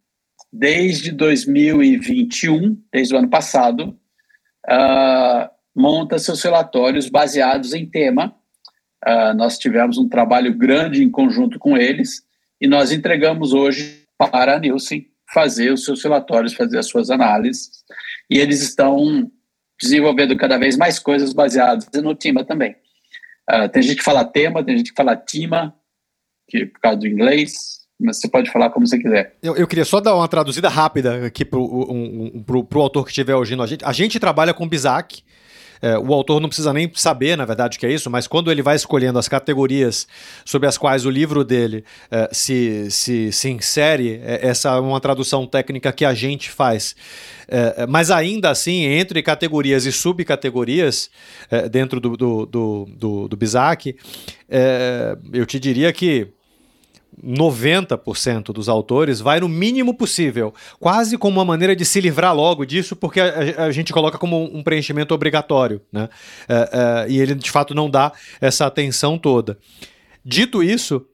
desde 0.53 1.11
2021, 1.11 2.77
desde 2.93 3.15
o 3.15 3.19
ano 3.19 3.31
passado, 3.31 3.99
uh, 4.69 5.49
monta 5.75 6.19
seus 6.19 6.43
relatórios 6.43 7.09
baseados 7.09 7.73
em 7.73 7.87
tema. 7.87 8.35
Uh, 9.07 9.35
nós 9.35 9.59
tivemos 9.59 9.97
um 9.97 10.09
trabalho 10.09 10.55
grande 10.55 11.03
em 11.03 11.11
conjunto 11.11 11.59
com 11.59 11.77
eles 11.79 12.23
e 12.61 12.69
nós 12.69 12.93
entregamos 12.93 13.55
hoje 13.55 14.05
para 14.19 14.57
a 14.57 14.59
Nielsen 14.59 15.07
fazer 15.33 15.73
os 15.73 15.85
seus 15.85 16.03
relatórios, 16.03 16.53
fazer 16.53 16.79
as 16.79 16.87
suas 16.87 17.11
análises. 17.11 17.71
E 18.31 18.39
eles 18.39 18.63
estão 18.63 19.31
desenvolvendo 19.81 20.37
cada 20.37 20.59
vez 20.59 20.77
mais 20.77 20.99
coisas 20.99 21.33
baseadas 21.33 21.89
no 22.03 22.15
tema 22.15 22.45
também. 22.45 22.77
Uh, 23.51 23.69
tem 23.69 23.83
gente 23.83 23.97
que 23.97 24.05
fala 24.05 24.25
tema, 24.25 24.63
tem 24.63 24.79
gente 24.79 24.91
que 24.91 24.97
fala 24.97 25.17
tima, 25.17 25.75
que 26.49 26.67
por 26.67 26.81
causa 26.81 26.99
do 26.99 27.09
inglês, 27.09 27.81
mas 27.99 28.19
você 28.19 28.29
pode 28.29 28.51
falar 28.51 28.71
como 28.71 28.87
você 28.87 28.99
quiser. 28.99 29.37
Eu, 29.43 29.57
eu 29.57 29.67
queria 29.67 29.85
só 29.85 30.01
dar 30.01 30.15
uma 30.15 30.29
traduzida 30.29 30.69
rápida 30.69 31.27
aqui 31.27 31.45
para 31.45 31.59
o 31.59 31.93
um, 31.93 32.45
um, 32.47 32.81
autor 32.81 33.05
que 33.05 33.11
estiver 33.11 33.35
ouvindo 33.35 33.63
a 33.63 33.67
gente. 33.67 33.85
A 33.85 33.93
gente 33.93 34.21
trabalha 34.21 34.55
com 34.55 34.69
Bizac, 34.69 35.23
é, 35.83 35.99
o 35.99 36.13
autor 36.13 36.41
não 36.41 36.49
precisa 36.49 36.73
nem 36.73 36.91
saber, 36.95 37.37
na 37.37 37.45
verdade, 37.45 37.79
que 37.79 37.87
é 37.87 37.93
isso, 37.93 38.11
mas 38.11 38.27
quando 38.27 38.51
ele 38.51 38.63
vai 38.63 38.77
escolhendo 38.77 39.19
as 39.19 39.29
categorias 39.29 40.07
sobre 40.45 40.69
as 40.69 40.77
quais 40.77 41.07
o 41.07 41.11
livro 41.11 41.45
dele 41.45 41.85
é, 42.11 42.29
se, 42.33 42.91
se, 42.91 43.33
se 43.33 43.51
insere, 43.51 44.21
é, 44.23 44.47
essa 44.47 44.71
é 44.71 44.81
uma 44.81 45.01
tradução 45.01 45.47
técnica 45.47 45.93
que 45.93 46.05
a 46.05 46.15
gente 46.15 46.51
faz. 46.51 46.95
É, 47.49 47.87
mas 47.87 48.11
ainda 48.11 48.51
assim, 48.51 48.85
entre 48.85 49.23
categorias 49.23 49.85
e 49.87 49.93
subcategorias 49.93 51.11
é, 51.51 51.69
dentro 51.69 52.01
do, 52.01 52.17
do, 52.17 52.47
do, 52.47 52.89
do, 52.97 53.29
do 53.29 53.37
Bizac, 53.37 53.97
é, 54.49 55.17
eu 55.33 55.45
te 55.47 55.59
diria 55.59 55.93
que 55.93 56.29
90% 57.23 58.53
dos 58.53 58.69
autores 58.69 59.21
vai 59.21 59.41
no 59.41 59.49
mínimo 59.49 59.95
possível, 59.95 60.55
quase 60.79 61.19
como 61.19 61.39
uma 61.39 61.45
maneira 61.45 61.77
de 61.77 61.85
se 61.85 62.01
livrar 62.01 62.35
logo 62.35 62.65
disso, 62.65 62.97
porque 62.97 63.21
a, 63.21 63.65
a 63.65 63.73
gente 63.73 63.93
coloca 63.93 64.19
como 64.19 64.45
um 64.45 64.63
preenchimento 64.63 65.15
obrigatório, 65.15 65.81
né? 65.93 66.09
É, 66.49 66.71
é, 67.09 67.11
e 67.11 67.21
ele 67.21 67.35
de 67.35 67.51
fato 67.51 67.75
não 67.75 67.91
dá 67.91 68.13
essa 68.41 68.67
atenção 68.67 69.19
toda. 69.19 69.59
Dito 70.25 70.63
isso, 70.63 71.05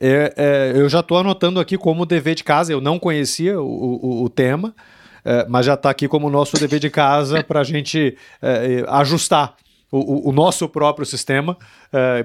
é, 0.00 0.34
é 0.36 0.72
eu 0.74 0.88
já 0.88 1.00
estou 1.00 1.18
anotando 1.18 1.58
aqui 1.58 1.76
como 1.76 2.06
dever 2.06 2.34
de 2.34 2.44
casa, 2.44 2.72
eu 2.72 2.80
não 2.80 2.98
conhecia 2.98 3.60
o, 3.60 3.64
o, 3.66 4.24
o 4.24 4.28
tema, 4.28 4.74
é, 5.24 5.46
mas 5.48 5.66
já 5.66 5.74
está 5.74 5.90
aqui 5.90 6.06
como 6.06 6.30
nosso 6.30 6.56
dever 6.56 6.78
de 6.78 6.90
casa 6.90 7.42
para 7.42 7.60
a 7.60 7.64
gente 7.64 8.16
é, 8.40 8.84
ajustar 8.88 9.56
o, 9.90 10.30
o, 10.30 10.32
nosso 10.32 10.68
próprio 10.68 11.06
sistema, 11.06 11.56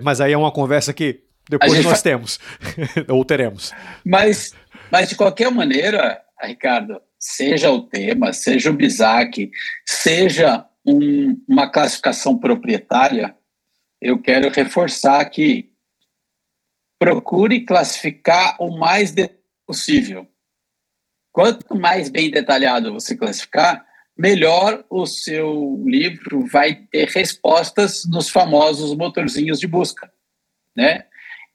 mas 0.02 0.20
aí 0.20 0.34
é 0.34 0.38
uma 0.38 0.52
conversa 0.52 0.92
que 0.92 1.22
depois 1.50 1.84
nós 1.84 2.02
temos, 2.02 2.39
ou 3.10 3.24
teremos. 3.26 3.72
Mas, 4.06 4.54
mas, 4.92 5.10
de 5.10 5.16
qualquer 5.16 5.52
maneira, 5.52 6.22
Ricardo, 6.42 7.02
seja 7.20 7.70
o 7.72 7.82
tema, 7.82 8.34
seja 8.34 8.70
o 8.70 8.74
BISAC, 8.74 9.52
seja 9.86 10.66
um, 10.86 11.39
uma 11.48 11.70
classificação 11.70 12.38
proprietária, 12.38 13.36
eu 14.02 14.20
quero 14.20 14.50
reforçar 14.50 15.24
que 15.26 15.72
procure 17.00 17.66
classificar 17.66 18.56
o 18.60 18.78
mais 18.78 19.14
possível. 19.66 20.28
Quanto 21.32 21.76
mais 21.76 22.10
bem 22.10 22.30
detalhado 22.30 22.94
você 22.94 23.16
classificar, 23.16 23.86
melhor 24.18 24.84
o 24.89 25.06
seu 25.06 25.82
livro 25.86 26.46
vai 26.46 26.76
ter 26.76 27.08
respostas 27.08 28.06
nos 28.06 28.30
famosos 28.30 28.96
motorzinhos 28.96 29.60
de 29.60 29.68
busca, 29.68 30.12
né? 30.76 31.06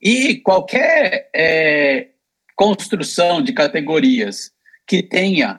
E 0.08 0.36
qualquer 0.36 1.28
é, 1.34 2.06
construção 2.54 3.42
de 3.42 3.52
categorias 3.52 4.52
que 4.86 5.02
tenha 5.02 5.58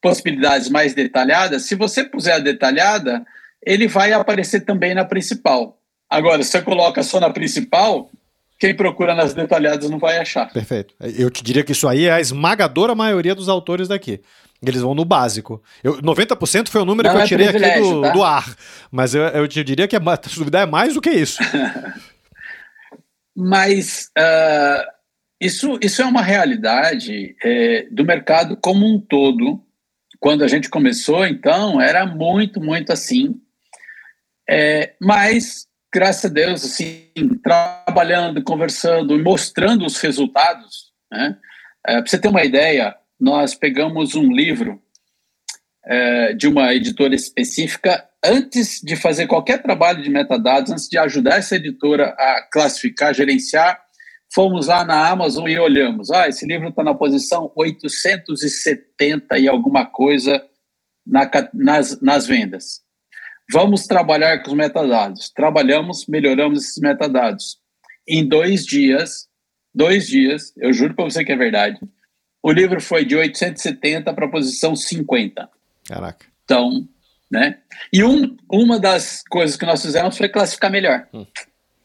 possibilidades 0.00 0.70
mais 0.70 0.94
detalhadas, 0.94 1.64
se 1.64 1.74
você 1.74 2.02
puser 2.02 2.36
a 2.36 2.38
detalhada, 2.38 3.22
ele 3.62 3.86
vai 3.86 4.14
aparecer 4.14 4.64
também 4.64 4.94
na 4.94 5.04
principal. 5.04 5.78
Agora, 6.08 6.42
se 6.42 6.52
você 6.52 6.62
coloca 6.62 7.02
só 7.02 7.20
na 7.20 7.28
principal, 7.28 8.10
quem 8.58 8.74
procura 8.74 9.14
nas 9.14 9.34
detalhadas 9.34 9.90
não 9.90 9.98
vai 9.98 10.16
achar. 10.16 10.50
Perfeito. 10.50 10.94
Eu 10.98 11.30
te 11.30 11.44
diria 11.44 11.62
que 11.62 11.72
isso 11.72 11.86
aí 11.86 12.06
é 12.06 12.12
a 12.12 12.20
esmagadora 12.20 12.94
maioria 12.94 13.34
dos 13.34 13.50
autores 13.50 13.88
daqui. 13.88 14.22
Eles 14.64 14.80
vão 14.80 14.94
no 14.94 15.04
básico. 15.04 15.62
Eu, 15.84 16.00
90% 16.00 16.68
foi 16.68 16.80
o 16.80 16.84
número 16.86 17.08
não 17.08 17.16
que 17.16 17.20
eu 17.20 17.24
é 17.24 17.28
tirei 17.28 17.48
aqui 17.48 17.80
do, 17.80 18.00
tá? 18.00 18.10
do, 18.10 18.22
ar. 18.22 18.56
Mas 18.90 19.14
eu, 19.14 19.22
eu 19.22 19.46
te 19.46 19.62
diria 19.62 19.86
que, 19.86 19.96
é, 19.96 20.00
se 20.26 20.38
duvidar, 20.38 20.62
é 20.62 20.70
mais 20.70 20.94
do 20.94 21.00
que 21.02 21.10
isso. 21.10 21.42
mas 23.36 24.10
uh, 24.18 24.92
isso, 25.40 25.78
isso 25.82 26.02
é 26.02 26.04
uma 26.04 26.22
realidade 26.22 27.34
é, 27.42 27.88
do 27.90 28.04
mercado 28.04 28.56
como 28.56 28.86
um 28.86 29.00
todo. 29.00 29.60
Quando 30.20 30.44
a 30.44 30.48
gente 30.48 30.68
começou, 30.68 31.26
então, 31.26 31.80
era 31.80 32.06
muito, 32.06 32.60
muito 32.60 32.92
assim. 32.92 33.40
É, 34.48 34.94
mas 35.00 35.66
graças 35.92 36.30
a 36.30 36.32
Deus, 36.32 36.64
assim, 36.64 37.10
trabalhando, 37.42 38.42
conversando, 38.42 39.18
mostrando 39.18 39.84
os 39.84 39.98
resultados, 39.98 40.92
né? 41.10 41.36
É, 41.86 41.94
Para 41.94 42.06
você 42.06 42.18
ter 42.18 42.28
uma 42.28 42.44
ideia, 42.44 42.96
nós 43.18 43.54
pegamos 43.54 44.14
um 44.14 44.32
livro 44.32 44.80
é, 45.84 46.34
de 46.34 46.46
uma 46.46 46.72
editora 46.72 47.14
específica 47.14 48.08
antes 48.24 48.80
de 48.80 48.96
fazer 48.96 49.26
qualquer 49.26 49.62
trabalho 49.62 50.02
de 50.02 50.10
metadados, 50.10 50.70
antes 50.70 50.88
de 50.88 50.96
ajudar 50.98 51.38
essa 51.38 51.56
editora 51.56 52.14
a 52.18 52.48
classificar, 52.52 53.14
gerenciar, 53.14 53.80
fomos 54.32 54.68
lá 54.68 54.84
na 54.84 55.08
Amazon 55.08 55.48
e 55.48 55.58
olhamos. 55.58 56.10
Ah, 56.10 56.28
esse 56.28 56.46
livro 56.46 56.68
está 56.68 56.84
na 56.84 56.94
posição 56.94 57.52
870 57.54 59.38
e 59.38 59.48
alguma 59.48 59.84
coisa 59.84 60.44
na, 61.06 61.28
nas, 61.52 62.00
nas 62.00 62.26
vendas. 62.26 62.80
Vamos 63.52 63.86
trabalhar 63.86 64.42
com 64.42 64.50
os 64.50 64.56
metadados. 64.56 65.30
Trabalhamos, 65.30 66.06
melhoramos 66.06 66.62
esses 66.62 66.78
metadados. 66.78 67.58
Em 68.08 68.26
dois 68.26 68.64
dias, 68.64 69.28
dois 69.74 70.06
dias, 70.06 70.52
eu 70.56 70.72
juro 70.72 70.94
para 70.94 71.04
você 71.04 71.24
que 71.24 71.32
é 71.32 71.36
verdade, 71.36 71.78
o 72.42 72.50
livro 72.50 72.80
foi 72.80 73.04
de 73.04 73.14
870 73.14 74.12
para 74.14 74.26
a 74.26 74.30
posição 74.30 74.74
50. 74.74 75.48
Caraca. 75.86 76.26
Então, 76.44 76.88
né? 77.32 77.56
E 77.90 78.04
um, 78.04 78.36
uma 78.50 78.78
das 78.78 79.22
coisas 79.26 79.56
que 79.56 79.64
nós 79.64 79.80
fizemos 79.80 80.18
foi 80.18 80.28
classificar 80.28 80.70
melhor. 80.70 81.06
Hum. 81.14 81.24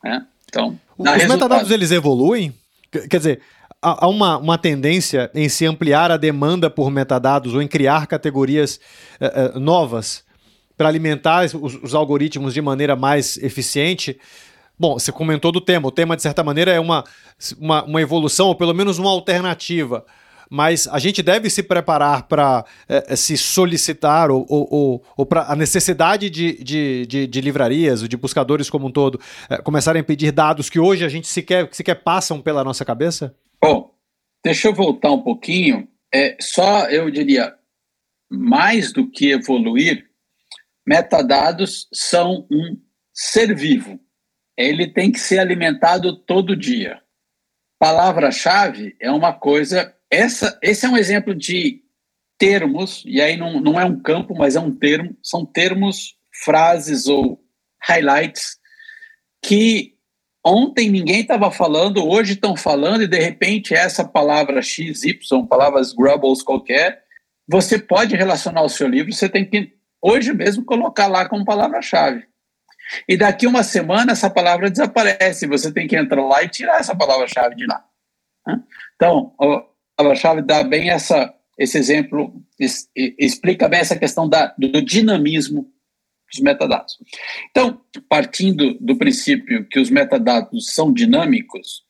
Né? 0.04 0.26
Então, 0.50 0.78
os 0.98 1.08
resultado. 1.08 1.34
metadados 1.34 1.72
eles 1.72 1.92
evoluem? 1.92 2.54
Quer 2.92 3.18
dizer, 3.18 3.42
há 3.82 4.08
uma, 4.10 4.38
uma 4.38 4.58
tendência 4.58 5.32
em 5.34 5.48
se 5.48 5.66
ampliar 5.66 6.12
a 6.12 6.18
demanda 6.18 6.70
por 6.70 6.92
metadados 6.92 7.54
ou 7.54 7.62
em 7.62 7.68
criar 7.68 8.08
categorias 8.08 8.78
uh, 9.22 9.58
uh, 9.58 9.60
novas 9.60 10.26
para 10.76 10.90
alimentar 10.90 11.46
os, 11.46 11.76
os, 11.82 11.96
algoritmos 11.96 12.54
de 12.54 12.62
maneira 12.62 12.96
mais 12.96 13.38
eficiente. 13.38 14.20
Bom, 14.78 15.00
você 15.00 15.12
comentou 15.12 15.52
do 15.52 15.62
tema. 15.62 15.88
O 15.88 15.92
tema, 15.92 16.16
de 16.16 16.22
certa 16.22 16.44
maneira, 16.44 16.72
é 16.72 16.80
uma, 16.80 17.04
uma, 17.58 17.84
uma 17.86 18.02
evolução, 18.02 18.48
ou 18.48 18.56
pelo 18.56 18.74
menos 18.74 19.00
uma 19.00 19.10
alternativa. 19.10 20.06
Mas 20.50 20.88
a 20.88 21.00
gente 21.00 21.22
deve 21.22 21.50
se 21.50 21.62
preparar 21.62 22.24
para 22.24 22.66
é, 22.88 23.16
se 23.16 23.38
solicitar 23.38 24.32
ou, 24.32 24.46
ou, 24.50 24.68
ou, 24.72 25.04
ou 25.18 25.26
para 25.26 25.52
a 25.52 25.56
necessidade 25.56 26.30
de, 26.30 26.64
de, 26.64 27.06
de, 27.06 27.28
de, 27.28 27.42
livrarias 27.42 28.02
ou 28.02 28.08
de 28.08 28.18
buscadores 28.18 28.70
como 28.70 28.88
um 28.88 28.92
todo 28.92 29.20
é, 29.50 29.58
começarem 29.58 30.02
a 30.02 30.06
pedir 30.06 30.32
dados 30.32 30.70
que 30.70 30.80
hoje 30.80 31.04
a 31.04 31.10
gente 31.10 31.28
sequer, 31.28 31.70
sequer 31.72 31.96
passam 31.96 32.42
pela 32.42 32.64
nossa 32.64 32.86
cabeça? 32.86 33.36
Bom, 33.62 33.94
deixa 34.44 34.68
eu 34.68 34.74
voltar 34.74 35.12
um 35.12 35.22
pouquinho. 35.22 35.88
É, 36.14 36.38
só 36.40 36.86
eu 36.90 37.12
diria, 37.12 37.54
mais 38.30 38.94
do 38.94 39.10
que 39.10 39.32
evoluir, 39.32 40.08
Metadados 40.88 41.90
são 41.92 42.48
um 42.50 42.78
ser 43.14 43.54
vivo. 43.54 44.00
Ele 44.56 44.88
tem 44.88 45.12
que 45.12 45.20
ser 45.20 45.38
alimentado 45.38 46.16
todo 46.16 46.56
dia. 46.56 47.02
Palavra-chave 47.78 48.96
é 48.98 49.12
uma 49.12 49.34
coisa. 49.34 49.94
Essa, 50.10 50.58
esse 50.62 50.86
é 50.86 50.90
um 50.90 50.98
exemplo 50.98 51.36
de 51.36 51.82
termos, 52.38 53.04
e 53.06 53.22
aí 53.22 53.36
não, 53.36 53.60
não 53.60 53.80
é 53.80 53.86
um 53.86 54.00
campo, 54.00 54.36
mas 54.36 54.56
é 54.56 54.60
um 54.60 54.76
termo. 54.76 55.18
São 55.22 55.46
termos, 55.46 56.18
frases 56.44 57.08
ou 57.08 57.42
highlights 57.82 58.58
que 59.42 59.96
ontem 60.46 60.90
ninguém 60.90 61.22
estava 61.22 61.52
falando, 61.52 62.08
hoje 62.08 62.34
estão 62.34 62.56
falando, 62.56 63.04
e 63.04 63.08
de 63.08 63.20
repente 63.20 63.74
essa 63.74 64.06
palavra 64.06 64.62
X, 64.62 65.04
Y, 65.04 65.48
palavras 65.48 65.94
grubbles 65.94 66.42
qualquer, 66.42 67.04
você 67.48 67.80
pode 67.80 68.16
relacionar 68.16 68.62
o 68.62 68.70
seu 68.70 68.88
livro, 68.88 69.12
você 69.12 69.30
tem 69.30 69.46
que 69.46 69.74
hoje 70.02 70.34
mesmo 70.34 70.64
colocar 70.64 71.08
lá 71.08 71.28
como 71.28 71.46
palavra-chave. 71.46 72.26
E 73.08 73.18
daqui 73.18 73.46
uma 73.46 73.64
semana 73.64 74.14
essa 74.14 74.30
palavra 74.30 74.70
desaparece, 74.70 75.48
você 75.48 75.72
tem 75.72 75.88
que 75.88 75.98
entrar 75.98 76.24
lá 76.24 76.44
e 76.44 76.50
tirar 76.50 76.80
essa 76.80 76.96
palavra-chave 76.96 77.56
de 77.56 77.66
lá. 77.66 77.84
Né? 78.46 78.64
Então, 78.96 79.34
a 79.98 80.04
palavra-chave 80.04 80.44
dá 80.44 80.64
bem 80.64 80.92
essa, 80.92 81.34
esse 81.58 81.76
exemplo, 81.78 82.40
explica 82.96 83.68
bem 83.68 83.80
essa 83.80 83.98
questão 83.98 84.30
da, 84.30 84.54
do 84.58 84.80
dinamismo 84.80 85.74
dos 86.32 86.42
metadados. 86.42 86.98
Então, 87.50 87.82
partindo 88.08 88.76
do 88.80 88.96
princípio 88.96 89.66
que 89.68 89.80
os 89.80 89.90
metadados 89.90 90.74
são 90.74 90.94
dinâmicos, 90.94 91.84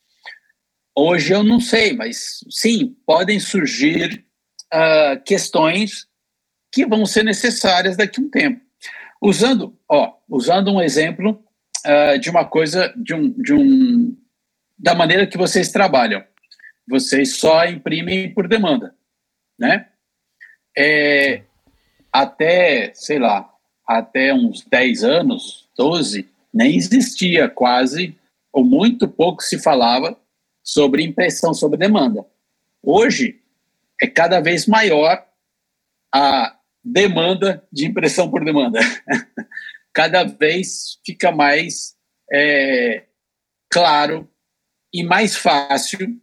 hoje 0.96 1.34
eu 1.34 1.44
não 1.44 1.60
sei, 1.60 1.94
mas 1.94 2.40
sim, 2.50 2.96
podem 3.06 3.42
surgir 3.42 4.26
uh, 4.74 5.22
questões 5.26 6.08
que 6.72 6.86
vão 6.86 7.06
ser 7.06 7.24
necessárias 7.24 7.98
daqui 7.98 8.22
a 8.22 8.24
um 8.24 8.30
tempo. 8.30 8.62
Usando, 9.22 9.78
ó, 9.90 10.14
usando 10.30 10.72
um 10.72 10.82
exemplo 10.82 11.44
uh, 11.86 12.18
de 12.20 12.30
uma 12.30 12.46
coisa, 12.46 12.94
de 12.96 13.14
um, 13.14 13.32
de 13.42 13.54
um, 13.54 14.18
da 14.78 14.96
maneira 14.96 15.28
que 15.28 15.38
vocês 15.38 15.72
trabalham. 15.72 16.24
Vocês 16.88 17.38
só 17.38 17.66
imprimem 17.66 18.34
por 18.34 18.48
demanda, 18.48 18.96
né? 19.60 19.90
É, 20.78 21.44
até, 22.12 22.92
sei 22.94 23.20
lá, 23.20 23.52
até 23.86 24.34
uns 24.34 24.64
10 24.64 25.04
anos, 25.04 25.68
12, 25.78 26.30
nem 26.54 26.76
existia 26.76 27.50
quase, 27.50 28.18
ou 28.52 28.64
muito 28.64 29.08
pouco 29.08 29.44
se 29.44 29.60
falava 29.60 30.18
sobre 30.64 31.04
impressão 31.04 31.54
sobre 31.54 31.78
demanda. 31.78 32.26
Hoje, 32.82 33.42
é 34.02 34.08
cada 34.08 34.40
vez 34.40 34.68
maior 34.68 35.26
a 36.14 36.58
demanda 36.84 37.64
de 37.72 37.86
impressão 37.86 38.30
por 38.30 38.44
demanda. 38.46 38.80
Cada 39.94 40.24
vez 40.24 41.00
fica 41.06 41.32
mais 41.32 41.96
é, 42.32 43.06
claro 43.70 44.30
e 44.94 45.04
mais 45.04 45.36
fácil 45.36 46.22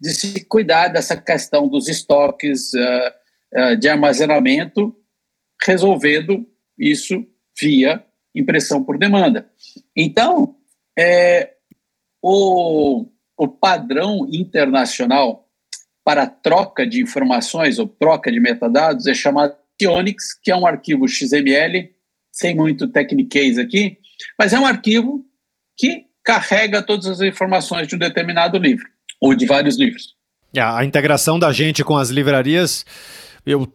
de 0.00 0.10
se 0.10 0.44
cuidar 0.44 0.88
dessa 0.88 1.16
questão 1.16 1.68
dos 1.68 1.88
estoques 1.88 2.72
uh, 2.74 3.72
uh, 3.72 3.76
de 3.76 3.88
armazenamento, 3.88 4.94
resolvendo 5.64 6.46
isso 6.78 7.26
via 7.60 8.04
impressão 8.34 8.82
por 8.82 8.98
demanda. 8.98 9.48
Então, 9.96 10.56
é, 10.98 11.54
o, 12.22 13.06
o 13.36 13.48
padrão 13.48 14.26
internacional 14.30 15.48
para 16.04 16.26
troca 16.26 16.86
de 16.86 17.00
informações 17.00 17.78
ou 17.78 17.88
troca 17.88 18.30
de 18.30 18.40
metadados 18.40 19.06
é 19.06 19.14
chamado 19.14 19.56
Onyx, 19.86 20.34
que 20.42 20.50
é 20.50 20.56
um 20.56 20.66
arquivo 20.66 21.08
XML, 21.08 21.90
sem 22.32 22.54
muito 22.54 22.88
techniquez 22.88 23.58
aqui, 23.58 23.98
mas 24.38 24.52
é 24.52 24.58
um 24.58 24.66
arquivo 24.66 25.24
que 25.76 26.06
carrega 26.22 26.82
todas 26.82 27.06
as 27.06 27.20
informações 27.20 27.86
de 27.86 27.94
um 27.94 27.98
determinado 27.98 28.58
livro, 28.58 28.86
ou 29.24 29.34
de 29.34 29.46
vários 29.46 29.78
livros. 29.78 30.14
A 30.56 30.84
integração 30.84 31.38
da 31.38 31.50
gente 31.50 31.82
com 31.82 31.96
as 31.96 32.10
livrarias, 32.10 32.84
eu 33.44 33.66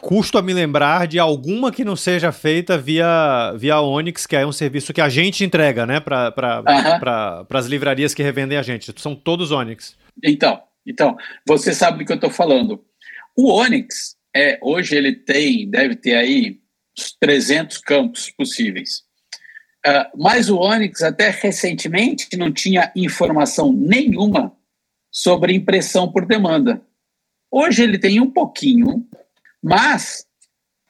custo 0.00 0.38
a 0.38 0.42
me 0.42 0.54
lembrar 0.54 1.06
de 1.06 1.18
alguma 1.18 1.72
que 1.72 1.84
não 1.84 1.96
seja 1.96 2.30
feita 2.30 2.78
via, 2.78 3.52
via 3.58 3.80
Onyx, 3.80 4.26
que 4.26 4.36
é 4.36 4.46
um 4.46 4.52
serviço 4.52 4.94
que 4.94 5.00
a 5.00 5.08
gente 5.08 5.44
entrega, 5.44 5.84
né, 5.84 5.98
para 5.98 6.30
pra, 6.30 7.44
as 7.50 7.66
livrarias 7.66 8.14
que 8.14 8.22
revendem 8.22 8.56
a 8.56 8.62
gente. 8.62 8.92
São 8.96 9.14
todos 9.14 9.50
Onyx. 9.50 9.96
Então, 10.24 10.62
então 10.86 11.16
você 11.46 11.74
sabe 11.74 11.98
do 11.98 12.06
que 12.06 12.12
eu 12.12 12.16
estou 12.16 12.30
falando. 12.30 12.82
O 13.36 13.52
Onyx, 13.52 14.16
é, 14.34 14.58
hoje 14.62 14.94
ele 14.94 15.16
tem, 15.16 15.68
deve 15.68 15.96
ter 15.96 16.14
aí 16.14 16.60
300 17.20 17.78
campos 17.78 18.30
possíveis. 18.30 19.04
Uh, 19.86 20.06
mas 20.16 20.48
o 20.48 20.58
Onyx, 20.58 21.02
até 21.02 21.28
recentemente, 21.30 22.36
não 22.36 22.50
tinha 22.50 22.90
informação 22.96 23.72
nenhuma 23.72 24.56
sobre 25.16 25.54
impressão 25.54 26.12
por 26.12 26.26
demanda. 26.26 26.82
Hoje 27.50 27.82
ele 27.82 27.98
tem 27.98 28.20
um 28.20 28.30
pouquinho, 28.30 29.08
mas 29.62 30.26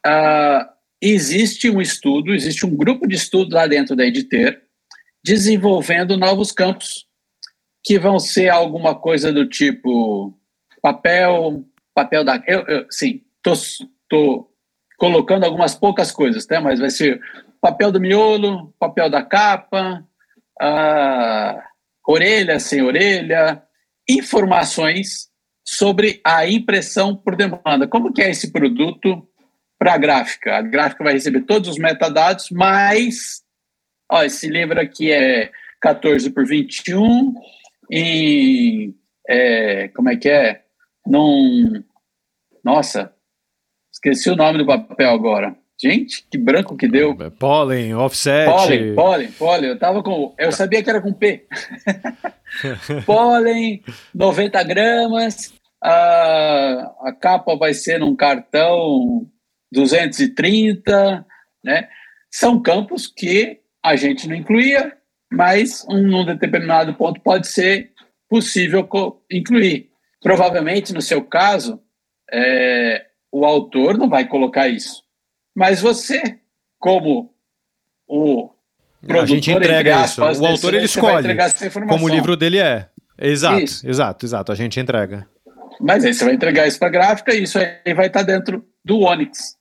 uh, 0.05 0.69
existe 1.01 1.71
um 1.71 1.81
estudo, 1.81 2.35
existe 2.35 2.67
um 2.67 2.75
grupo 2.75 3.07
de 3.07 3.15
estudo 3.15 3.55
lá 3.55 3.69
dentro 3.69 3.95
da 3.95 4.05
Editer 4.05 4.65
desenvolvendo 5.23 6.17
novos 6.17 6.51
campos 6.51 7.07
que 7.85 8.01
vão 8.01 8.19
ser 8.19 8.49
alguma 8.49 8.97
coisa 8.97 9.33
do 9.33 9.49
tipo 9.49 10.37
papel, 10.83 11.65
papel 11.95 12.25
da. 12.25 12.43
Eu, 12.49 12.67
eu, 12.67 12.87
sim, 12.91 13.23
Estou 13.39 14.53
colocando 14.99 15.45
algumas 15.45 15.77
poucas 15.77 16.11
coisas, 16.11 16.45
tá? 16.47 16.61
mas 16.61 16.81
vai 16.81 16.91
ser 16.91 17.21
papel 17.61 17.93
do 17.93 18.01
miolo, 18.01 18.75
papel 18.77 19.09
da 19.09 19.23
capa, 19.23 20.05
ah, 20.61 21.63
orelha, 22.05 22.59
sem 22.59 22.83
orelha, 22.83 23.63
informações 24.09 25.29
sobre 25.67 26.21
a 26.25 26.49
impressão 26.49 27.17
por 27.17 27.35
demanda. 27.35 27.89
Como 27.89 28.13
que 28.13 28.23
é 28.23 28.31
esse 28.31 28.53
produto 28.53 29.27
para 29.79 29.95
a 29.95 29.99
gráfica? 29.99 30.57
A 30.57 30.63
gráfica 30.63 31.05
vai 31.05 31.15
receber 31.15 31.43
todos 31.43 31.69
os 31.69 31.79
metadados, 31.79 32.49
mas 32.51 33.43
ó, 34.11 34.23
esse 34.23 34.49
livro 34.49 34.81
aqui 34.81 35.11
é 35.11 35.51
14 35.81 36.31
por 36.31 36.47
21 36.47 37.35
em 37.91 38.95
é, 39.29 39.89
como 39.89 40.09
é 40.09 40.17
que 40.17 40.29
é? 40.29 40.63
Num 41.05 41.83
nossa, 42.65 43.15
esqueci 43.93 44.29
o 44.29 44.37
nome 44.37 44.59
do 44.59 44.67
papel 44.67 45.11
agora. 45.11 45.57
Gente, 45.79 46.27
que 46.31 46.39
branco 46.39 46.75
que 46.75 46.89
deu. 46.89 47.15
Pólen, 47.39 47.95
offset. 47.95 48.51
Pólen, 48.51 48.95
pólen, 48.95 49.33
pólen. 49.33 49.71
Eu 49.71 49.79
tava 49.79 50.03
com. 50.03 50.35
Eu 50.39 50.51
sabia 50.51 50.83
que 50.83 50.89
era 50.89 51.03
com 51.03 51.13
P. 51.13 51.47
pólen, 53.05 53.83
90 54.15 54.63
gramas. 54.63 55.55
A, 55.83 56.95
a 57.03 57.13
capa 57.13 57.55
vai 57.57 57.75
ser 57.75 58.01
num 58.01 58.17
cartão 58.17 59.31
230, 59.71 61.27
né? 61.63 61.89
São 62.31 62.61
campos 62.61 63.07
que 63.07 63.61
a 63.85 63.97
gente 63.97 64.27
não 64.27 64.35
incluía, 64.35 64.97
mas 65.31 65.85
um, 65.91 66.01
num 66.01 66.25
determinado 66.25 66.95
ponto 66.95 67.21
pode 67.21 67.49
ser 67.49 67.93
possível 68.31 68.89
incluir. 69.31 69.91
Provavelmente, 70.23 70.95
no 70.95 71.03
seu 71.03 71.23
caso, 71.23 71.79
é, 72.33 73.05
o 73.31 73.45
autor 73.45 73.99
não 73.99 74.09
vai 74.09 74.27
colocar 74.27 74.69
isso 74.69 75.06
mas 75.57 75.81
você, 75.81 76.39
como 76.79 77.35
o 78.07 78.51
produtor, 79.01 79.23
a 79.23 79.27
gente 79.27 79.51
entrega 79.51 80.01
aspas, 80.01 80.37
isso. 80.37 80.43
O 80.43 80.47
autor 80.47 80.75
ele 80.75 80.85
escolhe 80.85 81.29
como 81.89 82.05
o 82.05 82.09
livro 82.11 82.37
dele 82.37 82.59
é. 82.59 82.91
Exato, 83.19 83.65
isso. 83.65 83.89
exato, 83.89 84.27
exato. 84.27 84.53
A 84.53 84.55
gente 84.55 84.79
entrega. 84.79 85.27
Mas 85.81 86.05
aí 86.05 86.13
você 86.13 86.27
vai 86.27 86.35
entregar 86.35 86.67
isso 86.67 86.79
para 86.79 86.89
a 86.89 86.91
gráfica 86.91 87.35
e 87.35 87.45
isso 87.45 87.59
aí 87.59 87.95
vai 87.95 88.09
estar 88.09 88.21
tá 88.21 88.27
dentro 88.27 88.67
do 88.85 89.01
Onyx. 89.01 89.57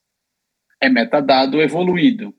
É 0.78 0.90
metadado 0.90 1.62
evoluído. 1.62 2.34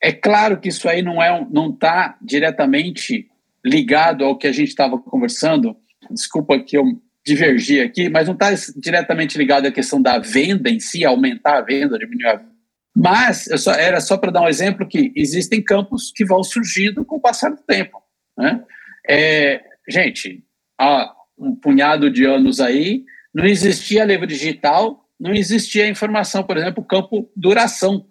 É 0.00 0.12
claro 0.12 0.60
que 0.60 0.68
isso 0.68 0.88
aí 0.88 1.02
não 1.02 1.20
é 1.20 1.44
não 1.50 1.70
está 1.70 2.16
diretamente 2.22 3.28
ligado 3.64 4.24
ao 4.24 4.38
que 4.38 4.46
a 4.46 4.52
gente 4.52 4.68
estava 4.68 4.96
conversando. 4.96 5.76
Desculpa 6.08 6.60
que 6.60 6.78
eu 6.78 6.84
divergi 7.26 7.80
aqui, 7.80 8.08
mas 8.08 8.28
não 8.28 8.34
está 8.34 8.50
diretamente 8.76 9.36
ligado 9.36 9.66
à 9.66 9.72
questão 9.72 10.00
da 10.00 10.18
venda 10.18 10.70
em 10.70 10.78
si, 10.78 11.04
aumentar 11.04 11.58
a 11.58 11.60
venda, 11.60 11.98
diminuir 11.98 12.28
a 12.28 12.49
mas 12.94 13.48
só, 13.58 13.72
era 13.72 14.00
só 14.00 14.16
para 14.16 14.32
dar 14.32 14.42
um 14.42 14.48
exemplo 14.48 14.86
que 14.86 15.12
existem 15.14 15.62
campos 15.62 16.12
que 16.14 16.24
vão 16.24 16.42
surgindo 16.42 17.04
com 17.04 17.16
o 17.16 17.20
passar 17.20 17.50
do 17.50 17.62
tempo. 17.62 18.02
Né? 18.36 18.62
É, 19.08 19.62
gente, 19.88 20.44
há 20.78 21.14
um 21.38 21.54
punhado 21.54 22.10
de 22.10 22.24
anos 22.24 22.60
aí, 22.60 23.04
não 23.32 23.46
existia 23.46 24.04
livro 24.04 24.26
digital, 24.26 25.06
não 25.18 25.32
existia 25.32 25.88
informação, 25.88 26.42
por 26.42 26.56
exemplo, 26.56 26.82
o 26.82 26.86
campo 26.86 27.30
duração. 27.36 28.06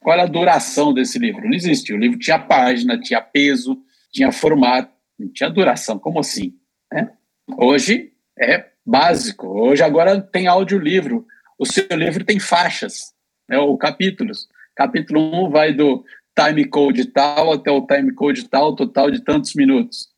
Qual 0.00 0.14
era 0.14 0.22
a 0.22 0.30
duração 0.30 0.94
desse 0.94 1.18
livro? 1.18 1.42
Não 1.42 1.54
existia. 1.54 1.94
O 1.94 1.98
livro 1.98 2.18
tinha 2.18 2.38
página, 2.38 3.00
tinha 3.00 3.20
peso, 3.20 3.76
tinha 4.12 4.30
formato, 4.30 4.92
não 5.18 5.28
tinha 5.32 5.50
duração. 5.50 5.98
Como 5.98 6.20
assim? 6.20 6.54
Né? 6.92 7.10
Hoje 7.56 8.12
é 8.38 8.66
básico. 8.86 9.48
Hoje 9.48 9.82
agora 9.82 10.20
tem 10.20 10.46
audiolivro. 10.46 11.26
O 11.58 11.66
seu 11.66 11.84
livro 11.96 12.24
tem 12.24 12.38
faixas 12.38 13.12
né, 13.48 13.58
ou 13.58 13.76
capítulos. 13.76 14.48
Capítulo 14.74 15.46
1 15.46 15.50
vai 15.50 15.72
do 15.72 16.04
time 16.38 16.64
code 16.66 17.06
tal 17.06 17.52
até 17.52 17.70
o 17.70 17.86
time 17.86 18.12
code 18.12 18.48
tal, 18.48 18.76
total 18.76 19.10
de 19.10 19.20
tantos 19.24 19.54
minutos. 19.54 20.08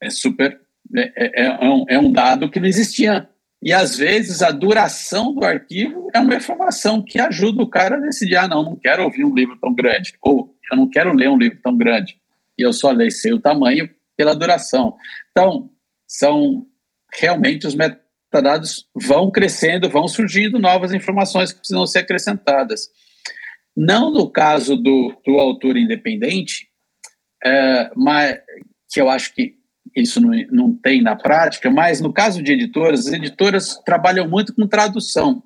É 0.00 0.10
super. 0.10 0.60
Né, 0.90 1.12
é, 1.16 1.42
é, 1.42 1.46
é, 1.46 1.68
um, 1.68 1.84
é 1.88 1.98
um 1.98 2.12
dado 2.12 2.50
que 2.50 2.60
não 2.60 2.68
existia. 2.68 3.28
E 3.62 3.72
às 3.72 3.96
vezes 3.96 4.42
a 4.42 4.50
duração 4.50 5.34
do 5.34 5.44
arquivo 5.44 6.10
é 6.14 6.20
uma 6.20 6.34
informação 6.34 7.02
que 7.02 7.18
ajuda 7.18 7.62
o 7.62 7.68
cara 7.68 7.96
a 7.96 8.00
decidir: 8.00 8.36
ah, 8.36 8.46
não, 8.46 8.62
não 8.62 8.76
quero 8.76 9.02
ouvir 9.02 9.24
um 9.24 9.34
livro 9.34 9.56
tão 9.60 9.72
grande, 9.72 10.14
ou 10.20 10.54
eu 10.70 10.76
não 10.76 10.88
quero 10.88 11.14
ler 11.14 11.30
um 11.30 11.38
livro 11.38 11.58
tão 11.62 11.76
grande. 11.76 12.16
E 12.58 12.62
eu 12.62 12.72
só 12.72 12.92
sei 13.10 13.32
o 13.32 13.40
tamanho 13.40 13.88
pela 14.16 14.34
duração. 14.34 14.96
Então, 15.30 15.70
são 16.06 16.66
realmente 17.12 17.66
os 17.66 17.74
métodos 17.74 18.03
metadados 18.34 18.86
vão 18.94 19.30
crescendo, 19.30 19.88
vão 19.88 20.08
surgindo 20.08 20.58
novas 20.58 20.92
informações 20.92 21.52
que 21.52 21.58
precisam 21.58 21.86
ser 21.86 22.00
acrescentadas. 22.00 22.88
Não 23.76 24.10
no 24.10 24.28
caso 24.28 24.76
do, 24.76 25.14
do 25.24 25.38
autor 25.38 25.76
independente, 25.76 26.68
é, 27.44 27.90
mas, 27.94 28.38
que 28.90 29.00
eu 29.00 29.08
acho 29.08 29.32
que 29.34 29.54
isso 29.94 30.20
não, 30.20 30.30
não 30.50 30.76
tem 30.76 31.00
na 31.00 31.14
prática, 31.14 31.70
mas 31.70 32.00
no 32.00 32.12
caso 32.12 32.42
de 32.42 32.52
editoras, 32.52 33.06
as 33.06 33.12
editoras 33.12 33.76
trabalham 33.84 34.28
muito 34.28 34.54
com 34.54 34.66
tradução. 34.66 35.42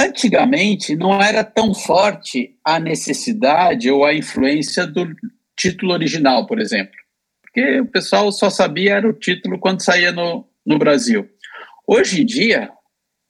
Antigamente, 0.00 0.94
não 0.94 1.20
era 1.20 1.42
tão 1.42 1.74
forte 1.74 2.56
a 2.64 2.78
necessidade 2.78 3.90
ou 3.90 4.04
a 4.04 4.14
influência 4.14 4.86
do 4.86 5.08
título 5.56 5.92
original, 5.92 6.46
por 6.46 6.60
exemplo. 6.60 6.94
Porque 7.42 7.80
o 7.80 7.86
pessoal 7.86 8.30
só 8.32 8.48
sabia 8.48 8.94
era 8.94 9.08
o 9.08 9.12
título 9.12 9.58
quando 9.58 9.84
saía 9.84 10.10
no, 10.10 10.48
no 10.64 10.78
Brasil. 10.78 11.28
Hoje 11.86 12.22
em 12.22 12.26
dia, 12.26 12.70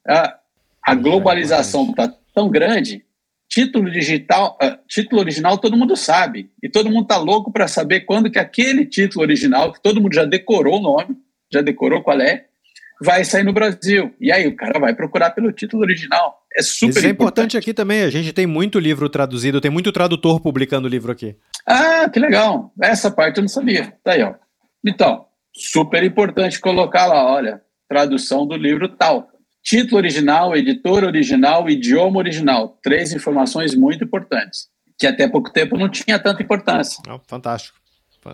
a, 0.07 0.37
a 0.83 0.95
globalização 0.95 1.89
está 1.89 2.13
tão 2.33 2.49
grande, 2.49 3.03
título 3.49 3.91
digital, 3.91 4.57
uh, 4.61 4.77
título 4.87 5.21
original 5.21 5.57
todo 5.57 5.77
mundo 5.77 5.95
sabe. 5.95 6.51
E 6.61 6.69
todo 6.69 6.89
mundo 6.89 7.03
está 7.03 7.17
louco 7.17 7.51
para 7.51 7.67
saber 7.67 8.01
quando 8.01 8.31
que 8.31 8.39
aquele 8.39 8.85
título 8.85 9.23
original, 9.23 9.71
que 9.71 9.81
todo 9.81 10.01
mundo 10.01 10.13
já 10.13 10.25
decorou 10.25 10.79
o 10.79 10.81
nome, 10.81 11.15
já 11.51 11.61
decorou 11.61 12.01
qual 12.01 12.19
é, 12.19 12.45
vai 13.01 13.23
sair 13.23 13.43
no 13.43 13.53
Brasil. 13.53 14.13
E 14.19 14.31
aí 14.31 14.47
o 14.47 14.55
cara 14.55 14.79
vai 14.79 14.95
procurar 14.95 15.31
pelo 15.31 15.51
título 15.51 15.83
original. 15.83 16.39
É 16.55 16.61
super 16.61 16.89
Isso 16.89 17.05
é 17.05 17.09
importante 17.09 17.57
aqui 17.57 17.73
também. 17.73 18.03
A 18.03 18.09
gente 18.09 18.33
tem 18.33 18.47
muito 18.47 18.79
livro 18.79 19.09
traduzido, 19.09 19.61
tem 19.61 19.71
muito 19.71 19.91
tradutor 19.91 20.39
publicando 20.39 20.87
livro 20.87 21.11
aqui. 21.11 21.35
Ah, 21.65 22.09
que 22.09 22.19
legal. 22.19 22.71
Essa 22.81 23.11
parte 23.11 23.37
eu 23.37 23.41
não 23.41 23.49
sabia. 23.49 23.93
Tá 24.03 24.13
aí, 24.13 24.23
ó. 24.23 24.33
Então, 24.85 25.25
super 25.53 26.03
importante 26.03 26.59
colocar 26.59 27.05
lá, 27.05 27.25
olha, 27.31 27.61
tradução 27.93 28.47
do 28.47 28.55
livro 28.55 28.89
tal. 28.89 29.29
Título 29.63 29.97
original, 29.97 30.55
editor 30.55 31.03
original, 31.03 31.69
idioma 31.69 32.17
original. 32.17 32.79
Três 32.81 33.13
informações 33.13 33.75
muito 33.75 34.03
importantes, 34.03 34.67
que 34.97 35.05
até 35.05 35.27
pouco 35.27 35.53
tempo 35.53 35.77
não 35.77 35.87
tinha 35.87 36.17
tanta 36.17 36.41
importância. 36.41 37.01
Oh, 37.07 37.19
fantástico. 37.27 37.77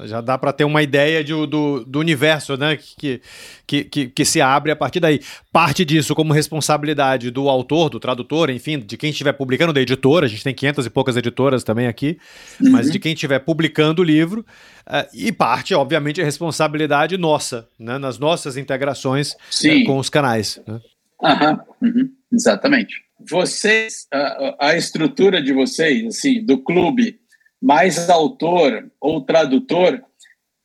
Já 0.05 0.21
dá 0.21 0.37
para 0.37 0.53
ter 0.53 0.63
uma 0.63 0.83
ideia 0.83 1.23
de, 1.23 1.33
do, 1.47 1.83
do 1.83 1.99
universo 1.99 2.55
né, 2.55 2.77
que, 2.77 3.21
que, 3.65 3.83
que, 3.83 4.07
que, 4.07 4.25
se 4.25 4.39
abre 4.39 4.71
a 4.71 4.75
partir 4.75 4.99
daí. 4.99 5.19
Parte 5.51 5.83
disso 5.83 6.13
como 6.13 6.33
responsabilidade 6.33 7.31
do 7.31 7.49
autor, 7.49 7.89
do 7.89 7.99
tradutor, 7.99 8.49
enfim, 8.49 8.79
de 8.79 8.97
quem 8.97 9.09
estiver 9.09 9.33
publicando, 9.33 9.73
da 9.73 9.81
editora, 9.81 10.25
a 10.25 10.29
gente 10.29 10.43
tem 10.43 10.53
500 10.53 10.85
e 10.85 10.89
poucas 10.89 11.17
editoras 11.17 11.63
também 11.63 11.87
aqui, 11.87 12.17
uhum. 12.61 12.71
mas 12.71 12.91
de 12.91 12.99
quem 12.99 13.13
estiver 13.13 13.39
publicando 13.39 14.01
o 14.01 14.05
livro, 14.05 14.45
uh, 14.87 15.07
e 15.13 15.31
parte, 15.31 15.73
obviamente, 15.73 16.21
a 16.21 16.25
responsabilidade 16.25 17.17
nossa, 17.17 17.67
né, 17.79 17.97
nas 17.97 18.19
nossas 18.19 18.57
integrações 18.57 19.31
uh, 19.33 19.83
com 19.85 19.97
os 19.97 20.09
canais. 20.09 20.61
Né? 20.67 20.79
Uhum. 21.21 21.89
Uhum. 21.89 22.09
Exatamente. 22.31 22.95
Vocês, 23.29 24.07
a, 24.13 24.67
a 24.67 24.77
estrutura 24.77 25.41
de 25.41 25.51
vocês, 25.51 26.05
assim, 26.05 26.43
do 26.45 26.57
clube 26.59 27.18
mais 27.61 28.09
autor 28.09 28.89
ou 28.99 29.21
tradutor 29.21 30.01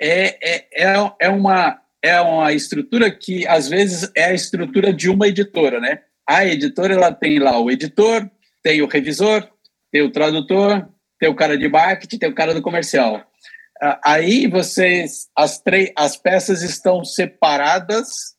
é, 0.01 0.39
é, 0.43 0.67
é, 0.73 1.13
é, 1.21 1.29
uma, 1.29 1.81
é 2.03 2.21
uma 2.21 2.53
estrutura 2.53 3.11
que, 3.11 3.47
às 3.47 3.69
vezes, 3.69 4.11
é 4.15 4.27
a 4.27 4.35
estrutura 4.35 4.93
de 4.93 5.09
uma 5.09 5.29
editora, 5.29 5.81
né? 5.81 6.01
A 6.29 6.45
editora, 6.45 6.95
ela 6.95 7.13
tem 7.13 7.39
lá 7.39 7.59
o 7.59 7.71
editor, 7.71 8.31
tem 8.63 8.83
o 8.83 8.87
revisor, 8.87 9.49
tem 9.93 10.03
o 10.03 10.11
tradutor, 10.11 10.89
tem 11.19 11.29
o 11.29 11.35
cara 11.35 11.57
de 11.57 11.69
marketing, 11.69 12.19
tem 12.19 12.29
o 12.29 12.35
cara 12.35 12.55
do 12.55 12.63
comercial. 12.63 13.25
Aí 14.05 14.47
vocês, 14.47 15.29
as, 15.37 15.63
as 15.97 16.17
peças 16.17 16.63
estão 16.63 17.05
separadas 17.05 18.35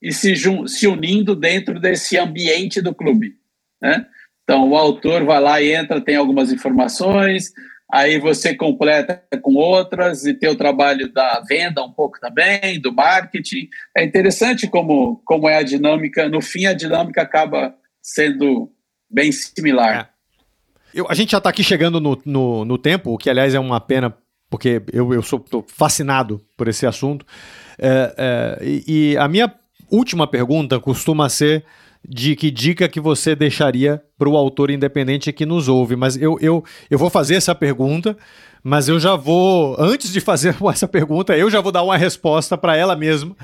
e 0.00 0.12
se, 0.12 0.34
se 0.66 0.86
unindo 0.86 1.34
dentro 1.34 1.78
desse 1.80 2.16
ambiente 2.16 2.80
do 2.80 2.94
clube, 2.94 3.34
né? 3.80 4.06
Então, 4.44 4.68
o 4.68 4.76
autor 4.76 5.24
vai 5.24 5.40
lá 5.40 5.60
e 5.60 5.72
entra, 5.72 6.00
tem 6.00 6.14
algumas 6.14 6.52
informações, 6.52 7.52
aí 7.90 8.18
você 8.18 8.54
completa 8.54 9.22
com 9.42 9.54
outras 9.54 10.24
e 10.24 10.34
tem 10.34 10.48
o 10.48 10.56
trabalho 10.56 11.12
da 11.12 11.40
venda 11.48 11.82
um 11.84 11.92
pouco 11.92 12.18
também, 12.20 12.80
do 12.80 12.92
marketing. 12.92 13.68
É 13.96 14.04
interessante 14.04 14.68
como, 14.68 15.22
como 15.24 15.48
é 15.48 15.58
a 15.58 15.62
dinâmica, 15.62 16.28
no 16.28 16.40
fim 16.40 16.66
a 16.66 16.72
dinâmica 16.72 17.22
acaba 17.22 17.74
sendo 18.02 18.70
bem 19.10 19.30
similar. 19.32 20.10
É. 20.12 20.16
Eu, 20.98 21.06
a 21.08 21.14
gente 21.14 21.32
já 21.32 21.38
está 21.38 21.50
aqui 21.50 21.62
chegando 21.62 22.00
no, 22.00 22.20
no, 22.24 22.64
no, 22.64 22.78
tempo, 22.78 23.12
o 23.12 23.18
que 23.18 23.28
aliás 23.28 23.54
é 23.54 23.60
uma 23.60 23.80
pena, 23.80 24.16
porque 24.48 24.82
eu, 24.92 25.12
eu 25.12 25.22
sou 25.22 25.44
fascinado 25.68 26.44
por 26.56 26.68
esse 26.68 26.86
assunto. 26.86 27.26
É, 27.78 28.14
é, 28.16 28.64
e, 28.64 29.12
e 29.12 29.16
a 29.18 29.28
minha 29.28 29.52
última 29.90 30.26
pergunta 30.26 30.80
costuma 30.80 31.28
ser 31.28 31.64
de 32.08 32.36
que 32.36 32.50
dica 32.50 32.88
que 32.88 33.00
você 33.00 33.34
deixaria 33.34 34.02
para 34.18 34.28
o 34.28 34.36
autor 34.36 34.70
independente 34.70 35.32
que 35.32 35.44
nos 35.44 35.68
ouve. 35.68 35.96
Mas 35.96 36.16
eu, 36.16 36.38
eu, 36.40 36.64
eu 36.90 36.98
vou 36.98 37.10
fazer 37.10 37.34
essa 37.34 37.54
pergunta, 37.54 38.16
mas 38.62 38.88
eu 38.88 38.98
já 38.98 39.16
vou, 39.16 39.76
antes 39.78 40.12
de 40.12 40.20
fazer 40.20 40.56
essa 40.70 40.86
pergunta, 40.86 41.36
eu 41.36 41.50
já 41.50 41.60
vou 41.60 41.72
dar 41.72 41.82
uma 41.82 41.96
resposta 41.96 42.56
para 42.56 42.76
ela 42.76 42.94
mesma 42.94 43.36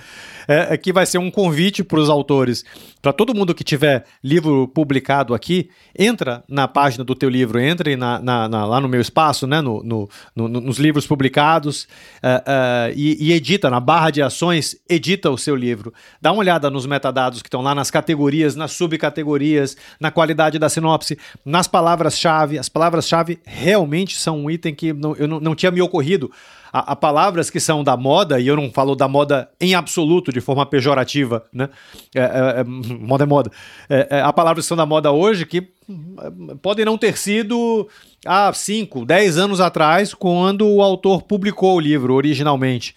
é, 0.49 0.75
é 0.75 0.77
que 0.77 0.93
vai 0.93 1.07
ser 1.07 1.19
um 1.19 1.31
convite 1.31 1.85
para 1.85 1.99
os 1.99 2.09
autores, 2.09 2.65
para 3.01 3.13
todo 3.13 3.35
mundo 3.35 3.55
que 3.55 3.65
tiver 3.65 4.05
livro 4.23 4.69
publicado 4.69 5.35
aqui, 5.35 5.69
entra 5.99 6.43
na 6.49 6.69
página 6.69 7.05
do 7.05 7.15
teu 7.15 7.29
livro, 7.29 7.59
entre 7.59 7.97
na, 7.97 8.19
na, 8.21 8.49
na, 8.49 8.65
lá 8.65 8.81
no 8.81 8.89
meu 8.89 9.01
espaço, 9.01 9.47
né, 9.47 9.61
no, 9.61 9.83
no, 9.83 10.09
no 10.35 10.49
nos 10.49 10.79
livros 10.79 11.07
publicados 11.07 11.87
é, 12.23 12.43
é, 12.47 12.93
e, 12.97 13.29
e, 13.29 13.33
edita 13.33 13.69
na 13.69 13.81
barra 13.81 14.11
de 14.11 14.23
ações, 14.23 14.77
edita 14.89 15.31
o 15.31 15.39
seu 15.39 15.57
livro. 15.57 15.93
Dá 16.21 16.33
uma 16.33 16.41
olhada 16.41 16.71
nos 16.71 16.87
metadados 16.87 17.43
que 17.43 17.49
estão 17.49 17.63
lá 17.63 17.75
nas 17.75 17.91
categorias, 17.91 18.55
nas 18.55 18.73
subcategorias, 18.73 19.77
na 20.01 20.11
qualidade 20.11 20.59
da 20.59 20.69
sinopse, 20.69 21.19
nas 21.45 21.67
palavras-chave. 21.67 22.59
As 22.59 22.69
palavras-chave 22.69 23.41
realmente 23.45 24.17
são 24.17 24.45
um 24.45 24.51
item 24.51 24.75
que 24.75 24.93
não, 24.93 25.15
eu 25.17 25.27
não, 25.27 25.41
não 25.41 25.55
tinha 25.55 25.71
me 25.71 25.83
ocorrido 25.83 26.31
a, 26.73 26.93
a, 26.93 26.97
palavras 26.97 27.51
que 27.51 27.61
são 27.61 27.85
da 27.85 27.97
moda, 27.97 28.41
e 28.41 28.47
eu 28.47 28.57
não 28.57 28.71
falo 28.71 28.95
da 28.95 29.07
moda 29.07 29.51
em 29.61 29.75
absoluto, 29.75 30.33
de 30.33 30.41
forma 30.41 30.65
pejorativa, 30.65 31.45
né? 31.53 31.69
É, 32.15 32.21
é, 32.21 32.61
é 32.61 32.65
moda 32.65 33.25
é 33.25 33.27
moda. 33.27 33.51
É, 33.89 34.09
é, 34.11 34.21
há 34.23 34.33
palavras 34.33 34.65
que 34.65 34.69
são 34.69 34.77
da 34.77 34.87
moda 34.87 35.13
hoje 35.13 35.45
que 35.45 35.69
hum, 35.89 36.57
podem 36.63 36.85
não 36.85 36.97
ter 36.97 37.19
sido 37.19 37.87
há 38.25 38.53
5, 38.53 39.05
10 39.05 39.37
anos 39.37 39.61
atrás, 39.61 40.15
quando 40.15 40.67
o 40.67 40.83
autor 40.83 41.23
publicou 41.23 41.77
o 41.77 41.81
livro 41.81 42.15
originalmente. 42.15 42.95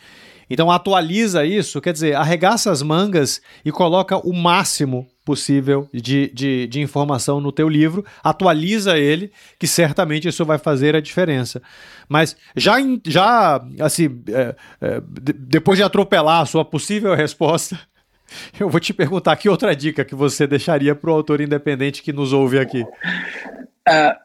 Então 0.50 0.72
atualiza 0.72 1.44
isso, 1.44 1.82
quer 1.82 1.92
dizer, 1.92 2.16
arregaça 2.16 2.72
as 2.72 2.82
mangas 2.82 3.42
e 3.64 3.72
coloca 3.72 4.18
o 4.18 4.32
máximo 4.32 5.08
possível 5.26 5.90
de, 5.92 6.30
de, 6.32 6.68
de, 6.68 6.80
informação 6.80 7.42
no 7.42 7.52
teu 7.52 7.68
livro, 7.68 8.06
atualiza 8.24 8.98
ele, 8.98 9.32
que 9.60 9.68
certamente 9.68 10.28
isso 10.28 10.46
vai 10.46 10.60
fazer 10.60 10.96
a 10.96 11.02
diferença. 11.02 11.62
Mas 12.08 12.38
já, 12.56 12.76
já 13.04 13.60
assim, 13.82 14.24
é, 14.30 14.56
é, 14.80 15.02
depois 15.02 15.78
de 15.78 15.84
atropelar 15.84 16.42
a 16.42 16.46
sua 16.46 16.64
possível 16.64 17.16
resposta, 17.16 17.78
eu 18.60 18.70
vou 18.70 18.80
te 18.80 18.94
perguntar 18.94 19.32
aqui 19.32 19.50
outra 19.50 19.76
dica 19.76 20.06
que 20.06 20.14
você 20.14 20.46
deixaria 20.46 20.96
para 20.96 21.10
o 21.10 21.14
autor 21.14 21.42
independente 21.42 22.04
que 22.04 22.14
nos 22.14 22.32
ouve 22.32 22.60
aqui. 22.60 22.84
Uh, 22.84 24.16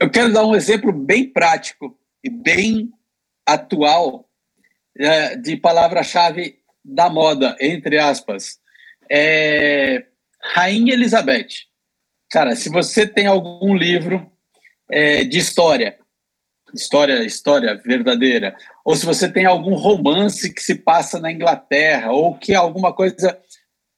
eu 0.00 0.10
quero 0.10 0.32
dar 0.32 0.44
um 0.44 0.56
exemplo 0.56 0.92
bem 0.92 1.28
prático 1.28 1.96
e 2.24 2.28
bem 2.28 2.90
atual 3.46 4.28
é, 4.98 5.36
de 5.36 5.56
palavra-chave 5.56 6.58
da 6.84 7.08
moda, 7.08 7.56
entre 7.60 7.98
aspas. 7.98 8.58
É, 9.08 10.06
Rainha 10.42 10.94
Elizabeth. 10.94 11.66
Cara, 12.30 12.54
se 12.54 12.68
você 12.68 13.06
tem 13.06 13.26
algum 13.26 13.74
livro 13.74 14.30
é, 14.90 15.24
de 15.24 15.38
história, 15.38 15.98
história, 16.74 17.24
história 17.24 17.80
verdadeira, 17.84 18.56
ou 18.84 18.94
se 18.94 19.04
você 19.04 19.30
tem 19.30 19.44
algum 19.44 19.74
romance 19.74 20.52
que 20.52 20.62
se 20.62 20.76
passa 20.76 21.18
na 21.18 21.32
Inglaterra, 21.32 22.12
ou 22.12 22.36
que 22.36 22.54
alguma 22.54 22.92
coisa, 22.92 23.38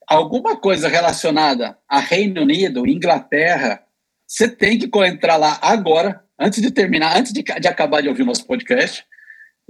alguma 0.08 0.56
coisa 0.56 0.88
relacionada 0.88 1.78
a 1.88 1.98
Reino 1.98 2.42
Unido, 2.42 2.86
Inglaterra, 2.86 3.82
você 4.26 4.48
tem 4.48 4.78
que 4.78 4.88
entrar 5.06 5.36
lá 5.36 5.58
agora, 5.60 6.22
antes 6.38 6.62
de 6.62 6.70
terminar, 6.70 7.16
antes 7.16 7.32
de, 7.32 7.42
de 7.42 7.68
acabar 7.68 8.00
de 8.00 8.08
ouvir 8.08 8.22
o 8.22 8.26
nosso 8.26 8.46
podcast, 8.46 9.04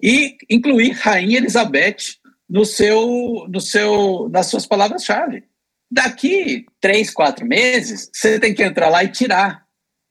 e 0.01 0.37
incluir 0.49 0.93
Rainha 0.93 1.39
Elizabeth 1.39 2.17
no 2.49 2.65
seu, 2.65 3.47
no 3.49 3.61
seu, 3.61 4.29
nas 4.31 4.47
suas 4.47 4.67
palavras-chave. 4.67 5.45
Daqui 5.93 6.65
três, 6.81 7.11
quatro 7.11 7.45
meses, 7.45 8.11
você 8.11 8.41
tem 8.41 8.55
que 8.55 8.63
entrar 8.63 8.89
lá 8.89 9.05
e 9.05 9.09
tirar 9.09 9.63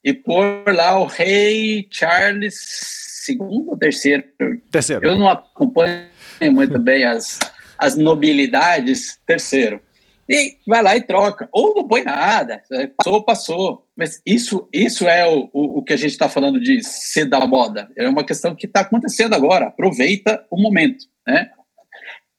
e 0.03 0.13
pôr 0.13 0.63
lá 0.67 0.99
o 0.99 1.07
rei 1.07 1.87
Charles 1.89 3.25
II 3.27 3.39
ou 3.67 3.75
terceiro. 3.75 4.23
Terceiro. 4.69 5.03
Eu 5.03 5.17
não 5.17 5.27
acompanho 5.27 6.05
muito 6.51 6.77
bem 6.79 7.03
as, 7.03 7.39
as 7.79 7.97
nobilidades. 7.97 9.19
Terceiro. 9.25 9.81
E 10.29 10.55
vai 10.67 10.83
lá 10.83 10.95
e 10.95 11.01
troca. 11.01 11.49
Ou 11.51 11.73
não 11.73 11.87
põe 11.87 12.03
nada. 12.03 12.61
Passou, 12.95 13.23
passou. 13.23 13.87
Mas 13.97 14.21
isso, 14.23 14.69
isso 14.71 15.07
é 15.07 15.27
o, 15.27 15.49
o, 15.51 15.79
o 15.79 15.83
que 15.83 15.93
a 15.93 15.97
gente 15.97 16.11
está 16.11 16.29
falando 16.29 16.59
de 16.59 16.83
ser 16.83 17.25
da 17.25 17.45
moda. 17.47 17.89
É 17.97 18.07
uma 18.07 18.23
questão 18.23 18.55
que 18.55 18.67
está 18.67 18.81
acontecendo 18.81 19.33
agora. 19.33 19.65
Aproveita 19.65 20.45
o 20.51 20.61
momento. 20.61 21.05
Né? 21.27 21.49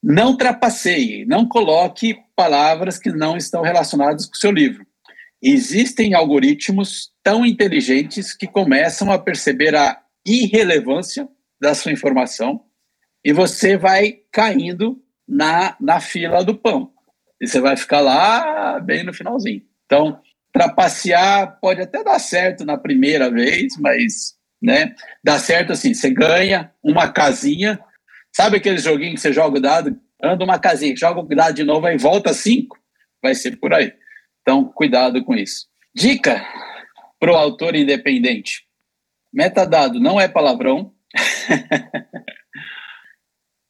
Não 0.03 0.36
trapaceie, 0.36 1.24
não 1.26 1.46
coloque 1.46 2.18
palavras 2.34 2.98
que 2.98 3.11
não 3.11 3.36
estão 3.36 3.62
relacionadas 3.62 4.26
com 4.26 4.32
o 4.32 4.38
seu 4.38 4.50
livro. 4.50 4.84
Existem 5.40 6.14
algoritmos 6.14 7.11
tão 7.22 7.46
inteligentes 7.46 8.34
que 8.34 8.46
começam 8.46 9.12
a 9.12 9.18
perceber 9.18 9.74
a 9.74 10.00
irrelevância 10.26 11.28
da 11.61 11.74
sua 11.74 11.92
informação 11.92 12.64
e 13.24 13.32
você 13.32 13.76
vai 13.76 14.18
caindo 14.32 15.00
na, 15.26 15.76
na 15.80 16.00
fila 16.00 16.44
do 16.44 16.57
pão. 16.57 16.90
E 17.40 17.46
você 17.46 17.61
vai 17.61 17.76
ficar 17.76 18.00
lá 18.00 18.80
bem 18.80 19.05
no 19.05 19.14
finalzinho. 19.14 19.62
Então, 19.86 20.20
trapacear 20.53 21.59
pode 21.61 21.80
até 21.80 22.03
dar 22.03 22.18
certo 22.18 22.64
na 22.64 22.76
primeira 22.76 23.30
vez, 23.30 23.76
mas 23.78 24.34
né, 24.61 24.94
dá 25.24 25.38
certo 25.38 25.72
assim, 25.72 25.94
você 25.94 26.11
ganha 26.11 26.72
uma 26.82 27.11
casinha 27.11 27.80
Sabe 28.35 28.57
aquele 28.57 28.78
joguinho 28.78 29.14
que 29.14 29.20
você 29.20 29.33
joga 29.33 29.59
o 29.59 29.61
dado, 29.61 30.01
anda 30.22 30.45
uma 30.45 30.59
casinha, 30.59 30.97
joga 30.97 31.20
o 31.20 31.24
dado 31.24 31.55
de 31.55 31.64
novo, 31.64 31.87
aí 31.87 31.99
volta 31.99 32.33
cinco? 32.33 32.78
Vai 33.22 33.35
ser 33.35 33.57
por 33.57 33.74
aí. 33.74 33.93
Então, 34.41 34.64
cuidado 34.64 35.22
com 35.24 35.35
isso. 35.35 35.66
Dica 35.95 36.43
para 37.20 37.33
o 37.33 37.37
autor 37.37 37.76
independente: 37.76 38.66
metadado 39.33 40.01
não 40.01 40.20
é 40.20 40.26
palavrão. 40.26 40.95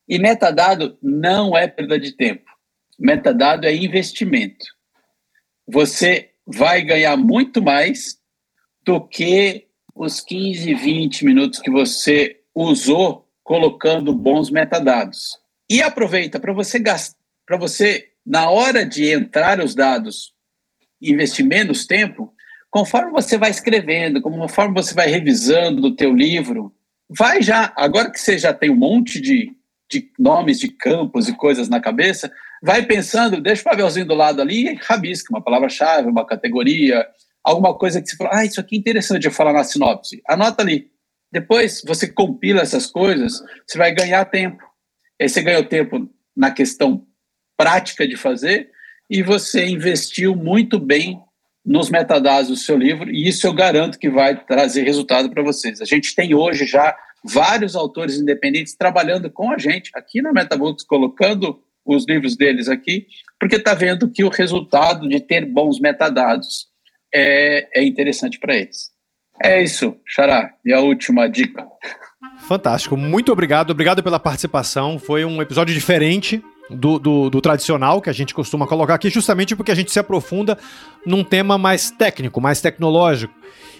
e 0.08 0.18
metadado 0.18 0.96
não 1.02 1.56
é 1.56 1.66
perda 1.66 1.98
de 1.98 2.12
tempo. 2.12 2.50
Metadado 2.98 3.66
é 3.66 3.74
investimento. 3.74 4.64
Você 5.66 6.30
vai 6.46 6.82
ganhar 6.82 7.16
muito 7.16 7.60
mais 7.60 8.18
do 8.84 9.00
que 9.00 9.66
os 9.94 10.20
15, 10.20 10.74
20 10.74 11.24
minutos 11.24 11.58
que 11.58 11.70
você 11.70 12.40
usou 12.54 13.28
colocando 13.42 14.14
bons 14.14 14.50
metadados. 14.50 15.38
E 15.68 15.82
aproveita 15.82 16.38
para 16.38 16.52
você 16.52 16.78
gastar, 16.78 17.16
para 17.46 17.56
você 17.56 18.08
na 18.24 18.48
hora 18.50 18.86
de 18.86 19.10
entrar 19.10 19.60
os 19.60 19.74
dados, 19.74 20.32
investir 21.00 21.44
menos 21.44 21.86
tempo, 21.86 22.32
conforme 22.70 23.10
você 23.10 23.36
vai 23.36 23.50
escrevendo, 23.50 24.22
conforme 24.22 24.74
você 24.74 24.94
vai 24.94 25.08
revisando 25.08 25.88
o 25.88 25.96
teu 25.96 26.14
livro, 26.14 26.72
vai 27.08 27.42
já, 27.42 27.72
agora 27.76 28.10
que 28.10 28.20
você 28.20 28.38
já 28.38 28.54
tem 28.54 28.70
um 28.70 28.76
monte 28.76 29.20
de, 29.20 29.50
de 29.90 30.10
nomes 30.18 30.58
de 30.58 30.68
campos 30.68 31.28
e 31.28 31.36
coisas 31.36 31.68
na 31.68 31.80
cabeça, 31.80 32.30
vai 32.62 32.86
pensando, 32.86 33.40
deixa 33.40 33.62
o 33.62 33.64
papelzinho 33.64 34.06
do 34.06 34.14
lado 34.14 34.40
ali 34.40 34.68
e 34.68 34.74
rabisca 34.80 35.34
uma 35.34 35.42
palavra-chave, 35.42 36.08
uma 36.08 36.24
categoria, 36.24 37.04
alguma 37.42 37.76
coisa 37.76 38.00
que 38.00 38.08
você 38.08 38.16
fala, 38.16 38.30
ah, 38.34 38.44
isso 38.44 38.60
aqui 38.60 38.76
é 38.76 38.78
interessante 38.78 39.26
eu 39.26 39.32
falar 39.32 39.52
na 39.52 39.64
sinopse. 39.64 40.22
Anota 40.28 40.62
ali. 40.62 40.91
Depois 41.32 41.82
você 41.84 42.06
compila 42.06 42.60
essas 42.60 42.86
coisas, 42.86 43.42
você 43.66 43.78
vai 43.78 43.92
ganhar 43.92 44.24
tempo. 44.26 44.62
Aí 45.20 45.28
você 45.28 45.40
ganhou 45.40 45.64
tempo 45.64 46.08
na 46.36 46.50
questão 46.50 47.06
prática 47.56 48.06
de 48.06 48.16
fazer 48.16 48.70
e 49.08 49.22
você 49.22 49.66
investiu 49.66 50.36
muito 50.36 50.78
bem 50.78 51.18
nos 51.64 51.88
metadados 51.88 52.48
do 52.48 52.56
seu 52.56 52.76
livro 52.76 53.10
e 53.10 53.28
isso 53.28 53.46
eu 53.46 53.52
garanto 53.52 53.98
que 53.98 54.10
vai 54.10 54.44
trazer 54.44 54.82
resultado 54.82 55.30
para 55.30 55.42
vocês. 55.42 55.80
A 55.80 55.84
gente 55.84 56.14
tem 56.14 56.34
hoje 56.34 56.66
já 56.66 56.94
vários 57.24 57.76
autores 57.76 58.16
independentes 58.16 58.74
trabalhando 58.74 59.30
com 59.30 59.50
a 59.50 59.58
gente 59.58 59.90
aqui 59.94 60.20
na 60.20 60.32
Metabooks, 60.32 60.84
colocando 60.84 61.62
os 61.84 62.04
livros 62.06 62.36
deles 62.36 62.68
aqui, 62.68 63.06
porque 63.38 63.56
está 63.56 63.74
vendo 63.74 64.10
que 64.10 64.24
o 64.24 64.28
resultado 64.28 65.08
de 65.08 65.20
ter 65.20 65.46
bons 65.46 65.80
metadados 65.80 66.68
é, 67.14 67.80
é 67.80 67.84
interessante 67.84 68.38
para 68.38 68.56
eles. 68.56 68.91
É 69.42 69.62
isso, 69.62 69.96
Xará. 70.06 70.50
E 70.64 70.72
a 70.72 70.80
última 70.80 71.28
dica. 71.28 71.66
Fantástico. 72.46 72.96
Muito 72.96 73.32
obrigado. 73.32 73.70
Obrigado 73.70 74.02
pela 74.02 74.20
participação. 74.20 74.98
Foi 74.98 75.24
um 75.24 75.42
episódio 75.42 75.74
diferente. 75.74 76.42
Do, 76.70 76.98
do, 76.98 77.28
do, 77.28 77.40
tradicional 77.40 78.00
que 78.00 78.08
a 78.08 78.14
gente 78.14 78.32
costuma 78.32 78.66
colocar 78.66 78.94
aqui, 78.94 79.10
justamente 79.10 79.54
porque 79.54 79.72
a 79.72 79.74
gente 79.74 79.92
se 79.92 79.98
aprofunda 79.98 80.56
num 81.04 81.22
tema 81.22 81.58
mais 81.58 81.90
técnico, 81.90 82.40
mais 82.40 82.62
tecnológico. 82.62 83.34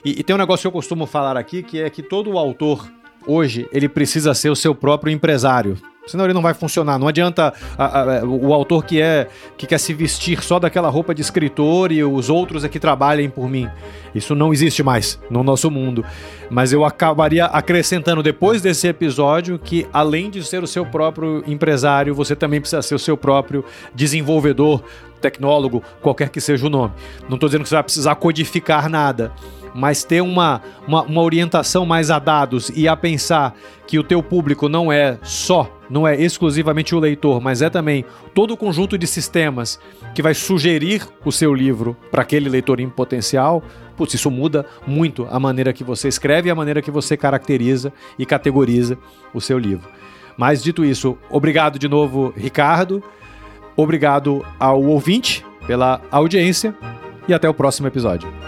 E, 0.05 0.21
e 0.21 0.23
tem 0.23 0.35
um 0.37 0.39
negócio 0.39 0.63
que 0.63 0.67
eu 0.67 0.73
costumo 0.73 1.07
falar 1.07 1.39
aqui, 1.39 1.63
que 1.63 1.81
é 1.81 1.89
que 1.89 2.03
todo 2.03 2.37
autor 2.37 2.93
hoje 3.27 3.67
ele 3.73 3.89
precisa 3.89 4.35
ser 4.35 4.51
o 4.51 4.57
seu 4.57 4.75
próprio 4.75 5.11
empresário. 5.11 5.79
Senão 6.07 6.25
ele 6.25 6.35
não 6.35 6.43
vai 6.43 6.53
funcionar. 6.53 6.99
Não 6.99 7.07
adianta 7.07 7.53
a, 7.79 8.01
a, 8.01 8.25
o 8.25 8.53
autor 8.53 8.85
que 8.85 9.01
é 9.01 9.29
que 9.57 9.67
quer 9.67 9.79
se 9.79 9.95
vestir 9.95 10.43
só 10.43 10.59
daquela 10.59 10.89
roupa 10.89 11.15
de 11.15 11.23
escritor 11.23 11.93
e 11.93 12.03
os 12.03 12.29
outros 12.29 12.65
é 12.65 12.69
que 12.69 12.81
trabalhem 12.81 13.31
por 13.31 13.49
mim. 13.49 13.69
Isso 14.15 14.35
não 14.35 14.53
existe 14.53 14.83
mais 14.83 15.19
no 15.31 15.43
nosso 15.43 15.71
mundo. 15.71 16.05
Mas 16.51 16.73
eu 16.73 16.85
acabaria 16.85 17.47
acrescentando 17.47 18.23
depois 18.23 18.61
desse 18.61 18.89
episódio 18.89 19.59
que, 19.59 19.87
além 19.93 20.29
de 20.29 20.43
ser 20.45 20.63
o 20.63 20.67
seu 20.67 20.85
próprio 20.85 21.43
empresário, 21.47 22.15
você 22.15 22.35
também 22.35 22.61
precisa 22.61 22.83
ser 22.83 22.95
o 22.95 22.99
seu 22.99 23.17
próprio 23.17 23.65
desenvolvedor, 23.95 24.83
tecnólogo, 25.21 25.83
qualquer 26.01 26.29
que 26.31 26.41
seja 26.41 26.67
o 26.67 26.71
nome. 26.71 26.93
Não 27.29 27.35
estou 27.35 27.49
dizendo 27.49 27.63
que 27.63 27.69
você 27.69 27.77
vai 27.77 27.85
precisar 27.85 28.17
codificar 28.17 28.89
nada 28.89 29.33
mas 29.75 30.05
ter 30.05 30.21
uma, 30.21 30.61
uma, 30.87 31.03
uma, 31.03 31.23
orientação 31.23 31.87
mais 31.87 32.11
a 32.11 32.19
dados 32.19 32.71
e 32.75 32.87
a 32.87 32.97
pensar 32.97 33.55
que 33.87 33.99
o 33.99 34.03
teu 34.03 34.23
público 34.23 34.69
não 34.69 34.93
é 34.93 35.19
só, 35.23 35.71
não 35.89 36.07
é 36.07 36.21
exclusivamente 36.21 36.95
o 36.95 36.99
leitor, 36.99 37.41
mas 37.41 37.63
é 37.63 37.71
também 37.71 38.05
todo 38.35 38.53
o 38.53 38.57
conjunto 38.57 38.99
de 38.99 39.07
sistemas 39.07 39.79
que 40.15 40.23
vai 40.23 40.35
sugerir 40.35 41.07
o 41.25 41.33
seu 41.33 41.55
livro 41.55 41.97
para 42.11 42.23
aquele 42.23 42.49
leitor 42.49 42.81
em 42.81 42.89
potencial, 42.89 43.63
putz, 43.97 44.15
isso 44.15 44.31
muda 44.31 44.67
muito 44.87 45.27
a 45.31 45.39
maneira 45.39 45.73
que 45.73 45.85
você 45.85 46.09
escreve 46.09 46.49
e 46.49 46.51
a 46.51 46.55
maneira 46.55 46.83
que 46.83 46.91
você 46.91 47.17
caracteriza 47.17 47.93
e 48.19 48.27
categoriza 48.27 48.99
o 49.33 49.41
seu 49.41 49.59
livro. 49.59 49.89
Mas 50.37 50.63
dito 50.63 50.85
isso, 50.85 51.17
obrigado 51.31 51.79
de 51.79 51.89
novo, 51.89 52.33
Ricardo. 52.37 53.03
Obrigado 53.77 54.45
ao 54.59 54.83
ouvinte 54.83 55.45
pela 55.67 56.01
audiência 56.11 56.75
e 57.27 57.35
até 57.35 57.49
o 57.49 57.55
próximo 57.55 57.89
episódio. 57.89 58.42